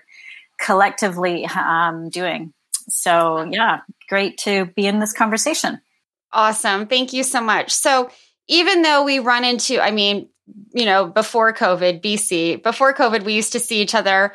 collectively 0.60 1.46
um, 1.46 2.10
doing. 2.10 2.56
So, 2.90 3.48
yeah, 3.50 3.82
great 4.10 4.38
to 4.40 4.66
be 4.76 4.86
in 4.88 5.00
this 5.00 5.14
conversation. 5.14 5.82
Awesome. 6.34 6.88
Thank 6.88 7.14
you 7.14 7.24
so 7.24 7.42
much. 7.42 7.72
So, 7.72 8.10
even 8.48 8.82
though 8.82 9.04
we 9.04 9.20
run 9.20 9.44
into, 9.44 9.80
I 9.80 9.92
mean, 9.92 10.28
you 10.74 10.86
know, 10.86 11.08
before 11.08 11.54
COVID, 11.54 12.02
BC, 12.02 12.64
before 12.64 12.94
COVID, 12.94 13.24
we 13.24 13.34
used 13.34 13.54
to 13.54 13.60
see 13.60 13.82
each 13.82 13.96
other 13.96 14.34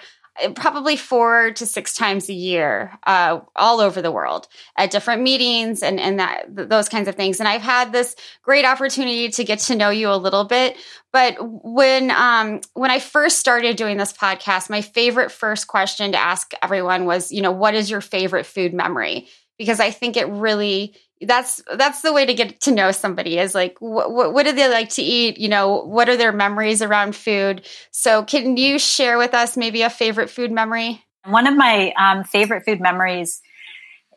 probably 0.54 0.96
four 0.96 1.52
to 1.52 1.66
six 1.66 1.94
times 1.94 2.28
a 2.28 2.32
year, 2.32 2.98
uh, 3.06 3.40
all 3.54 3.80
over 3.80 4.02
the 4.02 4.12
world 4.12 4.48
at 4.76 4.90
different 4.90 5.22
meetings 5.22 5.82
and 5.82 5.98
and 6.00 6.18
that 6.18 6.44
those 6.48 6.88
kinds 6.88 7.08
of 7.08 7.14
things. 7.14 7.40
And 7.40 7.48
I've 7.48 7.62
had 7.62 7.92
this 7.92 8.16
great 8.42 8.64
opportunity 8.64 9.28
to 9.30 9.44
get 9.44 9.60
to 9.60 9.74
know 9.74 9.90
you 9.90 10.10
a 10.10 10.16
little 10.16 10.44
bit. 10.44 10.76
But 11.12 11.36
when 11.40 12.10
um, 12.10 12.60
when 12.74 12.90
I 12.90 12.98
first 12.98 13.38
started 13.38 13.76
doing 13.76 13.96
this 13.96 14.12
podcast, 14.12 14.68
my 14.70 14.82
favorite 14.82 15.32
first 15.32 15.66
question 15.66 16.12
to 16.12 16.18
ask 16.18 16.52
everyone 16.62 17.06
was, 17.06 17.32
you 17.32 17.42
know, 17.42 17.52
what 17.52 17.74
is 17.74 17.90
your 17.90 18.00
favorite 18.00 18.46
food 18.46 18.74
memory? 18.74 19.28
Because 19.58 19.80
I 19.80 19.90
think 19.90 20.16
it 20.16 20.28
really 20.28 20.94
that's 21.22 21.62
that's 21.76 22.02
the 22.02 22.12
way 22.12 22.26
to 22.26 22.34
get 22.34 22.60
to 22.60 22.70
know 22.70 22.92
somebody 22.92 23.38
is 23.38 23.54
like 23.54 23.76
what, 23.80 24.12
what, 24.12 24.34
what 24.34 24.44
do 24.44 24.52
they 24.52 24.68
like 24.68 24.90
to 24.90 25.02
eat 25.02 25.38
you 25.38 25.48
know 25.48 25.82
what 25.84 26.08
are 26.08 26.16
their 26.16 26.32
memories 26.32 26.82
around 26.82 27.16
food 27.16 27.66
so 27.90 28.22
can 28.22 28.56
you 28.58 28.78
share 28.78 29.16
with 29.16 29.32
us 29.32 29.56
maybe 29.56 29.80
a 29.80 29.88
favorite 29.88 30.28
food 30.28 30.52
memory 30.52 31.02
one 31.24 31.46
of 31.46 31.56
my 31.56 31.92
um, 31.98 32.22
favorite 32.22 32.64
food 32.64 32.80
memories 32.80 33.40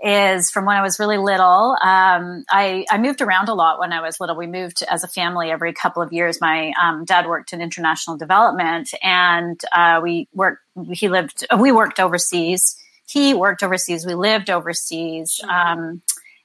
is 0.01 0.49
from 0.49 0.65
when 0.65 0.77
I 0.77 0.81
was 0.81 0.97
really 0.97 1.17
little. 1.17 1.75
Um, 1.81 2.45
I, 2.49 2.85
I, 2.89 2.97
moved 2.97 3.21
around 3.21 3.49
a 3.49 3.53
lot 3.53 3.79
when 3.79 3.91
I 3.91 4.01
was 4.01 4.19
little. 4.19 4.35
We 4.35 4.47
moved 4.47 4.81
as 4.89 5.03
a 5.03 5.09
family 5.09 5.51
every 5.51 5.73
couple 5.73 6.01
of 6.01 6.13
years. 6.13 6.39
My 6.39 6.71
um, 6.81 7.03
dad 7.03 7.27
worked 7.27 7.51
in 7.51 7.61
international 7.61 8.15
development, 8.15 8.91
and 9.03 9.59
uh, 9.73 9.99
we 10.01 10.29
worked. 10.33 10.61
He 10.91 11.09
lived. 11.09 11.45
We 11.57 11.73
worked 11.73 11.99
overseas. 11.99 12.77
He 13.07 13.33
worked 13.33 13.61
overseas. 13.61 14.05
We 14.05 14.15
lived 14.15 14.49
overseas. 14.49 15.41
Um, 15.49 16.01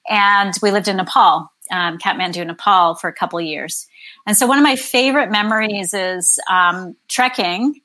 and 0.09 0.55
we 0.63 0.71
lived 0.71 0.89
in 0.89 0.97
Nepal, 0.97 1.51
um, 1.71 1.99
Kathmandu, 1.99 2.47
Nepal, 2.47 2.95
for 2.95 3.09
a 3.09 3.13
couple 3.13 3.41
years. 3.41 3.87
And 4.27 4.37
so 4.37 4.47
one 4.47 4.59
of 4.59 4.65
my 4.65 4.77
favorite 4.77 5.31
memories 5.31 5.95
is 5.95 6.39
um, 6.51 6.97
trekking 7.09 7.81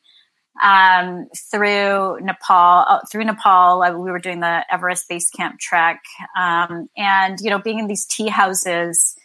um, 0.61 1.27
through 1.51 2.19
Nepal. 2.21 2.85
Uh, 2.87 2.99
through 3.11 3.25
Nepal, 3.25 3.81
uh, 3.81 3.91
we 3.97 4.11
were 4.11 4.19
doing 4.19 4.39
the 4.39 4.65
Everest 4.71 5.07
Base 5.07 5.29
Camp 5.29 5.59
trek, 5.59 6.01
um, 6.37 6.89
and 6.97 7.39
you 7.39 7.49
know, 7.49 7.59
being 7.59 7.79
in 7.79 7.87
these 7.87 8.05
tea 8.05 8.27
houses, 8.27 9.15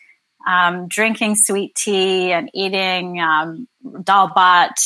um, 0.47 0.89
drinking 0.89 1.37
sweet 1.37 1.75
tea 1.75 2.33
and 2.33 2.51
eating 2.55 3.21
um, 3.21 3.67
dal 4.03 4.31
bhat, 4.31 4.77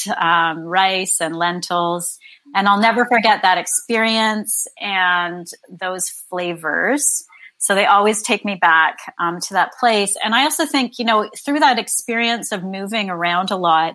rice 0.65 1.21
and 1.21 1.37
lentils. 1.37 2.19
And 2.55 2.67
I'll 2.67 2.81
never 2.81 3.05
forget 3.05 3.43
that 3.43 3.59
experience 3.59 4.67
and 4.81 5.47
those 5.69 6.09
flavors. 6.09 7.25
So 7.59 7.75
they 7.75 7.87
always 7.87 8.23
take 8.23 8.45
me 8.45 8.55
back 8.55 8.99
um, 9.19 9.41
to 9.41 9.55
that 9.55 9.73
place. 9.79 10.15
And 10.25 10.35
I 10.35 10.45
also 10.45 10.65
think, 10.65 10.99
you 10.99 11.05
know, 11.05 11.29
through 11.45 11.59
that 11.61 11.79
experience 11.79 12.53
of 12.53 12.63
moving 12.63 13.11
around 13.11 13.51
a 13.51 13.57
lot, 13.57 13.95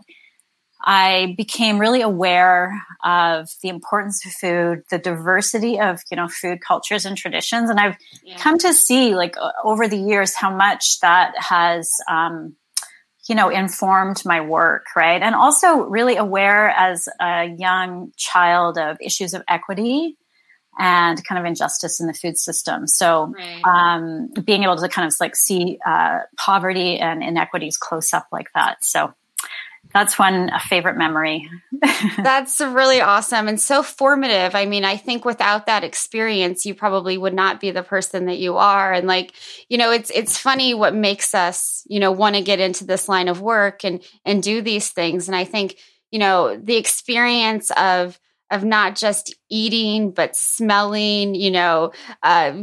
I 0.85 1.33
became 1.37 1.79
really 1.79 2.01
aware 2.01 2.73
of 3.05 3.47
the 3.61 3.69
importance 3.69 4.25
of 4.25 4.33
food, 4.33 4.83
the 4.89 4.97
diversity 4.97 5.79
of, 5.79 6.01
you 6.11 6.17
know, 6.17 6.27
food 6.27 6.59
cultures 6.59 7.05
and 7.05 7.15
traditions. 7.15 7.69
And 7.69 7.79
I've 7.79 7.95
yeah. 8.21 8.37
come 8.37 8.57
to 8.57 8.73
see, 8.73 9.15
like, 9.15 9.35
over 9.63 9.87
the 9.87 9.97
years, 9.97 10.35
how 10.35 10.53
much 10.53 10.99
that 10.99 11.33
has, 11.37 11.89
um, 12.09 12.57
you 13.29 13.35
know, 13.35 13.47
informed 13.47 14.23
my 14.25 14.41
work, 14.41 14.87
right? 14.93 15.21
And 15.21 15.35
also 15.35 15.83
really 15.83 16.17
aware 16.17 16.69
as 16.71 17.07
a 17.21 17.45
young 17.57 18.11
child 18.17 18.77
of 18.77 18.97
issues 18.99 19.33
of 19.33 19.41
equity 19.47 20.17
and 20.77 21.23
kind 21.25 21.39
of 21.39 21.45
injustice 21.45 21.99
in 21.99 22.07
the 22.07 22.13
food 22.13 22.37
system. 22.37 22.87
So, 22.87 23.33
right. 23.35 23.63
um, 23.63 24.29
being 24.43 24.63
able 24.63 24.77
to 24.77 24.89
kind 24.89 25.07
of 25.07 25.13
like 25.19 25.35
see 25.35 25.79
uh, 25.85 26.19
poverty 26.37 26.99
and 26.99 27.23
inequities 27.23 27.77
close 27.77 28.13
up 28.13 28.27
like 28.31 28.51
that. 28.53 28.83
So, 28.83 29.13
that's 29.93 30.17
one 30.17 30.49
a 30.49 30.59
favorite 30.59 30.97
memory. 30.97 31.49
that's 32.17 32.59
really 32.59 32.99
awesome 32.99 33.47
and 33.47 33.61
so 33.61 33.83
formative. 33.83 34.55
I 34.55 34.65
mean, 34.65 34.85
I 34.85 34.97
think 34.97 35.23
without 35.23 35.67
that 35.67 35.83
experience, 35.83 36.65
you 36.65 36.73
probably 36.73 37.17
would 37.17 37.33
not 37.33 37.59
be 37.59 37.71
the 37.71 37.83
person 37.83 38.25
that 38.25 38.39
you 38.39 38.57
are. 38.57 38.91
And 38.91 39.07
like, 39.07 39.33
you 39.69 39.77
know, 39.77 39.91
it's 39.91 40.09
it's 40.09 40.37
funny 40.37 40.73
what 40.73 40.95
makes 40.95 41.35
us, 41.35 41.85
you 41.87 41.99
know, 41.99 42.11
want 42.11 42.35
to 42.35 42.41
get 42.41 42.59
into 42.59 42.85
this 42.85 43.07
line 43.07 43.27
of 43.27 43.41
work 43.41 43.85
and 43.85 44.01
and 44.25 44.41
do 44.41 44.61
these 44.61 44.89
things. 44.89 45.27
And 45.27 45.35
I 45.35 45.43
think, 45.43 45.77
you 46.11 46.19
know, 46.19 46.57
the 46.57 46.77
experience 46.77 47.69
of 47.71 48.19
of 48.53 48.63
not 48.63 48.95
just 48.95 49.35
eating 49.49 50.11
but 50.11 50.35
smelling 50.35 51.35
you 51.35 51.51
know 51.51 51.91
uh, 52.21 52.53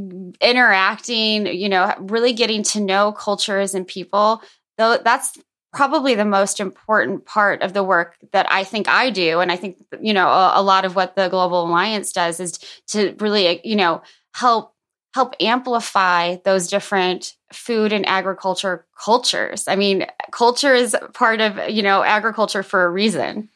interacting 0.40 1.46
you 1.46 1.68
know 1.68 1.92
really 1.98 2.32
getting 2.32 2.62
to 2.62 2.80
know 2.80 3.12
cultures 3.12 3.74
and 3.74 3.86
people. 3.86 4.42
Though 4.78 4.96
that's 4.96 5.36
probably 5.72 6.14
the 6.14 6.24
most 6.24 6.58
important 6.58 7.24
part 7.26 7.62
of 7.62 7.74
the 7.74 7.84
work 7.84 8.16
that 8.32 8.50
i 8.50 8.64
think 8.64 8.88
i 8.88 9.10
do. 9.10 9.40
And 9.40 9.52
i 9.52 9.56
think 9.56 9.76
you 10.00 10.14
know 10.14 10.28
a, 10.28 10.52
a 10.56 10.62
lot 10.62 10.84
of 10.84 10.96
what 10.96 11.16
the 11.16 11.28
global 11.28 11.66
alliance 11.66 12.12
does 12.12 12.40
is 12.40 12.58
to 12.88 13.14
really 13.18 13.60
you 13.64 13.76
know 13.76 14.02
help 14.34 14.74
help 15.14 15.34
amplify 15.40 16.36
those 16.44 16.68
different 16.68 17.34
food 17.52 17.92
and 17.92 18.06
agriculture 18.06 18.86
cultures. 18.96 19.66
I 19.66 19.76
mean 19.76 20.06
culture 20.30 20.74
is 20.74 20.96
part 21.14 21.40
of 21.40 21.68
you 21.68 21.82
know 21.82 22.02
agriculture 22.02 22.62
for 22.62 22.84
a 22.84 22.90
reason 22.90 23.48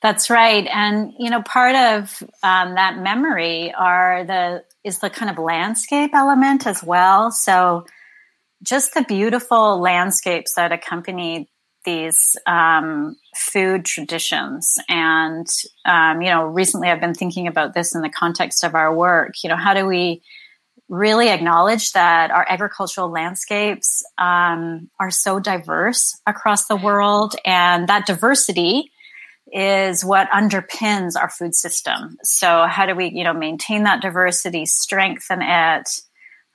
that's 0.00 0.30
right, 0.30 0.66
and 0.72 1.12
you 1.18 1.28
know, 1.28 1.42
part 1.42 1.74
of 1.74 2.22
um, 2.42 2.74
that 2.76 2.98
memory 2.98 3.72
are 3.76 4.24
the 4.24 4.64
is 4.84 5.00
the 5.00 5.10
kind 5.10 5.30
of 5.30 5.38
landscape 5.38 6.12
element 6.14 6.66
as 6.66 6.84
well. 6.84 7.32
So, 7.32 7.84
just 8.62 8.94
the 8.94 9.02
beautiful 9.02 9.80
landscapes 9.80 10.54
that 10.54 10.70
accompany 10.70 11.48
these 11.84 12.36
um, 12.46 13.16
food 13.34 13.84
traditions, 13.84 14.76
and 14.88 15.46
um, 15.84 16.22
you 16.22 16.30
know, 16.30 16.44
recently 16.44 16.88
I've 16.90 17.00
been 17.00 17.14
thinking 17.14 17.48
about 17.48 17.74
this 17.74 17.92
in 17.92 18.00
the 18.00 18.08
context 18.08 18.62
of 18.62 18.76
our 18.76 18.94
work. 18.94 19.34
You 19.42 19.50
know, 19.50 19.56
how 19.56 19.74
do 19.74 19.84
we 19.84 20.22
really 20.88 21.28
acknowledge 21.28 21.90
that 21.92 22.30
our 22.30 22.46
agricultural 22.48 23.10
landscapes 23.10 24.04
um, 24.16 24.90
are 25.00 25.10
so 25.10 25.40
diverse 25.40 26.16
across 26.24 26.66
the 26.66 26.76
world, 26.76 27.34
and 27.44 27.88
that 27.88 28.06
diversity 28.06 28.92
is 29.52 30.04
what 30.04 30.30
underpins 30.30 31.12
our 31.20 31.30
food 31.30 31.54
system. 31.54 32.16
So 32.22 32.66
how 32.66 32.86
do 32.86 32.94
we, 32.94 33.10
you 33.10 33.24
know, 33.24 33.32
maintain 33.32 33.84
that 33.84 34.02
diversity, 34.02 34.66
strengthen 34.66 35.42
it, 35.42 35.88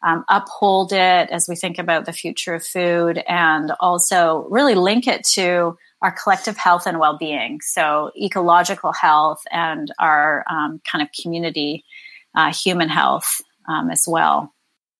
um, 0.03 0.25
uphold 0.29 0.91
it 0.93 1.29
as 1.29 1.47
we 1.47 1.55
think 1.55 1.79
about 1.79 2.05
the 2.05 2.13
future 2.13 2.55
of 2.55 2.65
food, 2.65 3.23
and 3.27 3.71
also 3.79 4.47
really 4.49 4.75
link 4.75 5.07
it 5.07 5.23
to 5.33 5.77
our 6.01 6.11
collective 6.11 6.57
health 6.57 6.85
and 6.85 6.99
well-being. 6.99 7.59
So 7.61 8.11
ecological 8.21 8.91
health 8.91 9.41
and 9.49 9.89
our 9.99 10.43
um, 10.49 10.81
kind 10.89 11.01
of 11.01 11.07
community 11.21 11.85
uh, 12.35 12.53
human 12.53 12.89
health 12.89 13.41
um, 13.69 13.89
as 13.89 14.05
well. 14.07 14.53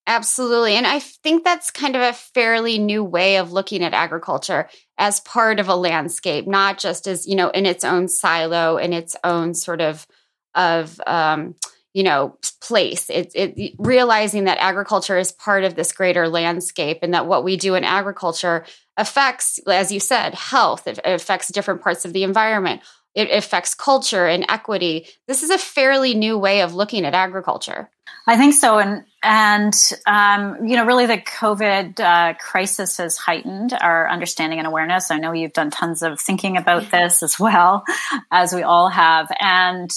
Absolutely. 0.06 0.74
And 0.74 0.86
I 0.86 0.98
think 0.98 1.44
that's 1.44 1.70
kind 1.70 1.96
of 1.96 2.02
a 2.02 2.12
fairly 2.12 2.78
new 2.78 3.02
way 3.02 3.36
of 3.36 3.52
looking 3.52 3.82
at 3.82 3.94
agriculture 3.94 4.68
as 4.98 5.20
part 5.20 5.58
of 5.60 5.68
a 5.68 5.74
landscape, 5.74 6.46
not 6.46 6.78
just 6.78 7.06
as, 7.06 7.26
you 7.26 7.34
know, 7.34 7.50
in 7.50 7.66
its 7.66 7.84
own 7.84 8.08
silo, 8.08 8.76
in 8.76 8.92
its 8.92 9.16
own 9.24 9.54
sort 9.54 9.80
of, 9.80 10.06
of, 10.54 11.00
um, 11.06 11.54
you 11.92 12.02
know, 12.02 12.36
place. 12.60 13.08
It, 13.10 13.32
it 13.34 13.74
realizing 13.78 14.44
that 14.44 14.58
agriculture 14.58 15.18
is 15.18 15.32
part 15.32 15.64
of 15.64 15.74
this 15.74 15.92
greater 15.92 16.28
landscape 16.28 17.00
and 17.02 17.14
that 17.14 17.26
what 17.26 17.44
we 17.44 17.56
do 17.56 17.74
in 17.74 17.84
agriculture 17.84 18.64
affects, 18.96 19.58
as 19.66 19.92
you 19.92 20.00
said, 20.00 20.34
health. 20.34 20.86
It 20.86 21.00
affects 21.04 21.48
different 21.48 21.82
parts 21.82 22.04
of 22.04 22.12
the 22.12 22.22
environment. 22.22 22.82
It 23.14 23.30
affects 23.30 23.74
culture 23.74 24.26
and 24.26 24.44
equity. 24.48 25.06
This 25.26 25.42
is 25.42 25.50
a 25.50 25.58
fairly 25.58 26.14
new 26.14 26.38
way 26.38 26.62
of 26.62 26.74
looking 26.74 27.04
at 27.04 27.14
agriculture. 27.14 27.88
I 28.26 28.38
think 28.38 28.54
so, 28.54 28.78
and 28.78 29.04
and 29.22 29.74
um, 30.06 30.66
you 30.66 30.76
know, 30.76 30.86
really, 30.86 31.04
the 31.04 31.18
COVID 31.18 32.00
uh, 32.00 32.34
crisis 32.34 32.96
has 32.96 33.18
heightened 33.18 33.74
our 33.74 34.08
understanding 34.08 34.58
and 34.58 34.66
awareness. 34.66 35.10
I 35.10 35.18
know 35.18 35.32
you've 35.32 35.52
done 35.52 35.70
tons 35.70 36.02
of 36.02 36.18
thinking 36.18 36.56
about 36.56 36.90
this 36.90 37.22
as 37.22 37.38
well, 37.38 37.84
as 38.30 38.54
we 38.54 38.62
all 38.62 38.88
have, 38.88 39.30
and 39.38 39.90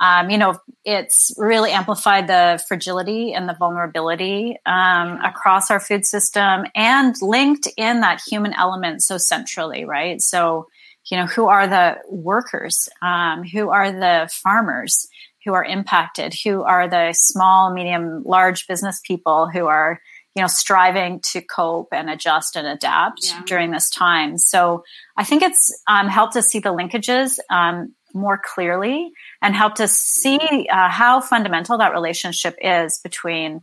um, 0.00 0.28
you 0.28 0.36
know, 0.36 0.58
it's 0.84 1.32
really 1.38 1.70
amplified 1.70 2.26
the 2.26 2.62
fragility 2.68 3.32
and 3.32 3.48
the 3.48 3.54
vulnerability 3.54 4.58
um, 4.66 5.20
across 5.22 5.70
our 5.70 5.80
food 5.80 6.04
system, 6.04 6.66
and 6.74 7.14
linked 7.22 7.68
in 7.78 8.00
that 8.00 8.20
human 8.26 8.52
element 8.54 9.02
so 9.02 9.16
centrally, 9.16 9.86
right? 9.86 10.20
So, 10.20 10.68
you 11.10 11.16
know, 11.16 11.26
who 11.26 11.46
are 11.46 11.66
the 11.66 11.98
workers? 12.08 12.88
Um, 13.02 13.44
who 13.44 13.70
are 13.70 13.92
the 13.92 14.30
farmers? 14.32 15.08
who 15.44 15.52
are 15.52 15.64
impacted, 15.64 16.34
who 16.44 16.62
are 16.62 16.88
the 16.88 17.12
small, 17.12 17.72
medium, 17.72 18.22
large 18.24 18.66
business 18.66 19.00
people 19.04 19.48
who 19.48 19.66
are, 19.66 20.00
you 20.34 20.42
know, 20.42 20.46
striving 20.46 21.20
to 21.32 21.40
cope 21.42 21.88
and 21.92 22.08
adjust 22.08 22.56
and 22.56 22.66
adapt 22.66 23.26
yeah. 23.26 23.42
during 23.46 23.70
this 23.70 23.90
time. 23.90 24.38
So 24.38 24.84
I 25.16 25.24
think 25.24 25.42
it's 25.42 25.82
um, 25.86 26.08
helped 26.08 26.36
us 26.36 26.46
see 26.46 26.60
the 26.60 26.70
linkages 26.70 27.38
um, 27.50 27.94
more 28.14 28.40
clearly 28.42 29.12
and 29.42 29.54
helped 29.54 29.80
us 29.80 29.92
see 29.92 30.66
uh, 30.72 30.88
how 30.88 31.20
fundamental 31.20 31.78
that 31.78 31.92
relationship 31.92 32.56
is 32.60 32.98
between 33.02 33.60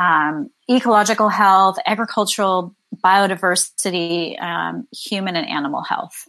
um, 0.00 0.50
ecological 0.70 1.28
health, 1.28 1.76
agricultural 1.84 2.74
biodiversity, 3.04 4.40
um, 4.40 4.86
human 4.92 5.36
and 5.36 5.48
animal 5.48 5.82
health. 5.82 6.28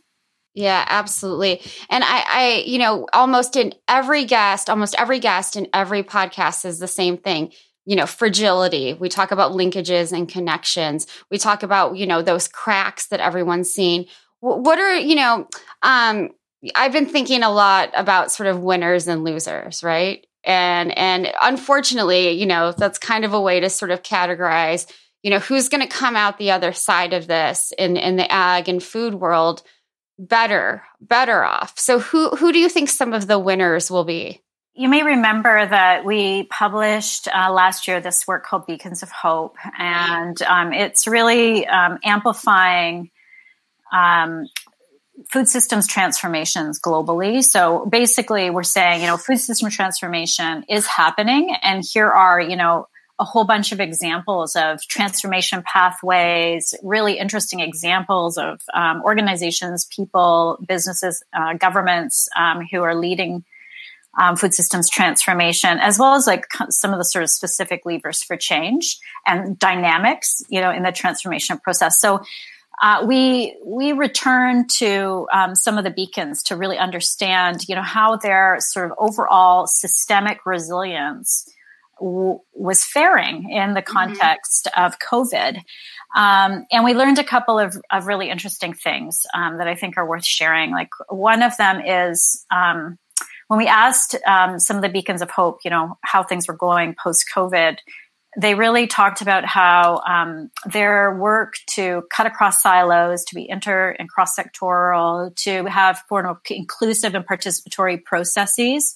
Yeah, 0.54 0.86
absolutely. 0.88 1.62
And 1.90 2.04
I, 2.04 2.24
I, 2.28 2.64
you 2.66 2.78
know, 2.78 3.08
almost 3.12 3.56
in 3.56 3.74
every 3.88 4.26
guest, 4.26 4.70
almost 4.70 4.96
every 5.00 5.20
guest 5.20 5.56
in 5.56 5.68
every 5.74 6.04
podcast 6.04 6.64
is 6.66 6.80
the 6.80 6.88
same 6.88 7.18
thing. 7.18 7.52
You 7.86 7.96
know, 7.96 8.06
fragility. 8.06 8.94
We 8.94 9.10
talk 9.10 9.32
about 9.32 9.52
linkages 9.52 10.14
and 10.14 10.30
connections. 10.30 11.06
We 11.30 11.38
talk 11.38 11.64
about, 11.64 11.98
you 11.98 12.06
know, 12.08 12.22
those 12.22 12.48
cracks 12.48 13.08
that 13.08 13.20
everyone's 13.20 13.74
seen. 13.74 14.06
What 14.40 14.80
are, 14.80 14.96
you 14.96 15.16
know, 15.16 15.48
um, 15.82 16.30
I've 16.76 16.94
been 16.94 17.08
thinking 17.08 17.44
a 17.44 17.52
lot 17.52 17.92
about 17.96 18.32
sort 18.32 18.48
of 18.48 18.60
winners 18.62 19.08
and 19.08 19.24
losers, 19.24 19.84
right? 19.84 20.26
And 20.46 20.98
and 20.98 21.32
unfortunately, 21.42 22.32
you 22.32 22.46
know, 22.46 22.72
that's 22.72 23.00
kind 23.00 23.26
of 23.26 23.34
a 23.34 23.42
way 23.42 23.60
to 23.60 23.70
sort 23.70 23.92
of 23.92 24.04
categorize, 24.04 24.90
you 25.24 25.32
know, 25.32 25.40
who's 25.40 25.68
going 25.68 25.82
to 25.82 25.88
come 25.88 26.16
out 26.16 26.38
the 26.38 26.52
other 26.52 26.74
side 26.74 27.14
of 27.14 27.28
this 27.28 27.74
in 27.78 27.98
in 27.98 28.16
the 28.18 28.32
ag 28.32 28.70
and 28.70 28.82
food 28.84 29.16
world 29.16 29.64
better, 30.18 30.84
better 31.02 31.44
off. 31.44 31.78
So 31.78 32.00
who 32.00 32.30
who 32.30 32.52
do 32.52 32.60
you 32.60 32.70
think 32.70 32.90
some 32.90 33.14
of 33.14 33.28
the 33.28 33.40
winners 33.40 33.90
will 33.90 34.04
be? 34.04 34.42
You 34.76 34.90
may 34.90 35.04
remember 35.04 35.68
that 35.68 36.04
we 36.04 36.44
published 36.44 37.28
uh, 37.28 37.52
last 37.52 37.88
year 37.88 38.02
this 38.02 38.28
work 38.28 38.44
called 38.44 38.66
Beacons 38.66 39.04
of 39.04 39.12
Hope, 39.12 39.56
and 39.78 40.42
um, 40.42 40.74
it's 40.74 41.06
really 41.06 41.68
um, 41.68 42.00
amplifying 42.04 43.12
um, 43.92 44.48
food 45.32 45.48
systems 45.48 45.88
transformations 45.88 46.80
globally. 46.80 47.44
So 47.44 47.86
basically, 47.86 48.50
we're 48.50 48.64
saying, 48.64 49.02
you 49.02 49.08
know, 49.08 49.18
food 49.18 49.40
system 49.40 49.70
transformation 49.70 50.66
is 50.68 50.88
happening, 50.88 51.56
and 51.62 51.84
here 51.84 52.10
are, 52.10 52.42
you 52.42 52.56
know, 52.56 52.88
a 53.20 53.24
whole 53.24 53.44
bunch 53.44 53.72
of 53.72 53.80
examples 53.80 54.56
of 54.56 54.82
transformation 54.82 55.64
pathways, 55.66 56.74
really 56.82 57.20
interesting 57.20 57.60
examples 57.60 58.38
of 58.38 58.60
um, 58.74 59.02
organizations, 59.04 59.86
people, 59.86 60.58
businesses, 60.68 61.24
uh, 61.34 61.54
governments 61.54 62.28
um, 62.36 62.66
who 62.72 62.82
are 62.82 62.96
leading 62.96 63.44
um, 64.20 64.36
food 64.36 64.54
systems 64.54 64.90
transformation, 64.90 65.80
as 65.80 65.98
well 65.98 66.16
as 66.16 66.28
like 66.28 66.46
some 66.70 66.92
of 66.92 67.00
the 67.00 67.06
sort 67.06 67.24
of 67.24 67.30
specific 67.30 67.82
levers 67.86 68.22
for 68.22 68.38
change 68.38 69.00
and 69.26 69.58
dynamics, 69.58 70.42
you 70.50 70.62
know, 70.62 70.72
in 70.72 70.84
the 70.84 70.92
transformation 70.92 71.58
process. 71.60 72.00
So 72.00 72.22
uh, 72.82 73.06
we 73.08 73.56
we 73.66 73.92
return 73.92 74.68
to 74.68 75.28
um, 75.32 75.56
some 75.56 75.78
of 75.78 75.84
the 75.84 75.92
beacons 75.92 76.44
to 76.44 76.56
really 76.56 76.78
understand, 76.78 77.68
you 77.68 77.76
know, 77.76 77.82
how 77.82 78.18
their 78.18 78.58
sort 78.60 78.86
of 78.90 78.98
overall 78.98 79.68
systemic 79.68 80.46
resilience 80.46 81.48
w- 82.00 82.40
was 82.54 82.84
faring 82.84 83.50
in 83.50 83.74
the 83.74 83.82
mm-hmm. 83.82 83.94
context 83.94 84.68
mm-hmm. 84.72 84.86
of 84.86 85.00
COVID. 85.00 85.58
Um, 86.16 86.66
and 86.72 86.84
we 86.84 86.94
learned 86.94 87.20
a 87.20 87.24
couple 87.24 87.60
of, 87.60 87.76
of 87.92 88.08
really 88.08 88.30
interesting 88.30 88.74
things 88.74 89.22
um, 89.34 89.58
that 89.58 89.68
I 89.68 89.76
think 89.76 89.98
are 89.98 90.08
worth 90.08 90.26
sharing. 90.26 90.72
Like 90.72 90.90
one 91.10 91.42
of 91.42 91.58
them 91.58 91.82
is 91.82 92.46
um, 92.52 92.98
when 93.48 93.58
we 93.58 93.68
asked 93.68 94.16
um, 94.26 94.60
some 94.60 94.76
of 94.76 94.82
the 94.82 94.90
beacons 94.90 95.22
of 95.22 95.32
hope, 95.32 95.60
you 95.64 95.72
know, 95.72 95.98
how 96.02 96.24
things 96.24 96.48
were 96.48 96.58
going 96.58 96.96
post 97.02 97.26
COVID, 97.36 97.78
they 98.40 98.56
really 98.56 98.88
talked 98.88 99.22
about 99.22 99.46
how 99.46 100.02
um, 100.08 100.50
their 100.66 101.16
work 101.16 101.54
to 101.72 102.04
cut 102.12 102.26
across 102.26 102.64
silos, 102.64 103.24
to 103.26 103.36
be 103.36 103.48
inter 103.48 103.96
and 104.00 104.10
cross 104.10 104.36
sectoral, 104.36 105.36
to 105.36 105.66
have 105.66 106.02
more 106.10 106.40
inclusive 106.50 107.14
and 107.14 107.28
participatory 107.28 108.04
processes 108.04 108.96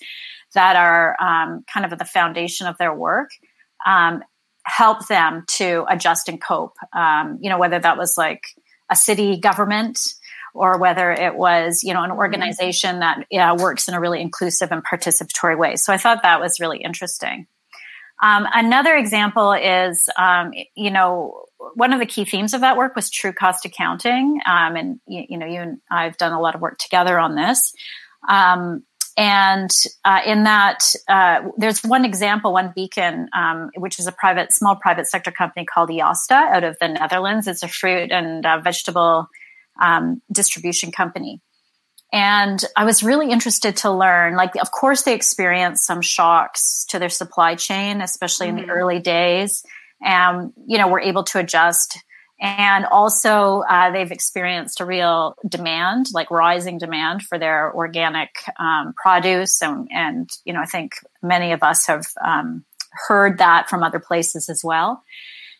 that 0.57 0.75
are 0.75 1.15
um, 1.21 1.63
kind 1.71 1.85
of 1.85 1.93
at 1.93 1.99
the 1.99 2.05
foundation 2.05 2.67
of 2.67 2.77
their 2.77 2.93
work 2.93 3.29
um, 3.85 4.23
help 4.63 5.07
them 5.07 5.43
to 5.47 5.85
adjust 5.89 6.27
and 6.27 6.41
cope. 6.41 6.75
Um, 6.93 7.37
you 7.41 7.49
know, 7.49 7.59
whether 7.59 7.79
that 7.79 7.97
was 7.97 8.15
like 8.17 8.41
a 8.89 8.95
city 8.95 9.39
government 9.39 9.99
or 10.53 10.79
whether 10.79 11.11
it 11.11 11.35
was, 11.35 11.83
you 11.83 11.93
know, 11.93 12.01
an 12.01 12.09
mm-hmm. 12.09 12.19
organization 12.19 12.99
that 12.99 13.25
yeah, 13.29 13.53
works 13.53 13.87
in 13.87 13.93
a 13.93 13.99
really 13.99 14.19
inclusive 14.19 14.71
and 14.71 14.83
participatory 14.83 15.57
way. 15.57 15.75
So 15.75 15.93
I 15.93 15.97
thought 15.97 16.23
that 16.23 16.41
was 16.41 16.59
really 16.59 16.79
interesting. 16.79 17.47
Um, 18.21 18.47
another 18.51 18.95
example 18.95 19.53
is, 19.53 20.09
um, 20.17 20.51
you 20.75 20.89
know, 20.89 21.45
one 21.75 21.93
of 21.93 21.99
the 21.99 22.07
key 22.07 22.25
themes 22.25 22.55
of 22.55 22.61
that 22.61 22.75
work 22.75 22.95
was 22.95 23.11
true 23.11 23.31
cost 23.31 23.65
accounting. 23.65 24.39
Um, 24.43 24.75
and, 24.75 24.99
you, 25.07 25.25
you, 25.29 25.37
know, 25.37 25.45
you 25.45 25.59
and 25.59 25.77
I've 25.91 26.17
done 26.17 26.33
a 26.33 26.41
lot 26.41 26.55
of 26.55 26.61
work 26.61 26.79
together 26.79 27.19
on 27.19 27.35
this. 27.35 27.73
Um, 28.27 28.83
and 29.17 29.71
uh, 30.05 30.21
in 30.25 30.43
that, 30.43 30.83
uh, 31.07 31.41
there's 31.57 31.83
one 31.83 32.05
example, 32.05 32.53
one 32.53 32.71
beacon, 32.75 33.27
um, 33.35 33.71
which 33.75 33.97
is 33.97 34.05
a 34.05 34.11
private, 34.11 34.53
small 34.53 34.75
private 34.75 35.07
sector 35.07 35.31
company 35.31 35.65
called 35.65 35.89
Eosta 35.89 36.33
out 36.33 36.63
of 36.63 36.77
the 36.79 36.87
Netherlands. 36.87 37.47
It's 37.47 37.63
a 37.63 37.67
fruit 37.67 38.11
and 38.11 38.45
uh, 38.45 38.59
vegetable 38.63 39.27
um, 39.81 40.21
distribution 40.31 40.91
company. 40.91 41.41
And 42.13 42.63
I 42.75 42.85
was 42.85 43.03
really 43.03 43.31
interested 43.31 43.77
to 43.77 43.91
learn, 43.91 44.35
like, 44.35 44.55
of 44.55 44.71
course, 44.71 45.01
they 45.01 45.15
experienced 45.15 45.85
some 45.85 46.01
shocks 46.01 46.85
to 46.89 46.99
their 46.99 47.09
supply 47.09 47.55
chain, 47.55 48.01
especially 48.01 48.47
mm-hmm. 48.47 48.59
in 48.59 48.67
the 48.67 48.71
mm-hmm. 48.71 48.79
early 48.79 48.99
days. 48.99 49.63
And, 50.01 50.53
you 50.67 50.77
know, 50.77 50.87
were 50.87 51.01
able 51.01 51.23
to 51.25 51.39
adjust 51.39 51.97
and 52.39 52.85
also, 52.85 53.63
uh, 53.67 53.91
they've 53.91 54.11
experienced 54.11 54.79
a 54.79 54.85
real 54.85 55.35
demand, 55.47 56.07
like 56.13 56.29
rising 56.29 56.77
demand 56.77 57.23
for 57.23 57.39
their 57.39 57.73
organic 57.73 58.29
um, 58.59 58.93
produce. 59.01 59.61
And, 59.61 59.87
and, 59.91 60.29
you 60.45 60.53
know, 60.53 60.61
I 60.61 60.65
think 60.65 60.93
many 61.23 61.51
of 61.51 61.63
us 61.63 61.87
have 61.87 62.05
um, 62.23 62.63
heard 63.07 63.39
that 63.39 63.69
from 63.69 63.81
other 63.81 63.99
places 63.99 64.49
as 64.49 64.61
well. 64.63 65.03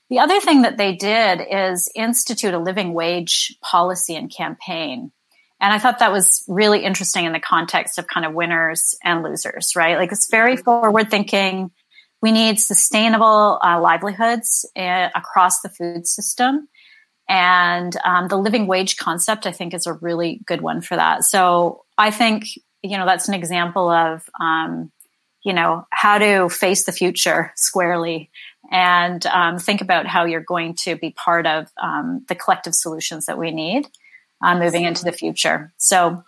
The 0.09 0.19
other 0.19 0.39
thing 0.39 0.61
that 0.61 0.78
they 0.78 0.95
did 0.95 1.41
is 1.51 1.91
institute 1.95 2.53
a 2.53 2.59
living 2.59 2.93
wage 2.93 3.55
policy 3.61 4.15
and 4.15 4.32
campaign. 4.34 5.11
And 5.59 5.73
I 5.73 5.80
thought 5.80 5.99
that 5.99 6.11
was 6.11 6.43
really 6.47 6.84
interesting 6.84 7.25
in 7.25 7.34
the 7.34 7.39
context 7.39 7.97
of 7.97 8.07
kind 8.07 8.25
of 8.25 8.34
winners 8.34 8.95
and 9.03 9.23
losers, 9.23 9.75
right? 9.75 9.97
Like 9.97 10.11
it's 10.11 10.30
very 10.30 10.55
forward 10.55 11.09
thinking 11.09 11.71
we 12.22 12.32
need 12.32 12.59
sustainable 12.59 13.59
uh, 13.63 13.80
livelihoods 13.80 14.70
uh, 14.76 15.09
across 15.15 15.61
the 15.61 15.70
food 15.70 16.07
system. 16.07 16.68
And 17.30 17.95
um, 18.05 18.28
the 18.30 18.38
living 18.38 18.68
wage 18.68 18.97
concept, 18.97 19.45
I 19.45 19.51
think, 19.51 19.74
is 19.74 19.86
a 19.86 19.93
really 19.93 20.41
good 20.45 20.61
one 20.61 20.82
for 20.82 20.95
that. 20.95 21.26
So 21.26 21.84
I 21.97 22.09
think, 22.09 22.45
you 22.82 22.97
know, 22.97 23.05
that's 23.05 23.28
an 23.28 23.34
example 23.34 23.89
of, 23.89 24.30
um, 24.39 24.91
you 25.43 25.53
know, 25.53 25.86
how 25.91 26.18
to 26.18 26.49
face 26.49 26.86
the 26.86 26.91
future 26.91 27.51
squarely 27.55 28.32
and 28.72 29.26
um, 29.28 29.59
think 29.59 29.82
about 29.82 30.07
how 30.07 30.26
you're 30.26 30.41
going 30.41 30.76
to 30.76 30.95
be 30.95 31.11
part 31.11 31.45
of 31.45 31.70
um, 31.82 32.26
the 32.28 32.36
collective 32.36 32.76
solutions 32.76 33.26
that 33.26 33.38
we 33.38 33.51
need 33.51 33.88
uh, 34.43 34.57
moving 34.57 34.84
into 34.84 35.03
the 35.03 35.11
future. 35.11 35.74
So, 35.78 36.24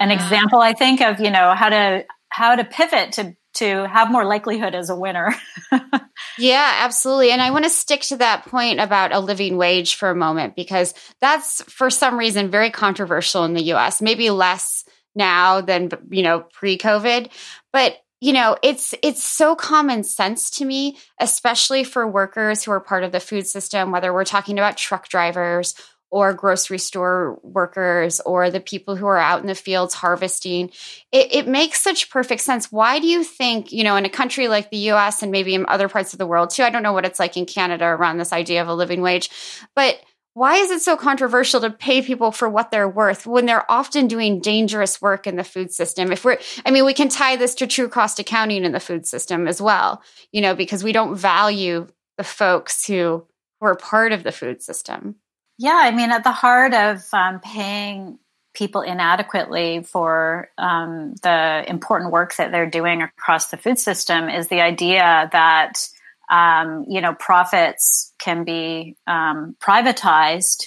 an 0.00 0.10
example, 0.10 0.58
I 0.58 0.72
think, 0.72 1.00
of 1.00 1.20
you 1.20 1.30
know 1.30 1.54
how 1.54 1.68
to 1.68 2.04
how 2.28 2.56
to 2.56 2.64
pivot 2.64 3.12
to 3.12 3.36
to 3.54 3.86
have 3.88 4.10
more 4.10 4.24
likelihood 4.24 4.74
as 4.74 4.90
a 4.90 4.96
winner. 4.96 5.34
yeah, 6.38 6.78
absolutely. 6.80 7.30
And 7.30 7.42
I 7.42 7.50
want 7.50 7.64
to 7.64 7.70
stick 7.70 8.00
to 8.02 8.16
that 8.18 8.46
point 8.46 8.80
about 8.80 9.12
a 9.12 9.20
living 9.20 9.56
wage 9.56 9.94
for 9.94 10.10
a 10.10 10.16
moment 10.16 10.56
because 10.56 10.94
that's 11.20 11.62
for 11.64 11.90
some 11.90 12.18
reason 12.18 12.50
very 12.50 12.70
controversial 12.70 13.44
in 13.44 13.54
the 13.54 13.72
US, 13.74 14.00
maybe 14.00 14.30
less 14.30 14.84
now 15.14 15.60
than 15.60 15.90
you 16.10 16.22
know 16.22 16.40
pre-COVID, 16.52 17.30
but 17.72 17.98
you 18.22 18.32
know 18.32 18.56
it's 18.62 18.94
it's 19.02 19.22
so 19.22 19.56
common 19.56 20.04
sense 20.04 20.48
to 20.48 20.64
me 20.64 20.96
especially 21.18 21.82
for 21.82 22.06
workers 22.06 22.62
who 22.62 22.70
are 22.70 22.78
part 22.78 23.02
of 23.02 23.10
the 23.10 23.18
food 23.18 23.48
system 23.48 23.90
whether 23.90 24.14
we're 24.14 24.24
talking 24.24 24.58
about 24.58 24.76
truck 24.76 25.08
drivers 25.08 25.74
or 26.12 26.34
grocery 26.34 26.78
store 26.78 27.40
workers 27.42 28.20
or 28.20 28.50
the 28.50 28.60
people 28.60 28.96
who 28.96 29.06
are 29.06 29.16
out 29.16 29.40
in 29.40 29.46
the 29.46 29.54
fields 29.54 29.94
harvesting. 29.94 30.70
It, 31.10 31.34
it, 31.34 31.48
makes 31.48 31.80
such 31.80 32.10
perfect 32.10 32.42
sense. 32.42 32.70
Why 32.70 32.98
do 32.98 33.06
you 33.06 33.24
think, 33.24 33.72
you 33.72 33.82
know, 33.82 33.96
in 33.96 34.04
a 34.04 34.10
country 34.10 34.46
like 34.46 34.70
the 34.70 34.90
US 34.90 35.22
and 35.22 35.32
maybe 35.32 35.54
in 35.54 35.64
other 35.68 35.88
parts 35.88 36.12
of 36.12 36.18
the 36.18 36.26
world 36.26 36.50
too, 36.50 36.64
I 36.64 36.70
don't 36.70 36.82
know 36.82 36.92
what 36.92 37.06
it's 37.06 37.18
like 37.18 37.38
in 37.38 37.46
Canada 37.46 37.86
around 37.86 38.18
this 38.18 38.30
idea 38.30 38.60
of 38.60 38.68
a 38.68 38.74
living 38.74 39.00
wage, 39.00 39.30
but 39.74 40.02
why 40.34 40.56
is 40.56 40.70
it 40.70 40.82
so 40.82 40.98
controversial 40.98 41.62
to 41.62 41.70
pay 41.70 42.02
people 42.02 42.30
for 42.30 42.46
what 42.46 42.70
they're 42.70 42.88
worth 42.88 43.26
when 43.26 43.46
they're 43.46 43.70
often 43.70 44.06
doing 44.06 44.40
dangerous 44.40 45.00
work 45.00 45.26
in 45.26 45.36
the 45.36 45.44
food 45.44 45.72
system? 45.72 46.12
If 46.12 46.26
we're, 46.26 46.38
I 46.66 46.70
mean, 46.70 46.84
we 46.84 46.94
can 46.94 47.08
tie 47.08 47.36
this 47.36 47.54
to 47.56 47.66
true 47.66 47.88
cost 47.88 48.18
accounting 48.18 48.64
in 48.64 48.72
the 48.72 48.80
food 48.80 49.06
system 49.06 49.48
as 49.48 49.62
well, 49.62 50.02
you 50.30 50.42
know, 50.42 50.54
because 50.54 50.84
we 50.84 50.92
don't 50.92 51.16
value 51.16 51.86
the 52.18 52.24
folks 52.24 52.86
who 52.86 53.26
were 53.62 53.74
part 53.76 54.12
of 54.12 54.24
the 54.24 54.32
food 54.32 54.62
system. 54.62 55.16
Yeah, 55.62 55.78
I 55.80 55.92
mean, 55.92 56.10
at 56.10 56.24
the 56.24 56.32
heart 56.32 56.74
of 56.74 57.04
um, 57.12 57.38
paying 57.38 58.18
people 58.52 58.80
inadequately 58.80 59.84
for 59.84 60.50
um, 60.58 61.14
the 61.22 61.64
important 61.68 62.10
work 62.10 62.34
that 62.34 62.50
they're 62.50 62.68
doing 62.68 63.00
across 63.00 63.46
the 63.46 63.56
food 63.56 63.78
system 63.78 64.28
is 64.28 64.48
the 64.48 64.60
idea 64.60 65.30
that 65.30 65.88
um, 66.28 66.84
you 66.88 67.00
know 67.00 67.14
profits 67.14 68.12
can 68.18 68.42
be 68.42 68.96
um, 69.06 69.54
privatized, 69.60 70.66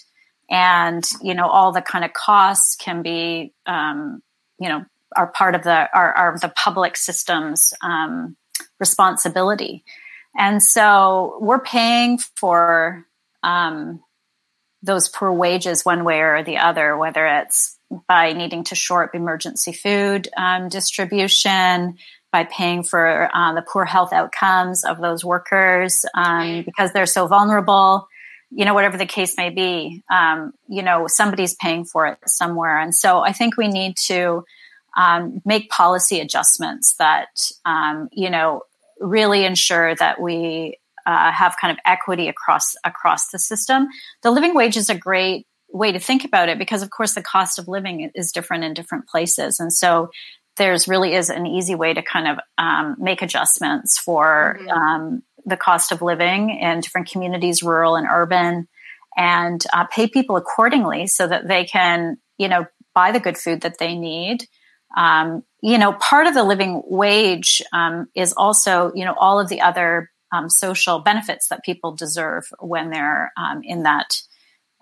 and 0.50 1.04
you 1.22 1.34
know 1.34 1.50
all 1.50 1.74
the 1.74 1.82
kind 1.82 2.06
of 2.06 2.14
costs 2.14 2.78
can 2.78 3.02
be 3.02 3.52
um, 3.66 4.24
you 4.62 4.70
know 4.70 4.86
are 5.14 5.28
part 5.28 5.56
of 5.56 5.64
the 5.64 5.90
are, 5.94 6.14
are 6.14 6.40
the 6.40 6.54
public 6.56 6.96
system's 6.96 7.74
um, 7.82 8.38
responsibility, 8.80 9.84
and 10.38 10.64
so 10.64 11.38
we're 11.42 11.60
paying 11.60 12.18
for 12.18 13.06
um, 13.44 14.00
those 14.86 15.10
poor 15.10 15.32
wages 15.32 15.84
one 15.84 16.04
way 16.04 16.20
or 16.20 16.44
the 16.44 16.58
other, 16.58 16.98
whether 16.98 17.26
it's 17.26 17.78
by 18.08 18.34
needing 18.34 18.64
to 18.66 18.76
shore 18.76 19.04
up 19.04 19.16
emergency 19.16 19.72
food 19.72 20.28
um, 20.38 20.70
distribution, 20.70 21.98
by 22.32 22.44
paying 22.44 22.84
for 22.84 23.30
uh, 23.34 23.54
the 23.54 23.62
poor 23.62 23.86
health 23.86 24.12
outcomes 24.12 24.84
of 24.84 25.00
those 25.00 25.24
workers 25.24 26.06
um, 26.14 26.64
because 26.64 26.92
they're 26.92 27.06
so 27.06 27.28
vulnerable. 27.28 28.08
You 28.52 28.66
know, 28.66 28.74
whatever 28.74 28.98
the 28.98 29.06
case 29.06 29.38
may 29.38 29.50
be, 29.50 30.04
um, 30.12 30.54
you 30.68 30.84
know, 30.84 31.08
somebody's 31.08 31.56
paying 31.56 31.84
for 31.86 32.06
it 32.08 32.18
somewhere. 32.26 32.80
And 32.80 32.94
so 32.94 33.20
I 33.20 33.34
think 33.34 33.58
we 33.58 33.68
need 33.68 33.98
to 34.06 34.46
um, 34.96 35.42
make 35.46 35.70
policy 35.70 36.20
adjustments 36.20 36.96
that, 37.00 37.28
um, 37.66 38.08
you 38.12 38.30
know, 38.30 38.62
really 39.00 39.46
ensure 39.46 39.96
that 39.96 40.22
we 40.22 40.78
uh, 41.06 41.32
have 41.32 41.56
kind 41.60 41.72
of 41.72 41.78
equity 41.86 42.28
across 42.28 42.76
across 42.84 43.30
the 43.30 43.40
system. 43.40 43.88
The 44.24 44.32
living 44.32 44.54
wage 44.54 44.78
is 44.78 44.90
a 44.90 44.96
great 44.96 45.48
way 45.70 45.92
to 45.92 46.00
think 46.00 46.24
about 46.24 46.50
it 46.50 46.58
because 46.58 46.82
of 46.82 46.90
course 46.90 47.14
the 47.16 47.22
cost 47.22 47.60
of 47.60 47.68
living 47.68 48.10
is 48.16 48.32
different 48.32 48.64
in 48.64 48.74
different 48.74 49.08
places 49.08 49.60
and 49.60 49.74
so 49.74 50.10
there's 50.58 50.88
really 50.88 51.14
is 51.14 51.30
an 51.30 51.46
easy 51.46 51.76
way 51.76 51.94
to 51.94 52.02
kind 52.02 52.28
of 52.28 52.40
um, 52.58 52.96
make 52.98 53.22
adjustments 53.22 54.00
for 54.00 54.58
mm-hmm. 54.60 54.70
um, 54.70 55.24
the 55.46 55.58
cost 55.58 55.92
of 55.92 56.02
living 56.02 56.50
in 56.50 56.80
different 56.80 57.10
communities 57.10 57.62
rural 57.62 57.96
and 57.96 58.08
urban 58.10 58.68
and 59.18 59.64
uh, 59.74 59.86
pay 59.86 60.08
people 60.08 60.36
accordingly 60.38 61.08
so 61.08 61.28
that 61.28 61.48
they 61.48 61.66
can 61.66 62.18
you 62.38 62.48
know 62.48 62.66
buy 62.94 63.12
the 63.12 63.20
good 63.20 63.38
food 63.38 63.62
that 63.62 63.78
they 63.78 63.96
need 63.96 64.46
um, 64.96 65.44
you 65.62 65.78
know 65.78 65.94
part 65.94 66.28
of 66.28 66.34
the 66.34 66.44
living 66.44 66.82
wage 66.86 67.62
um, 67.74 68.08
is 68.16 68.34
also 68.34 68.92
you 68.96 69.04
know 69.04 69.16
all 69.20 69.40
of 69.40 69.50
the 69.50 69.62
other 69.62 70.10
um, 70.32 70.50
social 70.50 71.00
benefits 71.00 71.48
that 71.50 71.64
people 71.64 71.96
deserve 71.96 72.46
when 72.60 72.90
they're 72.90 73.32
um, 73.38 73.62
in 73.64 73.84
that 73.84 74.22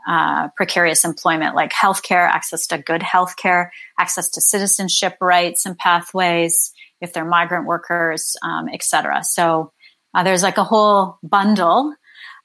uh, 0.08 0.50
precarious 0.58 1.06
employment, 1.06 1.56
like 1.56 1.72
healthcare, 1.72 2.28
access 2.28 2.68
to 2.68 2.78
good 2.78 3.02
healthcare, 3.02 3.70
access 3.98 4.30
to 4.32 4.42
citizenship 4.42 5.16
rights 5.22 5.66
and 5.66 5.78
pathways, 5.78 6.72
if 7.00 7.14
they're 7.14 7.26
migrant 7.26 7.66
workers, 7.66 8.36
um, 8.44 8.68
et 8.74 8.84
cetera. 8.84 9.24
So 9.24 9.72
uh, 10.14 10.24
there's 10.24 10.44
like 10.44 10.58
a 10.58 10.64
whole 10.64 11.18
bundle 11.24 11.96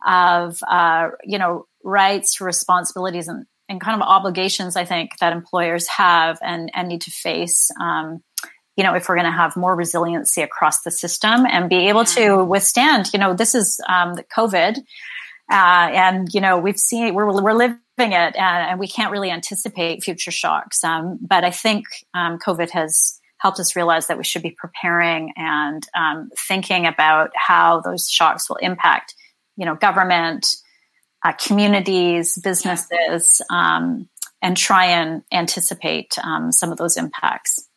of 0.07 0.59
uh, 0.69 1.09
you 1.25 1.39
know 1.39 1.67
rights, 1.85 2.41
responsibilities, 2.41 3.29
and, 3.29 3.47
and 3.69 3.81
kind 3.81 4.01
of 4.01 4.07
obligations. 4.07 4.77
I 4.77 4.85
think 4.85 5.11
that 5.21 5.33
employers 5.33 5.89
have 5.89 6.39
and 6.43 6.71
and 6.75 6.89
need 6.89 7.03
to 7.03 7.11
face. 7.11 7.71
Um, 7.81 8.23
you 8.79 8.85
know, 8.85 8.95
if 8.95 9.09
we're 9.09 9.17
going 9.17 9.27
to 9.27 9.33
have 9.33 9.57
more 9.57 9.75
resiliency 9.75 10.41
across 10.41 10.83
the 10.83 10.91
system 10.91 11.45
and 11.45 11.69
be 11.69 11.89
able 11.89 12.05
to 12.07 12.45
withstand, 12.45 13.11
you 13.13 13.19
know, 13.19 13.35
this 13.35 13.55
is 13.55 13.79
um, 13.89 14.15
the 14.15 14.25
COVID 14.25 14.79
uh, 15.51 15.89
and 15.93 16.33
you 16.35 16.41
know, 16.41 16.59
we've 16.59 16.79
seen 16.79 17.15
we're 17.15 17.27
we're 17.43 17.55
living 17.55 17.79
it, 17.99 18.37
and, 18.37 18.37
and 18.37 18.81
we 18.81 18.87
can't 18.87 19.11
really 19.11 19.31
anticipate 19.31 20.03
future 20.03 20.31
shocks. 20.31 20.85
Um, 20.85 21.19
but 21.21 21.43
I 21.45 21.51
think 21.51 21.87
um, 22.15 22.39
COVID 22.39 22.71
has 22.71 23.19
helped 23.39 23.61
us 23.61 23.75
realize 23.77 24.09
that 24.09 24.19
we 24.19 24.25
should 24.25 24.43
be 24.43 24.55
preparing 24.59 25.33
and 25.37 25.87
um, 25.95 26.29
thinking 26.37 26.87
about 26.87 27.31
how 27.35 27.81
those 27.81 28.09
shocks 28.09 28.49
will 28.49 28.57
impact, 28.57 29.15
you 29.57 29.65
know, 29.65 29.75
government, 29.75 30.47
uh, 31.25 31.33
communities, 31.33 32.37
businesses, 32.43 33.41
um, 33.49 34.09
and 34.43 34.57
try 34.57 34.87
and 34.87 35.23
anticipate 35.33 36.19
um, 36.23 36.53
some 36.53 36.73
of 36.73 36.79
those 36.79 36.97
impacts. 36.97 37.68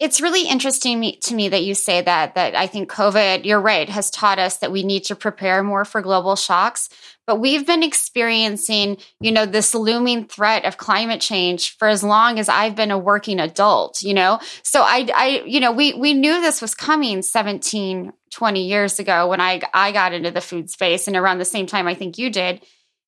It's 0.00 0.20
really 0.20 0.48
interesting 0.48 1.16
to 1.22 1.34
me 1.34 1.48
that 1.48 1.62
you 1.62 1.74
say 1.74 2.02
that, 2.02 2.34
that 2.34 2.54
I 2.54 2.66
think 2.66 2.90
COVID, 2.90 3.44
you're 3.44 3.60
right, 3.60 3.88
has 3.88 4.10
taught 4.10 4.38
us 4.38 4.58
that 4.58 4.72
we 4.72 4.82
need 4.82 5.04
to 5.04 5.16
prepare 5.16 5.62
more 5.62 5.84
for 5.84 6.02
global 6.02 6.36
shocks. 6.36 6.88
But 7.26 7.36
we've 7.36 7.66
been 7.66 7.82
experiencing, 7.82 8.98
you 9.20 9.32
know, 9.32 9.46
this 9.46 9.74
looming 9.74 10.26
threat 10.26 10.64
of 10.64 10.76
climate 10.76 11.20
change 11.20 11.76
for 11.78 11.88
as 11.88 12.02
long 12.02 12.38
as 12.38 12.48
I've 12.48 12.74
been 12.74 12.90
a 12.90 12.98
working 12.98 13.40
adult, 13.40 14.02
you 14.02 14.12
know? 14.12 14.40
So 14.62 14.82
I, 14.82 15.08
I, 15.14 15.42
you 15.46 15.60
know, 15.60 15.72
we, 15.72 15.94
we 15.94 16.12
knew 16.12 16.40
this 16.40 16.60
was 16.60 16.74
coming 16.74 17.22
17, 17.22 18.12
20 18.30 18.66
years 18.66 18.98
ago 18.98 19.28
when 19.28 19.40
I, 19.40 19.62
I 19.72 19.92
got 19.92 20.12
into 20.12 20.32
the 20.32 20.40
food 20.40 20.68
space 20.68 21.06
and 21.06 21.16
around 21.16 21.38
the 21.38 21.44
same 21.44 21.66
time 21.66 21.86
I 21.86 21.94
think 21.94 22.18
you 22.18 22.30
did. 22.30 22.62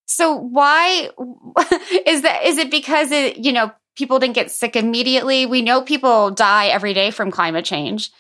So 0.07 0.35
why 0.37 1.11
is 2.07 2.23
that? 2.23 2.45
Is 2.45 2.59
it 2.59 2.71
because 2.71 3.11
it, 3.11 3.39
you 3.39 3.53
know, 3.53 3.73
people 3.97 4.19
didn't 4.19 4.35
get 4.35 4.51
sick 4.51 4.77
immediately. 4.77 5.47
We 5.47 5.63
know 5.63 5.83
people 5.83 6.31
die 6.31 6.67
every 6.69 6.95
day 6.95 7.11
from 7.11 7.31
climate 7.31 7.65
change. 7.65 8.11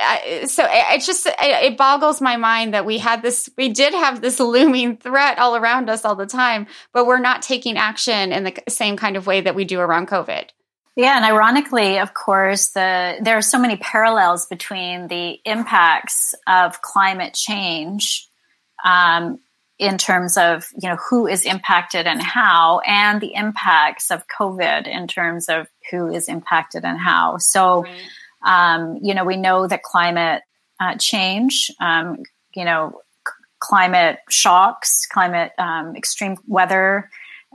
Uh, 0.00 0.46
so 0.46 0.64
it, 0.68 1.02
just 1.04 1.26
it, 1.26 1.34
it 1.40 1.76
boggles 1.76 2.20
my 2.20 2.36
mind 2.36 2.72
that 2.72 2.86
we 2.86 2.98
had 2.98 3.20
this 3.20 3.50
we 3.58 3.68
did 3.68 3.92
have 3.92 4.20
this 4.20 4.38
looming 4.40 4.96
threat 4.96 5.38
all 5.38 5.56
around 5.56 5.90
us 5.90 6.04
all 6.04 6.14
the 6.14 6.26
time 6.26 6.68
but 6.92 7.04
we're 7.04 7.18
not 7.18 7.42
taking 7.42 7.76
action 7.76 8.30
in 8.30 8.44
the 8.44 8.54
same 8.68 8.96
kind 8.96 9.16
of 9.16 9.26
way 9.26 9.40
that 9.40 9.56
we 9.56 9.64
do 9.64 9.80
around 9.80 10.06
covid 10.06 10.44
yeah 10.94 11.16
and 11.16 11.24
ironically 11.24 11.98
of 11.98 12.14
course 12.14 12.68
the 12.68 13.16
there 13.22 13.36
are 13.36 13.42
so 13.42 13.58
many 13.58 13.76
parallels 13.76 14.46
between 14.46 15.08
the 15.08 15.40
impacts 15.44 16.32
of 16.46 16.80
climate 16.80 17.34
change 17.34 18.28
um, 18.84 19.40
in 19.78 19.96
terms 19.96 20.36
of 20.36 20.66
you 20.80 20.88
know 20.88 20.96
who 20.96 21.26
is 21.26 21.44
impacted 21.44 22.06
and 22.06 22.20
how 22.22 22.80
and 22.80 23.20
the 23.20 23.34
impacts 23.34 24.10
of 24.10 24.24
covid 24.26 24.86
in 24.86 25.06
terms 25.06 25.48
of 25.48 25.68
who 25.90 26.10
is 26.12 26.28
impacted 26.28 26.84
and 26.84 26.98
how 26.98 27.36
so 27.38 27.82
right. 27.82 28.02
um, 28.44 28.98
you 29.02 29.14
know 29.14 29.24
we 29.24 29.36
know 29.36 29.66
that 29.66 29.82
climate 29.82 30.42
uh, 30.80 30.96
change 30.96 31.70
um, 31.80 32.18
you 32.54 32.64
know 32.64 33.00
c- 33.26 33.32
climate 33.60 34.18
shocks 34.28 35.06
climate 35.06 35.52
um, 35.58 35.94
extreme 35.96 36.36
weather 36.46 37.08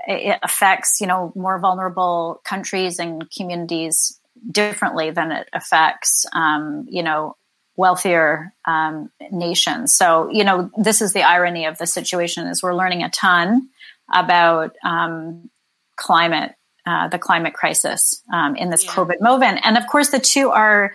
it 0.08 0.40
affects 0.44 1.02
you 1.02 1.08
know 1.08 1.32
more 1.36 1.60
vulnerable 1.60 2.42
countries 2.46 3.00
and 3.00 3.30
communities 3.32 4.20
differently 4.50 5.12
than 5.12 5.32
it 5.32 5.50
affects 5.54 6.26
um, 6.34 6.86
you 6.90 7.04
know 7.04 7.36
wealthier 7.76 8.54
um, 8.68 9.10
nations. 9.32 9.96
So, 9.96 10.30
you 10.32 10.44
know, 10.44 10.70
this 10.78 11.02
is 11.02 11.14
the 11.14 11.24
irony 11.24 11.66
of 11.66 11.78
the 11.78 11.88
situation 11.88 12.48
is 12.48 12.62
we're 12.62 12.76
learning 12.76 13.04
a 13.04 13.10
ton 13.10 13.70
about 14.12 14.76
um, 14.84 15.50
climate, 15.96 16.54
uh, 16.86 17.08
the 17.08 17.18
climate 17.18 17.54
crisis 17.54 18.22
um, 18.32 18.56
in 18.56 18.70
this 18.70 18.86
yeah. 18.86 18.92
COVID 18.92 19.22
moment. 19.22 19.62
And 19.64 19.78
of 19.78 19.88
course, 19.88 20.10
the 20.10 20.20
two 20.20 20.50
are 20.50 20.94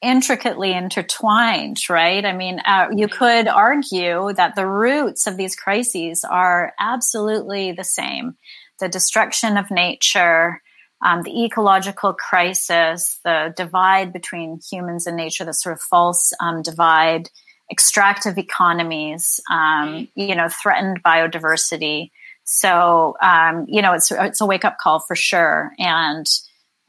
intricately 0.00 0.72
intertwined, 0.72 1.78
right? 1.88 2.24
I 2.24 2.32
mean, 2.32 2.60
uh, 2.60 2.88
you 2.94 3.08
could 3.08 3.48
argue 3.48 4.32
that 4.34 4.54
the 4.54 4.66
roots 4.66 5.26
of 5.26 5.36
these 5.36 5.56
crises 5.56 6.24
are 6.24 6.72
absolutely 6.78 7.72
the 7.72 7.84
same. 7.84 8.36
The 8.78 8.88
destruction 8.88 9.56
of 9.56 9.70
nature, 9.70 10.62
um, 11.04 11.22
the 11.22 11.44
ecological 11.44 12.12
crisis, 12.12 13.20
the 13.24 13.54
divide 13.56 14.12
between 14.12 14.60
humans 14.70 15.06
and 15.06 15.16
nature, 15.16 15.44
the 15.44 15.54
sort 15.54 15.74
of 15.74 15.80
false 15.80 16.32
um, 16.40 16.62
divide, 16.62 17.30
extractive 17.70 18.38
economies, 18.38 19.40
um, 19.50 20.08
you 20.14 20.34
know, 20.34 20.48
threatened 20.48 21.02
biodiversity. 21.02 22.10
So, 22.44 23.16
um, 23.20 23.66
you 23.68 23.82
know, 23.82 23.92
it's 23.92 24.10
it's 24.10 24.40
a 24.40 24.46
wake 24.46 24.64
up 24.64 24.78
call 24.78 25.00
for 25.00 25.14
sure. 25.14 25.72
And 25.78 26.26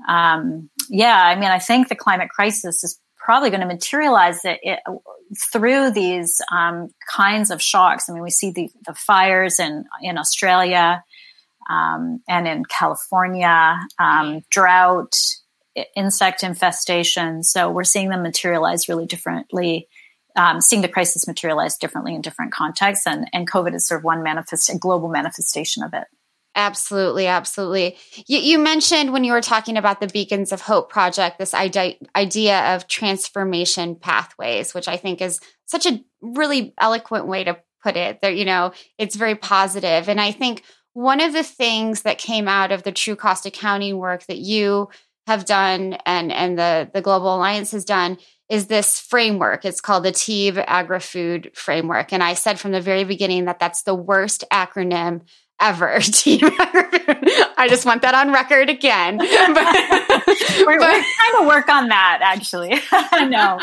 um, 0.07 0.69
yeah, 0.89 1.21
I 1.21 1.35
mean, 1.35 1.51
I 1.51 1.59
think 1.59 1.89
the 1.89 1.95
climate 1.95 2.29
crisis 2.29 2.83
is 2.83 2.99
probably 3.17 3.49
going 3.49 3.61
to 3.61 3.67
materialize 3.67 4.43
it, 4.45 4.59
it 4.63 4.79
through 5.51 5.91
these 5.91 6.41
um, 6.51 6.89
kinds 7.13 7.51
of 7.51 7.61
shocks. 7.61 8.09
I 8.09 8.13
mean, 8.13 8.23
we 8.23 8.31
see 8.31 8.51
the, 8.51 8.71
the 8.87 8.93
fires 8.93 9.59
in 9.59 9.85
in 10.01 10.17
Australia 10.17 11.03
um, 11.69 12.21
and 12.27 12.47
in 12.47 12.65
California, 12.65 13.77
um, 13.99 14.41
drought, 14.49 15.15
insect 15.95 16.43
infestation. 16.43 17.43
So 17.43 17.69
we're 17.69 17.83
seeing 17.83 18.09
them 18.09 18.23
materialize 18.23 18.89
really 18.89 19.05
differently. 19.05 19.87
Um, 20.35 20.61
seeing 20.61 20.81
the 20.81 20.87
crisis 20.87 21.27
materialize 21.27 21.77
differently 21.77 22.15
in 22.15 22.21
different 22.21 22.53
contexts, 22.53 23.05
and, 23.07 23.27
and 23.33 23.49
COVID 23.49 23.73
is 23.73 23.87
sort 23.87 23.99
of 23.99 24.03
one 24.05 24.23
manifest, 24.23 24.69
a 24.69 24.77
global 24.77 25.09
manifestation 25.09 25.83
of 25.83 25.93
it. 25.93 26.05
Absolutely, 26.55 27.27
absolutely. 27.27 27.97
You, 28.27 28.39
you, 28.39 28.59
mentioned 28.59 29.11
when 29.11 29.23
you 29.23 29.33
were 29.33 29.41
talking 29.41 29.75
about 29.75 29.99
the 29.99 30.07
Beacons 30.07 30.51
of 30.51 30.61
Hope 30.61 30.89
project, 30.89 31.39
this 31.39 31.53
idea, 31.53 31.95
idea 32.15 32.75
of 32.75 32.87
transformation 32.87 33.95
pathways, 33.95 34.73
which 34.73 34.87
I 34.87 34.97
think 34.97 35.21
is 35.21 35.39
such 35.65 35.85
a 35.85 35.99
really 36.21 36.73
eloquent 36.79 37.27
way 37.27 37.43
to 37.43 37.57
put 37.83 37.95
it. 37.95 38.21
That 38.21 38.35
you 38.35 38.45
know, 38.45 38.71
it's 38.97 39.15
very 39.15 39.35
positive, 39.35 40.09
and 40.09 40.21
I 40.21 40.31
think 40.31 40.63
one 40.99 41.21
of 41.21 41.31
the 41.31 41.43
things 41.43 42.01
that 42.01 42.17
came 42.17 42.49
out 42.49 42.73
of 42.73 42.83
the 42.83 42.91
true 42.91 43.15
cost 43.15 43.45
accounting 43.45 43.97
work 43.97 44.25
that 44.25 44.39
you 44.39 44.89
have 45.27 45.45
done 45.45 45.93
and, 46.05 46.29
and 46.29 46.59
the, 46.59 46.91
the 46.93 47.01
Global 47.01 47.37
Alliance 47.37 47.71
has 47.71 47.85
done 47.85 48.17
is 48.49 48.67
this 48.67 48.99
framework. 48.99 49.63
It's 49.63 49.79
called 49.79 50.03
the 50.03 50.11
TEEB 50.11 50.61
Agri 50.67 50.99
Food 50.99 51.51
Framework. 51.53 52.11
And 52.11 52.21
I 52.21 52.33
said 52.33 52.59
from 52.59 52.73
the 52.73 52.81
very 52.81 53.05
beginning 53.05 53.45
that 53.45 53.59
that's 53.59 53.83
the 53.83 53.95
worst 53.95 54.43
acronym 54.51 55.21
ever 55.59 55.99
team 56.01 56.41
I 57.59 57.67
just 57.67 57.85
want 57.85 58.01
that 58.03 58.15
on 58.15 58.31
record 58.31 58.69
again. 58.69 59.19
But, 59.49 59.55
we're, 60.65 60.79
but, 60.79 60.91
we're, 60.91 61.03
trying 61.03 61.37
to 61.39 61.47
work 61.47 61.69
on 61.69 61.89
that 61.89 62.19
actually. 62.21 62.69
no. 63.29 63.59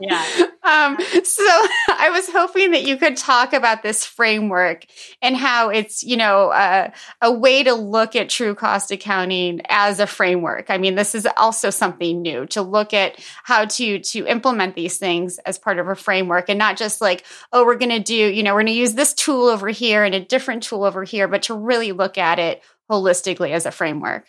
Yeah. 0.00 0.24
Um, 0.62 0.96
so 1.24 1.44
I 1.88 2.10
was 2.10 2.28
hoping 2.30 2.70
that 2.72 2.84
you 2.84 2.96
could 2.96 3.16
talk 3.16 3.52
about 3.52 3.82
this 3.82 4.04
framework 4.04 4.86
and 5.20 5.36
how 5.36 5.68
it's, 5.68 6.02
you 6.02 6.16
know, 6.16 6.50
uh, 6.50 6.90
a 7.20 7.32
way 7.32 7.62
to 7.62 7.74
look 7.74 8.16
at 8.16 8.28
true 8.28 8.54
cost 8.54 8.90
accounting 8.90 9.60
as 9.68 10.00
a 10.00 10.06
framework. 10.06 10.70
I 10.70 10.78
mean, 10.78 10.94
this 10.94 11.14
is 11.14 11.28
also 11.36 11.70
something 11.70 12.22
new 12.22 12.46
to 12.46 12.62
look 12.62 12.94
at 12.94 13.18
how 13.42 13.66
to 13.66 13.98
to 13.98 14.26
implement 14.26 14.74
these 14.74 14.98
things 14.98 15.38
as 15.40 15.58
part 15.58 15.78
of 15.78 15.88
a 15.88 15.94
framework 15.94 16.48
and 16.48 16.58
not 16.58 16.76
just 16.76 17.00
like, 17.00 17.24
oh, 17.52 17.64
we're 17.64 17.76
going 17.76 17.90
to 17.90 18.00
do, 18.00 18.14
you 18.14 18.42
know, 18.42 18.54
we're 18.54 18.62
going 18.62 18.66
to 18.66 18.72
use 18.72 18.94
this 18.94 19.12
tool 19.14 19.48
over 19.48 19.68
here 19.68 20.04
and 20.04 20.14
a 20.14 20.20
different 20.20 20.62
tool 20.62 20.84
over 20.84 21.04
here, 21.04 21.19
but 21.28 21.42
to 21.44 21.54
really 21.54 21.92
look 21.92 22.18
at 22.18 22.38
it 22.38 22.62
holistically 22.90 23.50
as 23.50 23.66
a 23.66 23.70
framework. 23.70 24.26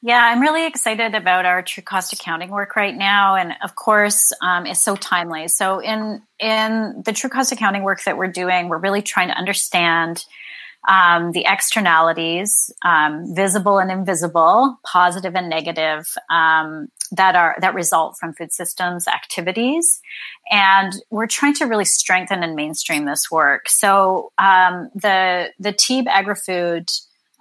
Yeah, 0.00 0.22
I'm 0.24 0.40
really 0.40 0.64
excited 0.64 1.16
about 1.16 1.44
our 1.44 1.60
true 1.62 1.82
cost 1.82 2.12
accounting 2.12 2.50
work 2.50 2.76
right 2.76 2.96
now, 2.96 3.34
and 3.34 3.54
of 3.64 3.74
course, 3.74 4.32
um, 4.40 4.64
it's 4.64 4.80
so 4.80 4.94
timely. 4.94 5.48
So, 5.48 5.80
in 5.80 6.22
in 6.38 7.02
the 7.04 7.12
true 7.12 7.28
cost 7.28 7.50
accounting 7.50 7.82
work 7.82 8.04
that 8.04 8.16
we're 8.16 8.28
doing, 8.28 8.68
we're 8.68 8.78
really 8.78 9.02
trying 9.02 9.26
to 9.28 9.34
understand 9.34 10.24
um, 10.88 11.32
the 11.32 11.44
externalities, 11.46 12.70
um, 12.84 13.34
visible 13.34 13.78
and 13.78 13.90
invisible, 13.90 14.78
positive 14.84 15.36
and 15.36 15.48
negative, 15.48 16.06
um, 16.30 16.88
that 17.12 17.36
are 17.36 17.56
that 17.60 17.74
result 17.74 18.16
from 18.18 18.32
food 18.32 18.52
systems 18.52 19.06
activities, 19.06 20.00
and 20.50 20.92
we're 21.10 21.26
trying 21.26 21.54
to 21.54 21.66
really 21.66 21.84
strengthen 21.84 22.42
and 22.42 22.56
mainstream 22.56 23.04
this 23.04 23.30
work. 23.30 23.68
So, 23.68 24.32
um, 24.38 24.90
the 24.94 25.50
the 25.58 25.72
TEEB 25.72 26.06
AgriFood 26.06 26.88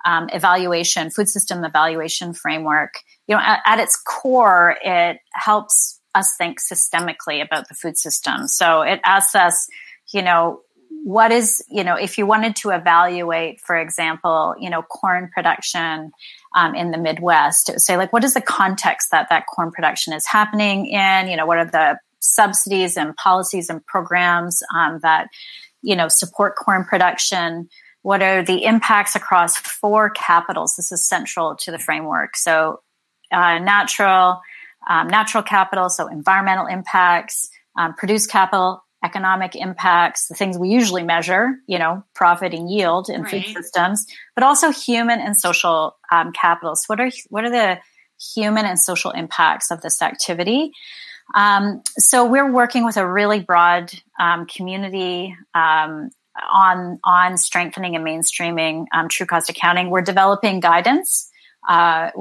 um, 0.06 0.30
evaluation, 0.32 1.10
food 1.10 1.28
system 1.28 1.64
evaluation 1.64 2.34
framework, 2.34 3.00
you 3.28 3.36
know, 3.36 3.42
at, 3.42 3.60
at, 3.66 3.80
its 3.80 3.98
core, 3.98 4.78
it 4.82 5.18
helps 5.34 6.00
us 6.16 6.34
think 6.38 6.60
systemically 6.62 7.44
about 7.44 7.68
the 7.68 7.76
food 7.76 7.98
system. 7.98 8.48
So 8.48 8.82
it 8.82 9.02
asks 9.04 9.36
us, 9.36 9.68
you 10.14 10.22
know, 10.22 10.62
what 11.08 11.32
is, 11.32 11.64
you 11.70 11.86
know, 11.86 11.96
if 11.96 12.18
you 12.18 12.26
wanted 12.26 12.54
to 12.54 12.72
evaluate, 12.72 13.62
for 13.62 13.78
example, 13.78 14.54
you 14.60 14.70
know, 14.70 14.82
corn 14.82 15.30
production 15.34 16.12
um, 16.54 16.76
in 16.76 16.92
the 16.92 16.98
Midwest, 16.98 17.72
say, 17.80 17.96
like, 17.96 18.12
what 18.12 18.26
is 18.26 18.34
the 18.34 18.42
context 18.42 19.12
that 19.12 19.28
that 19.30 19.46
corn 19.48 19.72
production 19.72 20.12
is 20.12 20.28
happening 20.28 20.86
in? 20.88 21.30
You 21.30 21.38
know, 21.38 21.46
what 21.46 21.60
are 21.60 21.66
the 21.66 21.98
subsidies 22.20 22.98
and 22.98 23.16
policies 23.16 23.70
and 23.70 23.86
programs 23.86 24.62
um, 24.76 25.00
that, 25.02 25.30
you 25.82 25.96
know, 25.96 26.10
support 26.10 26.58
corn 26.58 26.84
production? 26.84 27.70
What 28.02 28.22
are 28.22 28.44
the 28.44 28.66
impacts 28.66 29.16
across 29.16 29.56
four 29.56 30.10
capitals? 30.10 30.76
This 30.76 30.92
is 30.92 31.08
central 31.08 31.56
to 31.62 31.72
the 31.72 31.80
framework. 31.80 32.36
So, 32.36 32.82
uh, 33.32 33.60
natural, 33.60 34.42
um, 34.90 35.08
natural 35.08 35.42
capital, 35.42 35.88
so 35.88 36.08
environmental 36.08 36.66
impacts, 36.66 37.48
um, 37.78 37.94
produced 37.94 38.30
capital, 38.30 38.84
economic 39.08 39.56
impacts, 39.56 40.28
the 40.28 40.36
things 40.36 40.58
we 40.58 40.70
usually 40.70 41.04
measure, 41.04 41.56
you 41.68 41.80
know, 41.80 42.04
profit 42.14 42.54
and 42.54 42.70
yield 42.70 43.10
in 43.10 43.22
right. 43.22 43.32
food 43.32 43.46
systems, 43.54 44.06
but 44.36 44.44
also 44.44 44.72
human 44.72 45.20
and 45.20 45.36
social 45.38 45.98
um, 46.12 46.32
capitals. 46.34 46.84
What 46.88 47.00
are 47.00 47.12
what 47.30 47.44
are 47.46 47.50
the 47.50 47.80
human 48.36 48.66
and 48.66 48.80
social 48.80 49.12
impacts 49.12 49.72
of 49.72 49.82
this 49.82 50.02
activity? 50.02 50.72
Um, 51.36 51.82
so 51.98 52.26
we're 52.26 52.52
working 52.52 52.86
with 52.86 52.98
a 52.98 53.08
really 53.08 53.40
broad 53.40 53.92
um, 54.20 54.46
community 54.46 55.36
um, 55.54 56.10
on 56.52 57.00
on 57.04 57.38
strengthening 57.38 57.96
and 57.96 58.06
mainstreaming 58.06 58.86
um, 58.94 59.08
true 59.10 59.26
cost 59.26 59.50
accounting. 59.50 59.90
We're 59.90 60.02
developing 60.02 60.60
guidance 60.60 61.32
uh, 61.68 62.12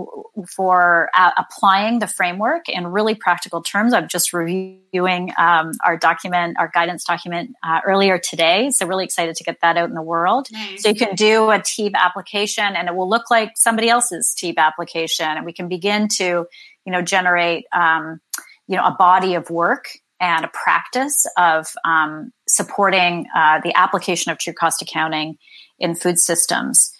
for 0.54 1.08
uh, 1.14 1.30
applying 1.38 2.00
the 2.00 2.06
framework 2.06 2.68
in 2.68 2.86
really 2.86 3.14
practical 3.14 3.62
terms. 3.62 3.92
I'm 3.92 4.08
just 4.08 4.32
reviewing 4.32 5.32
um, 5.38 5.72
our 5.84 5.96
document, 5.96 6.56
our 6.58 6.70
guidance 6.72 7.04
document 7.04 7.54
uh, 7.62 7.80
earlier 7.86 8.18
today. 8.18 8.70
So 8.70 8.86
really 8.86 9.04
excited 9.04 9.36
to 9.36 9.44
get 9.44 9.60
that 9.62 9.76
out 9.76 9.88
in 9.88 9.94
the 9.94 10.02
world. 10.02 10.48
Nice. 10.50 10.82
So 10.82 10.88
you 10.88 10.96
can 10.96 11.14
do 11.14 11.50
a 11.50 11.58
TEEB 11.58 11.94
application, 11.94 12.76
and 12.76 12.88
it 12.88 12.94
will 12.94 13.08
look 13.08 13.30
like 13.30 13.52
somebody 13.56 13.88
else's 13.88 14.34
TEEB 14.36 14.56
application, 14.56 15.26
and 15.26 15.46
we 15.46 15.52
can 15.52 15.68
begin 15.68 16.08
to, 16.16 16.46
you 16.84 16.92
know, 16.92 17.02
generate. 17.02 17.66
Um, 17.72 18.20
you 18.68 18.76
know, 18.76 18.84
a 18.84 18.96
body 18.98 19.34
of 19.34 19.48
work 19.50 19.86
and 20.20 20.44
a 20.44 20.48
practice 20.48 21.26
of 21.36 21.68
um, 21.84 22.32
supporting 22.48 23.26
uh, 23.34 23.60
the 23.62 23.72
application 23.76 24.32
of 24.32 24.38
true 24.38 24.52
cost 24.52 24.82
accounting 24.82 25.36
in 25.78 25.94
food 25.94 26.18
systems. 26.18 26.92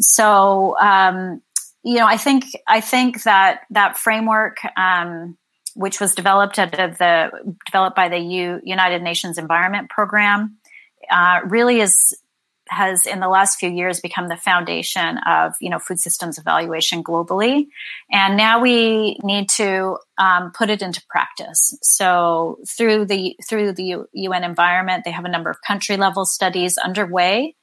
So, 0.00 0.78
um, 0.78 1.42
you 1.82 1.96
know, 1.96 2.06
I 2.06 2.16
think 2.16 2.44
I 2.66 2.80
think 2.80 3.22
that 3.22 3.60
that 3.70 3.96
framework, 3.96 4.58
um, 4.76 5.36
which 5.74 6.00
was 6.00 6.14
developed 6.14 6.58
at 6.58 6.72
the 6.72 7.30
developed 7.66 7.96
by 7.96 8.08
the 8.08 8.18
U, 8.18 8.60
United 8.62 9.02
Nations 9.02 9.38
Environment 9.38 9.88
Program, 9.88 10.58
uh, 11.10 11.40
really 11.44 11.80
is 11.80 12.16
has 12.68 13.04
in 13.04 13.18
the 13.18 13.28
last 13.28 13.58
few 13.58 13.68
years 13.68 14.00
become 14.00 14.28
the 14.28 14.36
foundation 14.36 15.18
of 15.26 15.54
you 15.60 15.70
know 15.70 15.78
food 15.78 15.98
systems 15.98 16.38
evaluation 16.38 17.02
globally. 17.02 17.66
And 18.12 18.36
now 18.36 18.60
we 18.60 19.18
need 19.22 19.48
to 19.56 19.96
um, 20.18 20.52
put 20.52 20.70
it 20.70 20.82
into 20.82 21.02
practice. 21.08 21.76
So 21.82 22.58
through 22.68 23.06
the 23.06 23.36
through 23.48 23.72
the 23.72 24.04
un 24.14 24.44
environment 24.44 25.04
they 25.04 25.10
have 25.10 25.24
a 25.24 25.30
number 25.30 25.50
of 25.50 25.56
country 25.66 25.96
level 25.96 26.24
studies 26.26 26.76
underway 26.78 27.56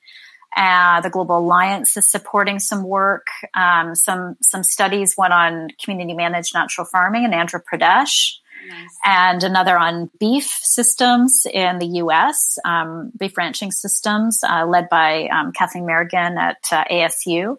uh, 0.55 1.01
the 1.01 1.09
global 1.09 1.39
alliance 1.39 1.97
is 1.97 2.09
supporting 2.09 2.59
some 2.59 2.83
work 2.83 3.27
um, 3.53 3.95
some 3.95 4.35
some 4.41 4.63
studies 4.63 5.15
went 5.17 5.33
on 5.33 5.69
community 5.83 6.13
managed 6.13 6.53
natural 6.53 6.85
farming 6.85 7.23
in 7.23 7.31
andhra 7.31 7.61
pradesh 7.71 8.37
Nice. 8.67 8.97
and 9.05 9.43
another 9.43 9.77
on 9.77 10.09
beef 10.19 10.59
systems 10.61 11.45
in 11.53 11.79
the 11.79 11.85
US, 12.01 12.57
um, 12.65 13.11
beef 13.17 13.37
ranching 13.37 13.71
systems, 13.71 14.43
uh, 14.43 14.65
led 14.65 14.89
by 14.89 15.27
um, 15.27 15.51
Kathleen 15.51 15.85
Merrigan 15.85 16.37
at 16.37 16.57
uh, 16.71 16.83
ASU. 16.91 17.57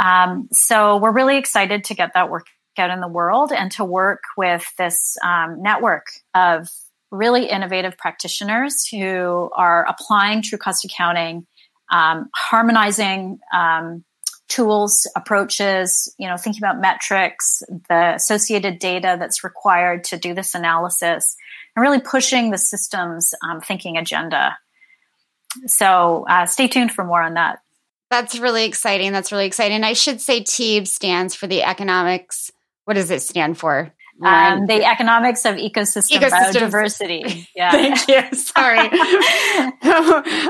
Um, 0.00 0.48
so 0.52 0.98
we're 0.98 1.10
really 1.10 1.36
excited 1.36 1.84
to 1.84 1.94
get 1.94 2.12
that 2.14 2.30
work 2.30 2.46
out 2.78 2.90
in 2.90 3.00
the 3.00 3.08
world 3.08 3.52
and 3.52 3.70
to 3.72 3.84
work 3.84 4.22
with 4.36 4.64
this 4.78 5.16
um, 5.24 5.62
network 5.62 6.06
of 6.34 6.68
really 7.10 7.46
innovative 7.46 7.98
practitioners 7.98 8.86
who 8.86 9.50
are 9.56 9.84
applying 9.86 10.42
true 10.42 10.58
cost 10.58 10.84
accounting, 10.84 11.46
um, 11.90 12.28
harmonizing 12.34 13.38
um, 13.54 14.04
tools, 14.48 15.08
approaches, 15.16 16.14
you 16.18 16.28
know, 16.28 16.36
thinking 16.36 16.62
about 16.62 16.80
metrics, 16.80 17.62
the 17.88 18.14
associated 18.14 18.78
data 18.78 19.16
that's 19.18 19.44
required 19.44 20.04
to 20.04 20.18
do 20.18 20.34
this 20.34 20.54
analysis, 20.54 21.36
and 21.74 21.82
really 21.82 22.00
pushing 22.00 22.50
the 22.50 22.58
systems 22.58 23.32
um, 23.48 23.60
thinking 23.60 23.96
agenda. 23.96 24.56
So 25.66 26.26
uh, 26.28 26.46
stay 26.46 26.68
tuned 26.68 26.92
for 26.92 27.04
more 27.04 27.22
on 27.22 27.34
that. 27.34 27.60
That's 28.10 28.38
really 28.38 28.64
exciting. 28.64 29.12
That's 29.12 29.30
really 29.30 29.46
exciting. 29.46 29.84
I 29.84 29.92
should 29.92 30.20
say 30.20 30.40
TEEB 30.40 30.88
stands 30.88 31.34
for 31.34 31.46
the 31.46 31.62
economics. 31.62 32.50
What 32.84 32.94
does 32.94 33.10
it 33.10 33.22
stand 33.22 33.56
for? 33.56 33.92
Um, 34.22 34.66
the 34.66 34.84
economics 34.84 35.44
of 35.44 35.56
ecosystem 35.56 36.20
biodiversity. 36.20 37.46
Yeah. 37.56 37.72
Thank 37.72 38.08
you. 38.08 38.36
Sorry. 38.36 38.78
uh, 38.78 38.90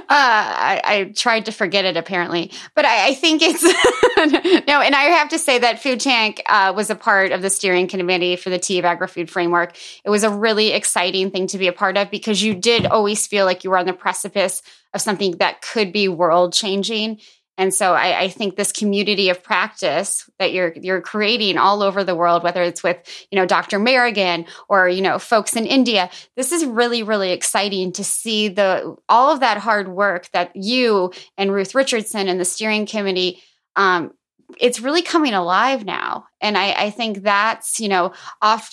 I, 0.08 0.80
I, 0.84 1.12
tried 1.16 1.46
to 1.46 1.52
forget 1.52 1.84
it 1.84 1.96
apparently, 1.96 2.52
but 2.74 2.84
I, 2.84 3.08
I 3.08 3.14
think 3.14 3.42
it's 3.42 3.62
no. 3.62 4.80
And 4.80 4.94
I 4.94 5.02
have 5.02 5.30
to 5.30 5.38
say 5.38 5.58
that 5.58 5.82
Food 5.82 6.00
Tank 6.00 6.42
uh, 6.46 6.72
was 6.76 6.90
a 6.90 6.94
part 6.94 7.32
of 7.32 7.42
the 7.42 7.50
steering 7.50 7.88
committee 7.88 8.36
for 8.36 8.50
the 8.50 8.58
TEEB 8.58 8.82
AgriFood 8.82 9.30
framework. 9.30 9.76
It 10.04 10.10
was 10.10 10.24
a 10.24 10.30
really 10.30 10.72
exciting 10.72 11.30
thing 11.30 11.46
to 11.48 11.58
be 11.58 11.68
a 11.68 11.72
part 11.72 11.96
of 11.96 12.10
because 12.10 12.42
you 12.42 12.54
did 12.54 12.86
always 12.86 13.26
feel 13.26 13.44
like 13.44 13.64
you 13.64 13.70
were 13.70 13.78
on 13.78 13.86
the 13.86 13.92
precipice 13.92 14.62
of 14.92 15.00
something 15.00 15.32
that 15.38 15.62
could 15.62 15.92
be 15.92 16.08
world 16.08 16.52
changing 16.52 17.20
and 17.58 17.74
so 17.74 17.92
I, 17.92 18.22
I, 18.22 18.28
think 18.28 18.56
this 18.56 18.72
community 18.72 19.28
of 19.28 19.42
practice 19.42 20.28
that 20.38 20.52
you're 20.52 20.72
you're 20.76 21.02
creating 21.02 21.58
all 21.58 21.82
over 21.82 22.02
the 22.02 22.14
world, 22.14 22.42
whether 22.42 22.62
it's 22.62 22.82
with 22.82 22.98
you 23.30 23.36
know 23.36 23.46
Dr. 23.46 23.78
Merrigan 23.78 24.46
or 24.68 24.88
you 24.88 25.02
know 25.02 25.18
folks 25.18 25.54
in 25.56 25.66
India, 25.66 26.10
this 26.36 26.52
is 26.52 26.64
really 26.64 27.02
really 27.02 27.32
exciting 27.32 27.92
to 27.92 28.04
see 28.04 28.48
the 28.48 28.96
all 29.08 29.30
of 29.30 29.40
that 29.40 29.58
hard 29.58 29.88
work 29.88 30.30
that 30.32 30.54
you 30.54 31.12
and 31.36 31.52
Ruth 31.52 31.74
Richardson 31.74 32.28
and 32.28 32.40
the 32.40 32.44
steering 32.44 32.86
committee. 32.86 33.42
Um, 33.76 34.12
it's 34.58 34.80
really 34.80 35.02
coming 35.02 35.34
alive 35.34 35.84
now, 35.84 36.26
and 36.40 36.58
I, 36.58 36.72
I 36.72 36.90
think 36.90 37.22
that's 37.22 37.78
you 37.78 37.88
know. 37.88 38.12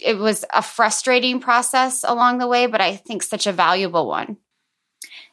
It 0.02 0.18
was 0.18 0.46
a 0.54 0.62
frustrating 0.62 1.40
process 1.40 2.06
along 2.08 2.38
the 2.38 2.48
way, 2.48 2.68
but 2.68 2.82
I 2.82 2.96
think 2.96 3.22
such 3.22 3.48
a 3.48 3.52
valuable 3.52 4.08
one 4.08 4.38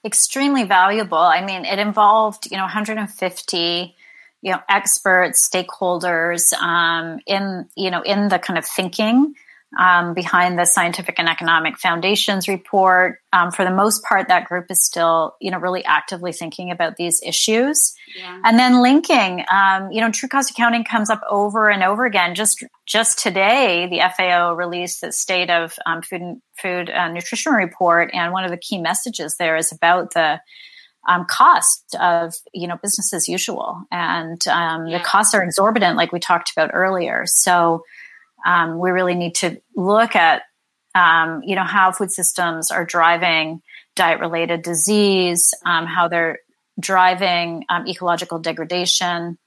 extremely 0.05 0.65
valuable. 0.65 1.19
I 1.19 1.45
mean, 1.45 1.65
it 1.65 1.79
involved, 1.79 2.51
you 2.51 2.57
know, 2.57 2.65
150 2.65 3.97
you 4.45 4.53
know 4.53 4.61
experts 4.69 5.49
stakeholders 5.49 6.53
um, 6.53 7.19
in 7.27 7.67
you 7.75 7.91
know 7.91 8.03
in 8.03 8.29
the 8.29 8.39
kind 8.39 8.59
of 8.59 8.67
thinking 8.67 9.35
um, 9.79 10.15
behind 10.15 10.59
the 10.59 10.65
Scientific 10.65 11.19
and 11.19 11.29
Economic 11.29 11.79
Foundations 11.79 12.49
report. 12.49 13.19
Um, 13.33 13.51
for 13.51 13.65
the 13.65 13.71
most 13.71 14.05
part, 14.05 14.29
that 14.29 14.47
group 14.47 14.67
is 14.71 14.85
still, 14.85 15.35
you 15.41 15.51
know, 15.51 15.59
really 15.59 15.85
actively 15.85 16.33
thinking 16.33 16.71
about 16.71 16.97
these 16.97 17.21
issues. 17.23 17.95
Yeah. 18.17 18.41
And 18.45 18.59
then 18.59 18.81
linking, 18.81 19.45
um, 19.51 19.91
you 19.91 20.01
know, 20.01 20.11
true 20.11 20.29
cost 20.29 20.51
accounting 20.51 20.85
comes 20.85 21.11
up 21.11 21.23
over 21.29 21.69
and 21.69 21.83
over 21.83 22.05
again. 22.05 22.35
Just 22.35 22.65
just 22.87 23.19
today, 23.19 23.89
the 23.89 24.01
FAO 24.17 24.53
released 24.55 25.01
the 25.01 25.13
State 25.13 25.51
of 25.51 25.77
um, 25.87 26.03
Food 26.03 26.21
and 26.21 26.43
Food 26.61 26.91
uh, 26.91 27.09
Nutrition 27.09 27.53
report, 27.53 28.11
and 28.13 28.33
one 28.33 28.45
of 28.45 28.51
the 28.51 28.57
key 28.57 28.79
messages 28.79 29.37
there 29.37 29.57
is 29.57 29.73
about 29.73 30.15
the 30.15 30.41
um, 31.09 31.27
cost 31.29 31.95
of 32.01 32.35
you 32.53 32.69
know 32.69 32.77
business 32.83 33.13
as 33.13 33.29
usual, 33.29 33.83
and 33.91 34.47
um, 34.49 34.87
yeah. 34.87 34.99
the 34.99 35.05
costs 35.05 35.35
are 35.35 35.43
exorbitant, 35.43 35.97
like 35.97 36.13
we 36.13 36.21
talked 36.21 36.53
about 36.53 36.71
earlier. 36.73 37.25
So 37.27 37.83
um, 38.45 38.79
we 38.79 38.91
really 38.91 39.15
need 39.15 39.35
to 39.37 39.61
look 39.75 40.17
at 40.17 40.43
um, 40.95 41.43
you 41.45 41.57
know 41.57 41.65
how 41.65 41.93
food 41.93 42.13
systems 42.13 42.71
are 42.71 42.85
driving 42.85 43.63
diet 43.97 44.21
related 44.21 44.63
disease 44.63 45.55
um, 45.67 45.87
how 45.87 46.09
they're 46.09 46.39
driving 46.79 47.65
um, 47.69 47.87
ecological 47.87 48.39
degradation 48.39 49.39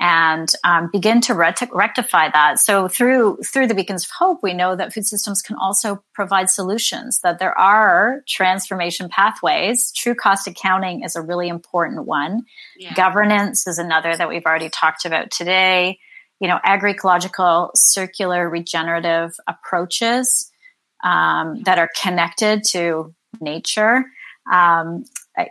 and 0.00 0.52
um, 0.64 0.90
begin 0.92 1.20
to 1.20 1.34
rectify 1.34 2.28
that. 2.30 2.58
So 2.58 2.88
through 2.88 3.38
through 3.44 3.68
the 3.68 3.74
beacons 3.74 4.04
of 4.04 4.10
hope 4.10 4.40
we 4.42 4.52
know 4.52 4.74
that 4.74 4.92
food 4.92 5.06
systems 5.06 5.40
can 5.40 5.56
also 5.56 6.02
provide 6.12 6.50
solutions 6.50 7.20
that 7.20 7.38
there 7.38 7.56
are 7.56 8.22
transformation 8.28 9.08
pathways. 9.08 9.92
True 9.92 10.14
cost 10.14 10.46
accounting 10.46 11.04
is 11.04 11.16
a 11.16 11.22
really 11.22 11.48
important 11.48 12.06
one. 12.06 12.42
Yeah. 12.76 12.94
governance 12.94 13.66
is 13.66 13.78
another 13.78 14.16
that 14.16 14.28
we've 14.28 14.44
already 14.44 14.68
talked 14.68 15.04
about 15.04 15.30
today 15.30 15.98
you 16.40 16.48
know, 16.48 16.58
agroecological, 16.66 17.70
circular, 17.74 18.48
regenerative 18.48 19.34
approaches 19.46 20.50
um, 21.02 21.62
that 21.62 21.78
are 21.78 21.90
connected 22.00 22.64
to 22.64 23.14
nature, 23.40 24.04
um, 24.52 25.04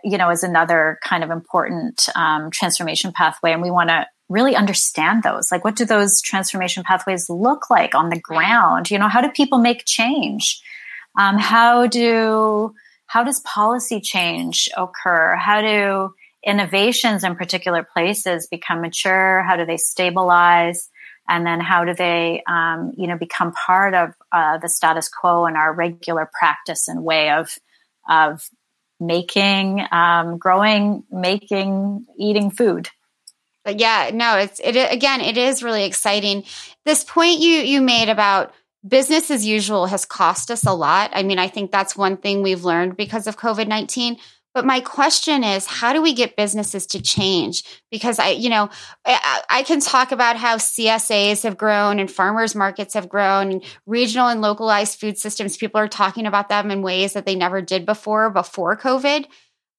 you 0.04 0.18
know, 0.18 0.30
is 0.30 0.44
another 0.44 1.00
kind 1.04 1.24
of 1.24 1.30
important 1.30 2.08
um, 2.16 2.52
transformation 2.52 3.12
pathway. 3.12 3.52
And 3.52 3.62
we 3.62 3.72
want 3.72 3.90
to 3.90 4.06
really 4.30 4.56
understand 4.56 5.24
those. 5.24 5.52
Like, 5.52 5.64
what 5.64 5.76
do 5.76 5.86
those 5.86 6.22
transformation 6.22 6.84
pathways 6.84 7.30
look 7.30 7.70
like 7.70 7.94
on 7.96 8.10
the 8.10 8.20
ground? 8.20 8.90
You 8.90 9.00
know, 9.00 9.10
how 9.10 9.22
do 9.22 9.30
people 9.30 9.60
make 9.60 9.86
change? 9.86 10.62
Um, 11.18 11.38
how 11.38 11.88
do 11.88 12.74
how 13.08 13.24
does 13.24 13.42
policy 13.42 14.02
change 14.02 14.70
occur? 14.76 15.36
How 15.36 15.62
do 15.62 16.16
innovations 16.46 17.24
in 17.24 17.36
particular 17.36 17.84
places 17.84 18.48
become 18.48 18.82
mature? 18.82 19.44
How 19.44 19.56
do 19.56 19.66
they 19.66 19.78
stabilize? 19.78 20.90
And 21.28 21.46
then 21.46 21.62
how 21.62 21.86
do 21.86 21.94
they, 21.94 22.44
um, 22.48 22.94
you 22.98 23.08
know, 23.08 23.18
become 23.18 23.54
part 23.54 23.94
of 23.94 24.14
uh, 24.32 24.58
the 24.58 24.68
status 24.68 25.08
quo 25.08 25.46
and 25.46 25.56
our 25.56 25.74
regular 25.74 26.30
practice 26.38 26.88
and 26.88 27.04
way 27.04 27.32
of 27.32 27.58
of 28.10 28.50
making, 29.00 29.86
um, 29.92 30.38
growing, 30.38 31.04
making, 31.10 32.06
eating 32.18 32.52
food? 32.52 32.90
But 33.64 33.80
yeah, 33.80 34.12
no, 34.14 34.38
it's 34.38 34.60
it 34.62 34.76
again. 34.76 35.22
It 35.22 35.38
is 35.38 35.64
really 35.64 35.86
exciting. 35.86 36.44
This 36.84 37.04
point 37.06 37.40
you 37.40 37.60
you 37.60 37.82
made 37.82 38.10
about 38.10 38.54
business 38.86 39.32
as 39.32 39.46
usual 39.46 39.86
has 39.86 40.04
cost 40.04 40.52
us 40.52 40.66
a 40.66 40.74
lot. 40.74 41.12
I 41.14 41.24
mean, 41.24 41.40
I 41.40 41.48
think 41.48 41.72
that's 41.72 41.96
one 41.96 42.18
thing 42.18 42.44
we've 42.44 42.66
learned 42.66 42.98
because 42.98 43.28
of 43.28 43.38
COVID 43.38 43.68
19. 43.68 44.18
But 44.54 44.66
my 44.66 44.82
question 44.82 45.44
is, 45.44 45.66
how 45.66 45.94
do 45.94 46.02
we 46.02 46.14
get 46.14 46.36
businesses 46.36 46.86
to 46.88 47.02
change? 47.02 47.64
Because 47.90 48.20
I, 48.20 48.30
you 48.30 48.50
know, 48.50 48.70
I, 49.04 49.42
I, 49.50 49.64
can 49.64 49.80
talk 49.80 50.12
about 50.12 50.38
how 50.38 50.58
CSAs 50.58 51.42
have 51.42 51.58
grown 51.58 52.00
and 52.00 52.10
farmers 52.10 52.54
markets 52.54 52.94
have 52.94 53.10
grown 53.10 53.52
and 53.52 53.64
regional 53.88 54.28
and 54.28 54.42
localized 54.42 55.00
food 55.00 55.18
systems. 55.18 55.58
People 55.58 55.82
are 55.82 55.88
talking 55.88 56.28
about 56.28 56.50
them 56.50 56.70
in 56.70 56.84
ways 56.84 57.14
that 57.14 57.26
they 57.26 57.36
never 57.36 57.62
did 57.62 57.86
before, 57.86 58.30
before 58.30 58.78
COVID. 58.78 59.26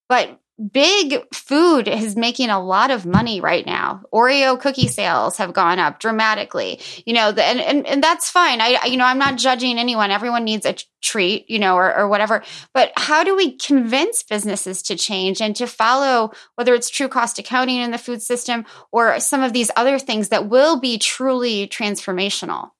But 0.08 0.40
big 0.72 1.22
food 1.34 1.88
is 1.88 2.16
making 2.16 2.48
a 2.48 2.62
lot 2.62 2.90
of 2.90 3.04
money 3.04 3.40
right 3.40 3.66
now. 3.66 4.02
Oreo 4.12 4.58
cookie 4.58 4.88
sales 4.88 5.36
have 5.38 5.52
gone 5.52 5.78
up 5.78 5.98
dramatically. 5.98 6.80
You 7.04 7.14
know, 7.14 7.32
the, 7.32 7.44
and, 7.44 7.60
and 7.60 7.86
and 7.86 8.02
that's 8.02 8.30
fine. 8.30 8.60
I 8.60 8.84
you 8.86 8.96
know, 8.96 9.04
I'm 9.04 9.18
not 9.18 9.36
judging 9.36 9.78
anyone. 9.78 10.10
Everyone 10.10 10.44
needs 10.44 10.64
a 10.64 10.76
treat, 11.02 11.50
you 11.50 11.58
know, 11.58 11.74
or, 11.74 11.94
or 11.94 12.08
whatever. 12.08 12.42
But 12.72 12.92
how 12.96 13.24
do 13.24 13.36
we 13.36 13.56
convince 13.56 14.22
businesses 14.22 14.82
to 14.82 14.96
change 14.96 15.40
and 15.40 15.54
to 15.56 15.66
follow 15.66 16.32
whether 16.54 16.74
it's 16.74 16.88
true 16.88 17.08
cost 17.08 17.38
accounting 17.38 17.80
in 17.80 17.90
the 17.90 17.98
food 17.98 18.22
system 18.22 18.64
or 18.92 19.20
some 19.20 19.42
of 19.42 19.52
these 19.52 19.70
other 19.76 19.98
things 19.98 20.28
that 20.28 20.48
will 20.48 20.80
be 20.80 20.98
truly 20.98 21.68
transformational? 21.68 22.70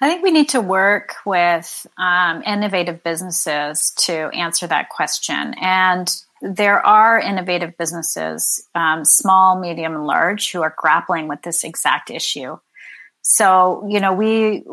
I 0.00 0.08
think 0.08 0.24
we 0.24 0.32
need 0.32 0.48
to 0.48 0.60
work 0.60 1.14
with 1.24 1.86
um, 1.96 2.42
innovative 2.42 3.04
businesses 3.04 3.92
to 3.98 4.12
answer 4.30 4.66
that 4.66 4.88
question. 4.88 5.54
And 5.60 6.12
there 6.42 6.84
are 6.84 7.20
innovative 7.20 7.78
businesses, 7.78 8.68
um, 8.74 9.04
small, 9.04 9.58
medium, 9.58 9.94
and 9.94 10.06
large, 10.06 10.50
who 10.50 10.62
are 10.62 10.74
grappling 10.76 11.28
with 11.28 11.40
this 11.42 11.62
exact 11.62 12.10
issue. 12.10 12.58
So, 13.22 13.86
you 13.88 14.00
know, 14.00 14.12
we 14.12 14.64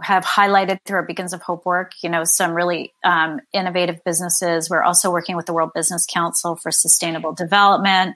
have 0.00 0.24
highlighted 0.24 0.78
through 0.84 0.98
our 0.98 1.06
Beacons 1.06 1.32
of 1.32 1.42
Hope 1.42 1.66
work, 1.66 1.92
you 2.02 2.08
know, 2.08 2.22
some 2.24 2.52
really 2.52 2.92
um, 3.02 3.40
innovative 3.52 4.04
businesses. 4.04 4.70
We're 4.70 4.84
also 4.84 5.10
working 5.10 5.34
with 5.36 5.46
the 5.46 5.52
World 5.52 5.72
Business 5.74 6.06
Council 6.06 6.54
for 6.54 6.70
Sustainable 6.70 7.32
Development 7.32 8.14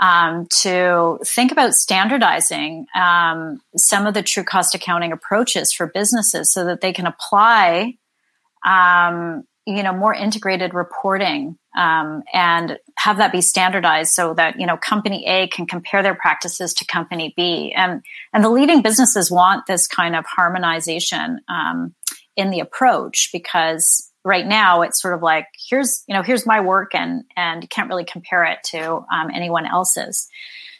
um, 0.00 0.46
to 0.60 1.18
think 1.24 1.50
about 1.50 1.72
standardizing 1.72 2.86
um, 2.94 3.60
some 3.76 4.06
of 4.06 4.14
the 4.14 4.22
true 4.22 4.44
cost 4.44 4.74
accounting 4.74 5.10
approaches 5.10 5.72
for 5.72 5.86
businesses 5.86 6.52
so 6.52 6.66
that 6.66 6.80
they 6.80 6.92
can 6.92 7.06
apply 7.06 7.94
um, 8.64 9.44
you 9.66 9.82
know 9.82 9.92
more 9.92 10.14
integrated 10.14 10.72
reporting 10.72 11.58
um, 11.76 12.22
and 12.32 12.78
have 12.96 13.18
that 13.18 13.32
be 13.32 13.40
standardized 13.40 14.12
so 14.12 14.32
that 14.34 14.58
you 14.58 14.66
know 14.66 14.76
company 14.76 15.26
a 15.26 15.48
can 15.48 15.66
compare 15.66 16.02
their 16.02 16.14
practices 16.14 16.72
to 16.74 16.86
company 16.86 17.34
b 17.36 17.72
and 17.76 18.02
and 18.32 18.44
the 18.44 18.48
leading 18.48 18.80
businesses 18.80 19.30
want 19.30 19.66
this 19.66 19.86
kind 19.86 20.14
of 20.14 20.24
harmonization 20.24 21.40
um, 21.48 21.94
in 22.36 22.50
the 22.50 22.60
approach 22.60 23.30
because 23.32 24.10
right 24.24 24.46
now 24.46 24.82
it's 24.82 25.00
sort 25.00 25.14
of 25.14 25.22
like 25.22 25.46
here's 25.68 26.04
you 26.06 26.14
know 26.14 26.22
here's 26.22 26.46
my 26.46 26.60
work 26.60 26.94
and 26.94 27.24
and 27.36 27.62
you 27.62 27.68
can't 27.68 27.88
really 27.88 28.04
compare 28.04 28.44
it 28.44 28.58
to 28.64 29.04
um, 29.12 29.30
anyone 29.34 29.66
else's 29.66 30.28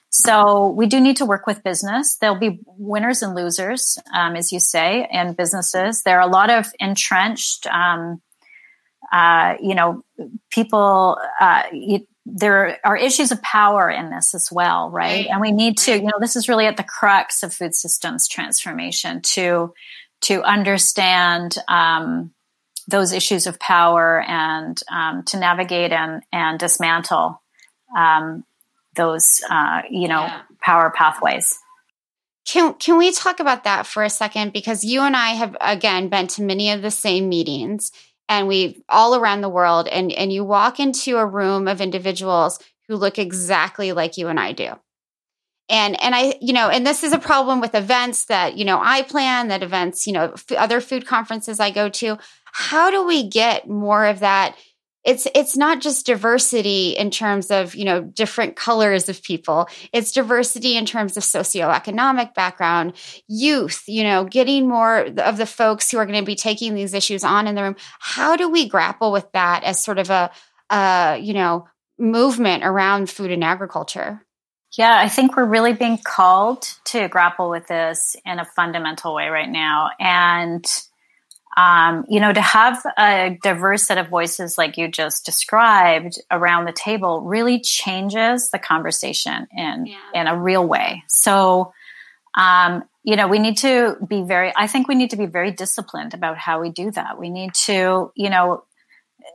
so 0.08 0.70
we 0.70 0.86
do 0.86 0.98
need 0.98 1.18
to 1.18 1.26
work 1.26 1.46
with 1.46 1.62
business. 1.62 2.16
There'll 2.16 2.38
be 2.38 2.60
winners 2.64 3.22
and 3.22 3.34
losers, 3.34 3.98
um, 4.14 4.34
as 4.34 4.50
you 4.50 4.60
say, 4.60 5.06
in 5.12 5.34
businesses. 5.34 6.04
There 6.04 6.18
are 6.18 6.26
a 6.26 6.32
lot 6.32 6.48
of 6.48 6.68
entrenched 6.80 7.66
um, 7.66 8.22
uh, 9.12 9.56
you 9.60 9.74
know, 9.74 10.04
people, 10.50 11.18
uh, 11.40 11.62
you, 11.72 12.06
there 12.24 12.78
are 12.84 12.96
issues 12.96 13.30
of 13.30 13.40
power 13.42 13.88
in 13.88 14.10
this 14.10 14.34
as 14.34 14.50
well, 14.50 14.90
right? 14.90 15.26
And 15.26 15.40
we 15.40 15.52
need 15.52 15.78
to, 15.78 15.92
you 15.92 16.02
know, 16.02 16.18
this 16.20 16.34
is 16.34 16.48
really 16.48 16.66
at 16.66 16.76
the 16.76 16.82
crux 16.82 17.42
of 17.42 17.54
food 17.54 17.74
systems 17.74 18.28
transformation 18.28 19.20
to 19.34 19.72
to 20.22 20.42
understand 20.42 21.56
um, 21.68 22.32
those 22.88 23.12
issues 23.12 23.46
of 23.46 23.60
power 23.60 24.22
and 24.26 24.80
um, 24.90 25.22
to 25.24 25.38
navigate 25.38 25.92
and 25.92 26.22
and 26.32 26.58
dismantle 26.58 27.40
um, 27.96 28.44
those, 28.96 29.40
uh, 29.48 29.82
you 29.90 30.08
know, 30.08 30.22
yeah. 30.22 30.42
power 30.60 30.90
pathways. 30.90 31.58
Can 32.44 32.74
can 32.74 32.96
we 32.96 33.12
talk 33.12 33.40
about 33.40 33.64
that 33.64 33.86
for 33.86 34.04
a 34.04 34.10
second? 34.10 34.52
Because 34.52 34.84
you 34.84 35.02
and 35.02 35.16
I 35.16 35.30
have 35.30 35.56
again 35.60 36.08
been 36.08 36.28
to 36.28 36.42
many 36.42 36.70
of 36.70 36.82
the 36.82 36.90
same 36.90 37.28
meetings, 37.28 37.90
and 38.28 38.48
we 38.48 38.82
all 38.88 39.14
around 39.14 39.40
the 39.40 39.48
world 39.48 39.88
and 39.88 40.12
and 40.12 40.32
you 40.32 40.44
walk 40.44 40.80
into 40.80 41.16
a 41.16 41.26
room 41.26 41.68
of 41.68 41.80
individuals 41.80 42.58
who 42.88 42.96
look 42.96 43.18
exactly 43.18 43.92
like 43.92 44.16
you 44.16 44.28
and 44.28 44.38
I 44.38 44.52
do. 44.52 44.72
And 45.68 46.00
and 46.00 46.14
I 46.14 46.34
you 46.40 46.52
know 46.52 46.68
and 46.68 46.86
this 46.86 47.02
is 47.02 47.12
a 47.12 47.18
problem 47.18 47.60
with 47.60 47.74
events 47.74 48.26
that 48.26 48.56
you 48.56 48.64
know 48.64 48.80
I 48.82 49.02
plan 49.02 49.48
that 49.48 49.62
events 49.62 50.06
you 50.06 50.12
know 50.12 50.32
f- 50.32 50.52
other 50.52 50.80
food 50.80 51.06
conferences 51.06 51.60
I 51.60 51.70
go 51.70 51.88
to 51.88 52.18
how 52.52 52.90
do 52.90 53.04
we 53.04 53.28
get 53.28 53.68
more 53.68 54.06
of 54.06 54.20
that 54.20 54.56
it's 55.06 55.28
it's 55.34 55.56
not 55.56 55.80
just 55.80 56.04
diversity 56.04 56.90
in 56.90 57.10
terms 57.10 57.50
of 57.50 57.74
you 57.74 57.84
know 57.84 58.02
different 58.02 58.56
colors 58.56 59.08
of 59.08 59.22
people. 59.22 59.68
It's 59.92 60.12
diversity 60.12 60.76
in 60.76 60.84
terms 60.84 61.16
of 61.16 61.22
socioeconomic 61.22 62.34
background 62.34 62.94
youth 63.28 63.84
you 63.86 64.02
know 64.02 64.24
getting 64.24 64.68
more 64.68 64.98
of 65.16 65.36
the 65.36 65.46
folks 65.46 65.90
who 65.90 65.98
are 65.98 66.06
going 66.06 66.18
to 66.18 66.26
be 66.26 66.34
taking 66.34 66.74
these 66.74 66.92
issues 66.92 67.24
on 67.24 67.46
in 67.46 67.54
the 67.54 67.62
room. 67.62 67.76
How 68.00 68.36
do 68.36 68.50
we 68.50 68.68
grapple 68.68 69.12
with 69.12 69.30
that 69.32 69.62
as 69.62 69.82
sort 69.82 69.98
of 69.98 70.10
a 70.10 70.30
uh, 70.68 71.16
you 71.20 71.32
know 71.32 71.68
movement 71.98 72.64
around 72.64 73.08
food 73.08 73.30
and 73.30 73.44
agriculture? 73.44 74.20
Yeah, 74.76 74.98
I 74.98 75.08
think 75.08 75.36
we're 75.36 75.46
really 75.46 75.72
being 75.72 75.98
called 76.04 76.62
to 76.86 77.08
grapple 77.08 77.48
with 77.48 77.66
this 77.68 78.16
in 78.26 78.38
a 78.38 78.44
fundamental 78.44 79.14
way 79.14 79.28
right 79.28 79.48
now. 79.48 79.90
And 79.98 80.66
um, 81.56 82.04
you 82.08 82.20
know, 82.20 82.32
to 82.32 82.40
have 82.40 82.84
a 82.98 83.38
diverse 83.42 83.84
set 83.84 83.96
of 83.96 84.08
voices 84.08 84.58
like 84.58 84.76
you 84.76 84.88
just 84.88 85.24
described 85.24 86.20
around 86.30 86.66
the 86.66 86.72
table 86.72 87.22
really 87.22 87.60
changes 87.60 88.50
the 88.50 88.58
conversation 88.58 89.46
in 89.56 89.86
yeah. 89.86 90.20
in 90.20 90.26
a 90.26 90.38
real 90.38 90.66
way. 90.66 91.02
So, 91.08 91.72
um, 92.36 92.84
you 93.04 93.16
know, 93.16 93.26
we 93.26 93.38
need 93.38 93.56
to 93.58 93.96
be 94.06 94.22
very, 94.22 94.52
I 94.54 94.66
think 94.66 94.86
we 94.86 94.94
need 94.94 95.10
to 95.10 95.16
be 95.16 95.26
very 95.26 95.50
disciplined 95.50 96.12
about 96.12 96.36
how 96.36 96.60
we 96.60 96.70
do 96.70 96.90
that. 96.90 97.18
We 97.18 97.30
need 97.30 97.54
to, 97.64 98.12
you 98.14 98.28
know, 98.28 98.64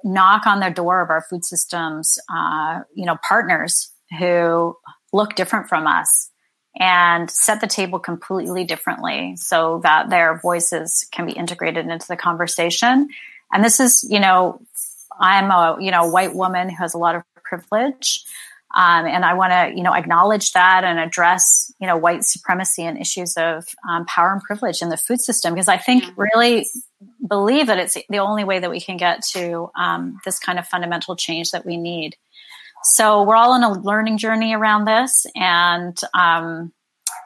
knock 0.04 0.46
on 0.46 0.60
the 0.60 0.70
door 0.70 1.02
of 1.02 1.10
our 1.10 1.22
food 1.22 1.44
systems, 1.44 2.20
uh, 2.34 2.82
you 2.94 3.06
know, 3.06 3.18
partners 3.28 3.92
who 4.20 4.76
look 5.12 5.36
different 5.36 5.68
from 5.68 5.88
us 5.88 6.31
and 6.80 7.30
set 7.30 7.62
the 7.62 7.68
table 7.68 8.00
completely 8.00 8.64
differently 8.64 9.36
so 9.36 9.80
that 9.84 10.10
their 10.10 10.40
voices 10.40 11.06
can 11.12 11.26
be 11.26 11.34
integrated 11.34 11.86
into 11.88 12.08
the 12.08 12.16
conversation. 12.16 13.10
And 13.52 13.64
this 13.64 13.80
is, 13.80 14.08
you 14.10 14.20
know, 14.20 14.62
I'm 15.20 15.52
a, 15.52 15.78
you 15.80 15.92
know, 15.92 16.08
white 16.08 16.34
woman 16.34 16.70
who 16.70 16.76
has 16.78 16.94
a 16.94 16.98
lot 16.98 17.16
of 17.16 17.24
privilege. 17.44 18.24
Um, 18.74 19.06
and 19.06 19.26
I 19.26 19.34
want 19.34 19.52
to, 19.52 19.76
you 19.76 19.84
know, 19.84 19.94
acknowledge 19.94 20.54
that 20.54 20.86
and 20.86 20.98
address, 20.98 21.74
you 21.82 21.88
know, 21.88 21.98
white 21.98 22.24
supremacy 22.24 22.84
and 22.84 22.98
issues 22.98 23.36
of 23.36 23.66
um, 23.90 24.06
power 24.06 24.32
and 24.32 24.42
privilege 24.42 24.82
in 24.82 24.88
the 24.88 24.96
food 24.96 25.20
system 25.20 25.54
because 25.54 25.68
I 25.68 25.78
think 25.78 26.06
really 26.16 26.68
believe 27.28 27.68
that 27.68 27.80
it's 27.80 27.98
the 28.10 28.20
only 28.20 28.46
way 28.46 28.60
that 28.60 28.70
we 28.70 28.80
can 28.80 28.96
get 28.96 29.24
to 29.34 29.70
um, 29.76 30.20
this 30.24 30.40
kind 30.40 30.58
of 30.58 30.68
fundamental 30.68 31.18
change 31.18 31.52
that 31.52 31.66
we 31.66 31.76
need. 31.76 32.16
So 32.84 33.24
we're 33.24 33.36
all 33.36 33.54
on 33.54 33.64
a 33.64 33.80
learning 33.80 34.18
journey 34.18 34.54
around 34.54 34.86
this, 34.86 35.26
and 35.36 35.98
um, 36.14 36.72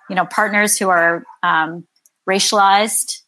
you 0.10 0.16
know, 0.16 0.26
partners 0.26 0.78
who 0.78 0.90
are 0.90 1.24
um, 1.44 1.88
racialized 2.30 3.20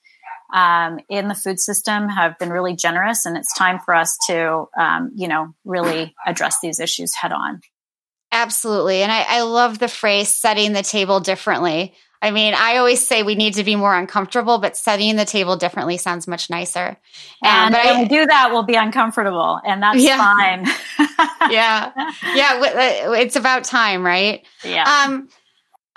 um, 0.54 1.00
in 1.10 1.28
the 1.28 1.36
food 1.36 1.60
system 1.60 2.10
have 2.10 2.38
been 2.40 2.50
really 2.50 2.76
generous, 2.76 3.26
and 3.26 3.38
it's 3.38 3.54
time 3.58 3.80
for 3.84 3.94
us 3.94 4.18
to, 4.28 4.66
um, 4.80 5.12
you 5.16 5.28
know, 5.28 5.54
really 5.66 6.16
address 6.26 6.58
these 6.62 6.80
issues 6.80 7.14
head 7.16 7.32
on. 7.32 7.62
Absolutely. 8.32 9.04
And 9.04 9.12
I, 9.12 9.26
I 9.28 9.42
love 9.42 9.80
the 9.80 9.88
phrase 9.88 10.30
setting 10.30 10.74
the 10.74 10.84
table 10.84 11.20
differently. 11.20 11.94
I 12.22 12.32
mean, 12.32 12.54
I 12.56 12.78
always 12.78 13.06
say 13.06 13.24
we 13.24 13.36
need 13.36 13.56
to 13.56 13.64
be 13.64 13.76
more 13.76 13.96
uncomfortable, 13.96 14.58
but 14.58 14.76
setting 14.76 15.16
the 15.16 15.26
table 15.26 15.56
differently 15.56 15.98
sounds 15.98 16.28
much 16.28 16.50
nicer. 16.50 16.98
And 17.44 17.76
um, 17.76 17.82
when 17.82 17.96
I, 17.96 18.02
we 18.02 18.08
do 18.08 18.26
that, 18.26 18.50
we'll 18.52 18.64
be 18.64 18.76
uncomfortable, 18.76 19.60
and 19.64 19.82
that's 19.82 20.02
yeah. 20.02 20.18
fine. 20.18 20.66
yeah, 21.52 21.92
yeah, 22.36 23.04
uh, 23.08 23.12
it's 23.12 23.36
about 23.36 23.64
time, 23.64 24.06
right? 24.06 24.46
Yeah. 24.64 24.84
Um, 24.84 25.30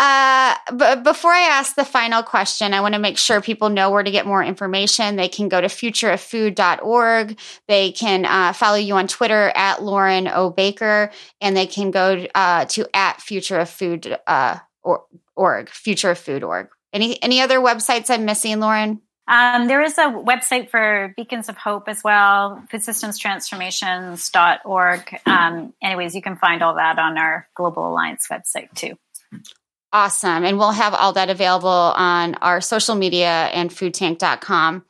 uh, 0.00 0.54
but 0.72 1.04
before 1.04 1.30
I 1.30 1.40
ask 1.40 1.74
the 1.74 1.84
final 1.84 2.22
question, 2.22 2.72
I 2.72 2.80
want 2.80 2.94
to 2.94 2.98
make 2.98 3.18
sure 3.18 3.42
people 3.42 3.68
know 3.68 3.90
where 3.90 4.02
to 4.02 4.10
get 4.10 4.26
more 4.26 4.42
information. 4.42 5.16
They 5.16 5.28
can 5.28 5.50
go 5.50 5.60
to 5.60 5.66
futureoffood.org. 5.66 7.38
They 7.68 7.92
can 7.92 8.24
uh, 8.24 8.54
follow 8.54 8.78
you 8.78 8.94
on 8.94 9.08
Twitter 9.08 9.52
at 9.54 9.82
Lauren 9.82 10.26
O. 10.26 10.48
Baker, 10.48 11.10
and 11.42 11.54
they 11.54 11.66
can 11.66 11.90
go 11.90 12.26
uh, 12.34 12.64
to 12.64 12.88
at 12.94 13.18
futureoffood 13.18 14.16
uh, 14.26 14.58
or, 14.82 15.04
org, 15.36 15.68
futureoffood.org. 15.68 16.70
Any 16.92 17.22
any 17.22 17.40
other 17.40 17.60
websites 17.60 18.10
I'm 18.10 18.24
missing, 18.24 18.58
Lauren? 18.60 19.00
Um, 19.28 19.68
there 19.68 19.82
is 19.82 19.96
a 19.96 20.06
website 20.06 20.70
for 20.70 21.14
Beacons 21.16 21.48
of 21.48 21.56
Hope 21.56 21.88
as 21.88 22.02
well, 22.02 22.60
foodsystemstransformations.org. 22.72 25.20
Um, 25.24 25.72
anyways, 25.80 26.16
you 26.16 26.22
can 26.22 26.34
find 26.36 26.62
all 26.62 26.74
that 26.74 26.98
on 26.98 27.16
our 27.16 27.46
Global 27.54 27.88
Alliance 27.88 28.26
website 28.28 28.74
too. 28.74 28.98
Awesome. 29.92 30.44
And 30.44 30.58
we'll 30.58 30.72
have 30.72 30.94
all 30.94 31.12
that 31.12 31.30
available 31.30 31.68
on 31.68 32.34
our 32.36 32.60
social 32.60 32.96
media 32.96 33.50
and 33.52 33.70
foodtank.com. 33.70 34.84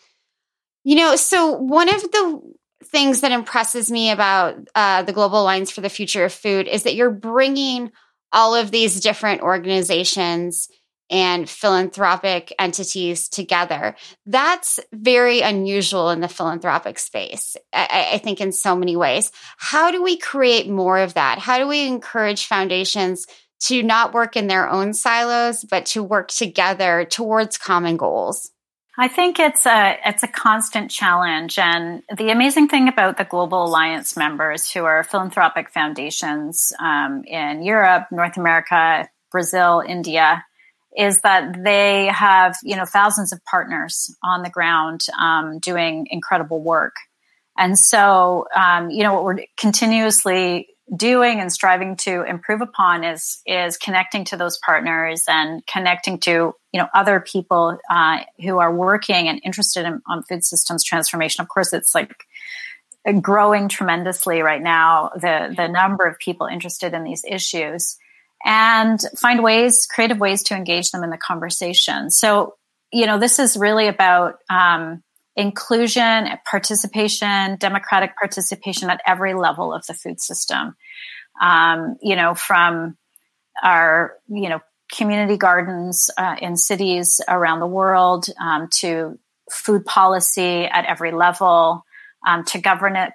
You 0.84 0.96
know, 0.96 1.16
so 1.16 1.52
one 1.52 1.88
of 1.88 2.00
the 2.00 2.40
things 2.84 3.20
that 3.20 3.32
impresses 3.32 3.90
me 3.90 4.10
about 4.10 4.56
uh, 4.74 5.02
the 5.02 5.12
Global 5.12 5.42
Alliance 5.42 5.70
for 5.70 5.82
the 5.82 5.90
Future 5.90 6.24
of 6.24 6.32
Food 6.32 6.66
is 6.66 6.84
that 6.84 6.94
you're 6.94 7.10
bringing 7.10 7.92
all 8.32 8.54
of 8.54 8.70
these 8.70 9.00
different 9.00 9.42
organizations 9.42 10.68
and 11.10 11.50
philanthropic 11.50 12.54
entities 12.58 13.28
together. 13.28 13.96
That's 14.26 14.78
very 14.92 15.40
unusual 15.40 16.10
in 16.10 16.20
the 16.20 16.28
philanthropic 16.28 16.98
space, 17.00 17.56
I, 17.72 18.10
I, 18.12 18.18
think, 18.18 18.40
in 18.40 18.52
so 18.52 18.76
many 18.76 18.96
ways. 18.96 19.32
How 19.58 19.90
do 19.90 20.02
we 20.02 20.16
create 20.16 20.70
more 20.70 20.98
of 20.98 21.14
that? 21.14 21.40
How 21.40 21.58
do 21.58 21.66
we 21.66 21.86
encourage 21.86 22.46
foundations 22.46 23.26
to 23.62 23.82
not 23.82 24.14
work 24.14 24.36
in 24.36 24.46
their 24.46 24.68
own 24.68 24.94
silos, 24.94 25.64
but 25.64 25.84
to 25.86 26.02
work 26.02 26.28
together 26.28 27.04
towards 27.04 27.58
common 27.58 27.96
goals? 27.96 28.52
I 29.00 29.08
think 29.08 29.38
it's 29.38 29.64
a 29.64 29.98
it's 30.04 30.22
a 30.22 30.28
constant 30.28 30.90
challenge, 30.90 31.58
and 31.58 32.02
the 32.14 32.28
amazing 32.28 32.68
thing 32.68 32.86
about 32.86 33.16
the 33.16 33.24
Global 33.24 33.64
Alliance 33.64 34.14
members, 34.14 34.70
who 34.70 34.84
are 34.84 35.02
philanthropic 35.04 35.70
foundations 35.70 36.70
um, 36.78 37.24
in 37.24 37.62
Europe, 37.62 38.08
North 38.12 38.36
America, 38.36 39.08
Brazil, 39.32 39.82
India, 39.88 40.44
is 40.98 41.22
that 41.22 41.64
they 41.64 42.08
have 42.08 42.58
you 42.62 42.76
know 42.76 42.84
thousands 42.84 43.32
of 43.32 43.42
partners 43.46 44.14
on 44.22 44.42
the 44.42 44.50
ground 44.50 45.00
um, 45.18 45.60
doing 45.60 46.06
incredible 46.10 46.60
work, 46.62 46.96
and 47.56 47.78
so 47.78 48.44
um, 48.54 48.90
you 48.90 49.02
know 49.02 49.14
what 49.14 49.24
we're 49.24 49.44
continuously 49.56 50.68
doing 50.94 51.40
and 51.40 51.52
striving 51.52 51.96
to 51.96 52.22
improve 52.24 52.60
upon 52.60 53.04
is 53.04 53.40
is 53.46 53.76
connecting 53.76 54.24
to 54.24 54.36
those 54.36 54.58
partners 54.58 55.24
and 55.28 55.64
connecting 55.66 56.18
to 56.18 56.30
you 56.72 56.80
know 56.80 56.88
other 56.94 57.20
people 57.20 57.78
uh, 57.88 58.18
who 58.40 58.58
are 58.58 58.74
working 58.74 59.28
and 59.28 59.40
interested 59.44 59.86
in 59.86 60.02
on 60.08 60.22
food 60.24 60.44
systems 60.44 60.82
transformation. 60.84 61.42
Of 61.42 61.48
course, 61.48 61.72
it's 61.72 61.94
like 61.94 62.12
growing 63.20 63.68
tremendously 63.68 64.42
right 64.42 64.62
now. 64.62 65.10
The 65.14 65.54
the 65.56 65.68
number 65.68 66.04
of 66.04 66.18
people 66.18 66.46
interested 66.46 66.92
in 66.92 67.04
these 67.04 67.24
issues 67.24 67.96
and 68.44 69.00
find 69.18 69.42
ways, 69.42 69.86
creative 69.86 70.18
ways 70.18 70.42
to 70.44 70.54
engage 70.54 70.90
them 70.90 71.04
in 71.04 71.10
the 71.10 71.18
conversation. 71.18 72.10
So 72.10 72.54
you 72.92 73.06
know, 73.06 73.18
this 73.18 73.38
is 73.38 73.56
really 73.56 73.86
about. 73.86 74.38
Um, 74.48 75.02
inclusion, 75.40 76.28
participation, 76.48 77.56
democratic 77.56 78.16
participation 78.16 78.90
at 78.90 79.00
every 79.06 79.34
level 79.34 79.72
of 79.72 79.84
the 79.86 79.94
food 79.94 80.20
system. 80.20 80.76
Um, 81.40 81.96
you 82.02 82.14
know, 82.14 82.34
from 82.34 82.98
our, 83.62 84.12
you 84.28 84.50
know, 84.50 84.60
community 84.92 85.38
gardens 85.38 86.10
uh, 86.18 86.36
in 86.42 86.56
cities 86.56 87.20
around 87.28 87.60
the 87.60 87.66
world 87.66 88.26
um, 88.40 88.68
to 88.80 89.18
food 89.50 89.84
policy 89.86 90.64
at 90.64 90.84
every 90.84 91.12
level 91.12 91.84
um, 92.26 92.44
to 92.44 92.60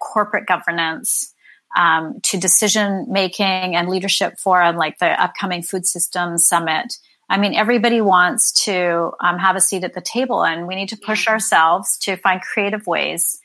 corporate 0.02 0.48
governance. 0.48 1.32
Um, 1.78 2.22
to 2.24 2.38
decision 2.38 3.08
making 3.10 3.76
and 3.76 3.90
leadership 3.90 4.40
forum 4.42 4.78
like 4.78 4.98
the 5.00 5.22
upcoming 5.22 5.62
food 5.62 5.86
systems 5.86 6.48
summit 6.48 6.94
I 7.30 7.38
mean, 7.38 7.54
everybody 7.54 8.02
wants 8.02 8.52
to 8.66 9.12
um, 9.20 9.40
have 9.40 9.56
a 9.56 9.62
seat 9.62 9.84
at 9.84 9.94
the 9.94 10.02
table, 10.02 10.44
and 10.44 10.68
we 10.68 10.76
need 10.76 10.90
to 10.90 10.98
push 10.98 11.28
ourselves 11.28 11.98
to 12.00 12.16
find 12.18 12.42
creative 12.42 12.86
ways 12.86 13.40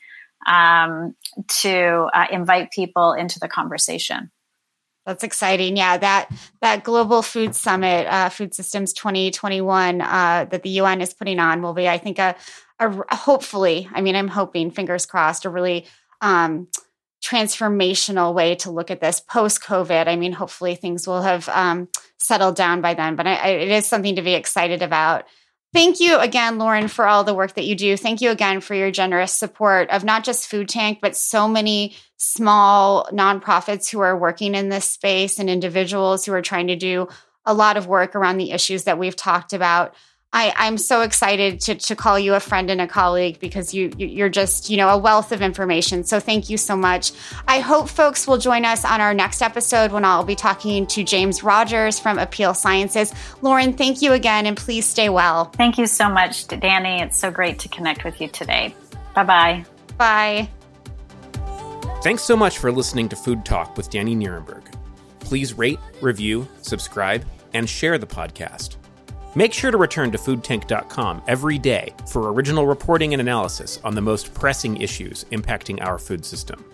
um, 0.45 1.15
to 1.61 2.07
uh, 2.13 2.25
invite 2.31 2.71
people 2.71 3.13
into 3.13 3.39
the 3.39 3.47
conversation. 3.47 4.31
That's 5.05 5.23
exciting. 5.23 5.77
Yeah, 5.77 5.97
that 5.97 6.29
that 6.61 6.83
global 6.83 7.23
food 7.23 7.55
summit, 7.55 8.05
uh, 8.07 8.29
Food 8.29 8.53
Systems 8.53 8.93
2021, 8.93 9.99
uh, 9.99 10.45
that 10.51 10.61
the 10.61 10.69
UN 10.69 11.01
is 11.01 11.13
putting 11.13 11.39
on 11.39 11.63
will 11.63 11.73
be, 11.73 11.89
I 11.89 11.97
think, 11.97 12.19
a, 12.19 12.35
a 12.79 13.15
hopefully. 13.15 13.89
I 13.91 14.01
mean, 14.01 14.15
I'm 14.15 14.27
hoping, 14.27 14.69
fingers 14.69 15.07
crossed, 15.07 15.45
a 15.45 15.49
really 15.49 15.87
um, 16.21 16.67
transformational 17.23 18.33
way 18.33 18.55
to 18.55 18.71
look 18.71 18.91
at 18.91 18.99
this 18.99 19.19
post 19.19 19.61
COVID. 19.61 20.07
I 20.07 20.15
mean, 20.15 20.31
hopefully 20.31 20.75
things 20.75 21.07
will 21.07 21.21
have 21.21 21.47
um, 21.49 21.87
settled 22.17 22.55
down 22.55 22.81
by 22.81 22.93
then, 22.93 23.15
but 23.15 23.27
I, 23.27 23.35
I, 23.35 23.47
it 23.49 23.69
is 23.69 23.85
something 23.85 24.15
to 24.15 24.21
be 24.21 24.33
excited 24.33 24.81
about. 24.81 25.25
Thank 25.73 26.01
you 26.01 26.17
again, 26.17 26.57
Lauren, 26.57 26.89
for 26.89 27.07
all 27.07 27.23
the 27.23 27.33
work 27.33 27.53
that 27.53 27.63
you 27.63 27.75
do. 27.75 27.95
Thank 27.95 28.19
you 28.19 28.29
again 28.29 28.59
for 28.59 28.75
your 28.75 28.91
generous 28.91 29.31
support 29.31 29.89
of 29.89 30.03
not 30.03 30.25
just 30.25 30.49
Food 30.49 30.67
Tank, 30.67 30.99
but 31.01 31.15
so 31.15 31.47
many 31.47 31.95
small 32.17 33.07
nonprofits 33.13 33.89
who 33.89 34.01
are 34.01 34.17
working 34.17 34.53
in 34.53 34.67
this 34.67 34.89
space 34.89 35.39
and 35.39 35.49
individuals 35.49 36.25
who 36.25 36.33
are 36.33 36.41
trying 36.41 36.67
to 36.67 36.75
do 36.75 37.07
a 37.45 37.53
lot 37.53 37.77
of 37.77 37.87
work 37.87 38.15
around 38.15 38.37
the 38.37 38.51
issues 38.51 38.83
that 38.83 38.99
we've 38.99 39.15
talked 39.15 39.53
about. 39.53 39.95
I, 40.33 40.53
I'm 40.55 40.77
so 40.77 41.01
excited 41.01 41.59
to, 41.61 41.75
to 41.75 41.95
call 41.95 42.17
you 42.17 42.35
a 42.35 42.39
friend 42.39 42.71
and 42.71 42.79
a 42.79 42.87
colleague 42.87 43.39
because 43.39 43.73
you 43.73 43.91
you're 43.97 44.29
just 44.29 44.69
you 44.69 44.77
know 44.77 44.87
a 44.87 44.97
wealth 44.97 45.33
of 45.33 45.41
information. 45.41 46.05
So 46.05 46.21
thank 46.21 46.49
you 46.49 46.57
so 46.57 46.77
much. 46.77 47.11
I 47.47 47.59
hope 47.59 47.89
folks 47.89 48.25
will 48.27 48.37
join 48.37 48.63
us 48.63 48.85
on 48.85 49.01
our 49.01 49.13
next 49.13 49.41
episode 49.41 49.91
when 49.91 50.05
I'll 50.05 50.23
be 50.23 50.35
talking 50.35 50.87
to 50.87 51.03
James 51.03 51.43
Rogers 51.43 51.99
from 51.99 52.17
Apeel 52.17 52.55
Sciences. 52.55 53.13
Lauren, 53.41 53.73
thank 53.73 54.01
you 54.01 54.13
again, 54.13 54.45
and 54.45 54.55
please 54.55 54.85
stay 54.85 55.09
well. 55.09 55.45
Thank 55.45 55.77
you 55.77 55.85
so 55.85 56.07
much, 56.09 56.47
Dani. 56.47 57.01
It's 57.01 57.17
so 57.17 57.29
great 57.29 57.59
to 57.59 57.69
connect 57.69 58.05
with 58.05 58.21
you 58.21 58.29
today. 58.29 58.73
Bye 59.13 59.23
bye. 59.25 59.65
Bye. 59.97 60.49
Thanks 62.03 62.23
so 62.23 62.37
much 62.37 62.57
for 62.57 62.71
listening 62.71 63.09
to 63.09 63.15
Food 63.15 63.45
Talk 63.45 63.75
with 63.75 63.89
Dani 63.89 64.15
Nierenberg. 64.15 64.63
Please 65.19 65.53
rate, 65.53 65.79
review, 66.01 66.47
subscribe, 66.61 67.25
and 67.53 67.69
share 67.69 67.97
the 67.97 68.07
podcast. 68.07 68.77
Make 69.33 69.53
sure 69.53 69.71
to 69.71 69.77
return 69.77 70.11
to 70.11 70.17
foodtank.com 70.17 71.21
every 71.25 71.57
day 71.57 71.93
for 72.07 72.33
original 72.33 72.67
reporting 72.67 73.13
and 73.13 73.21
analysis 73.21 73.79
on 73.83 73.95
the 73.95 74.01
most 74.01 74.33
pressing 74.33 74.75
issues 74.81 75.23
impacting 75.31 75.81
our 75.81 75.97
food 75.97 76.25
system. 76.25 76.65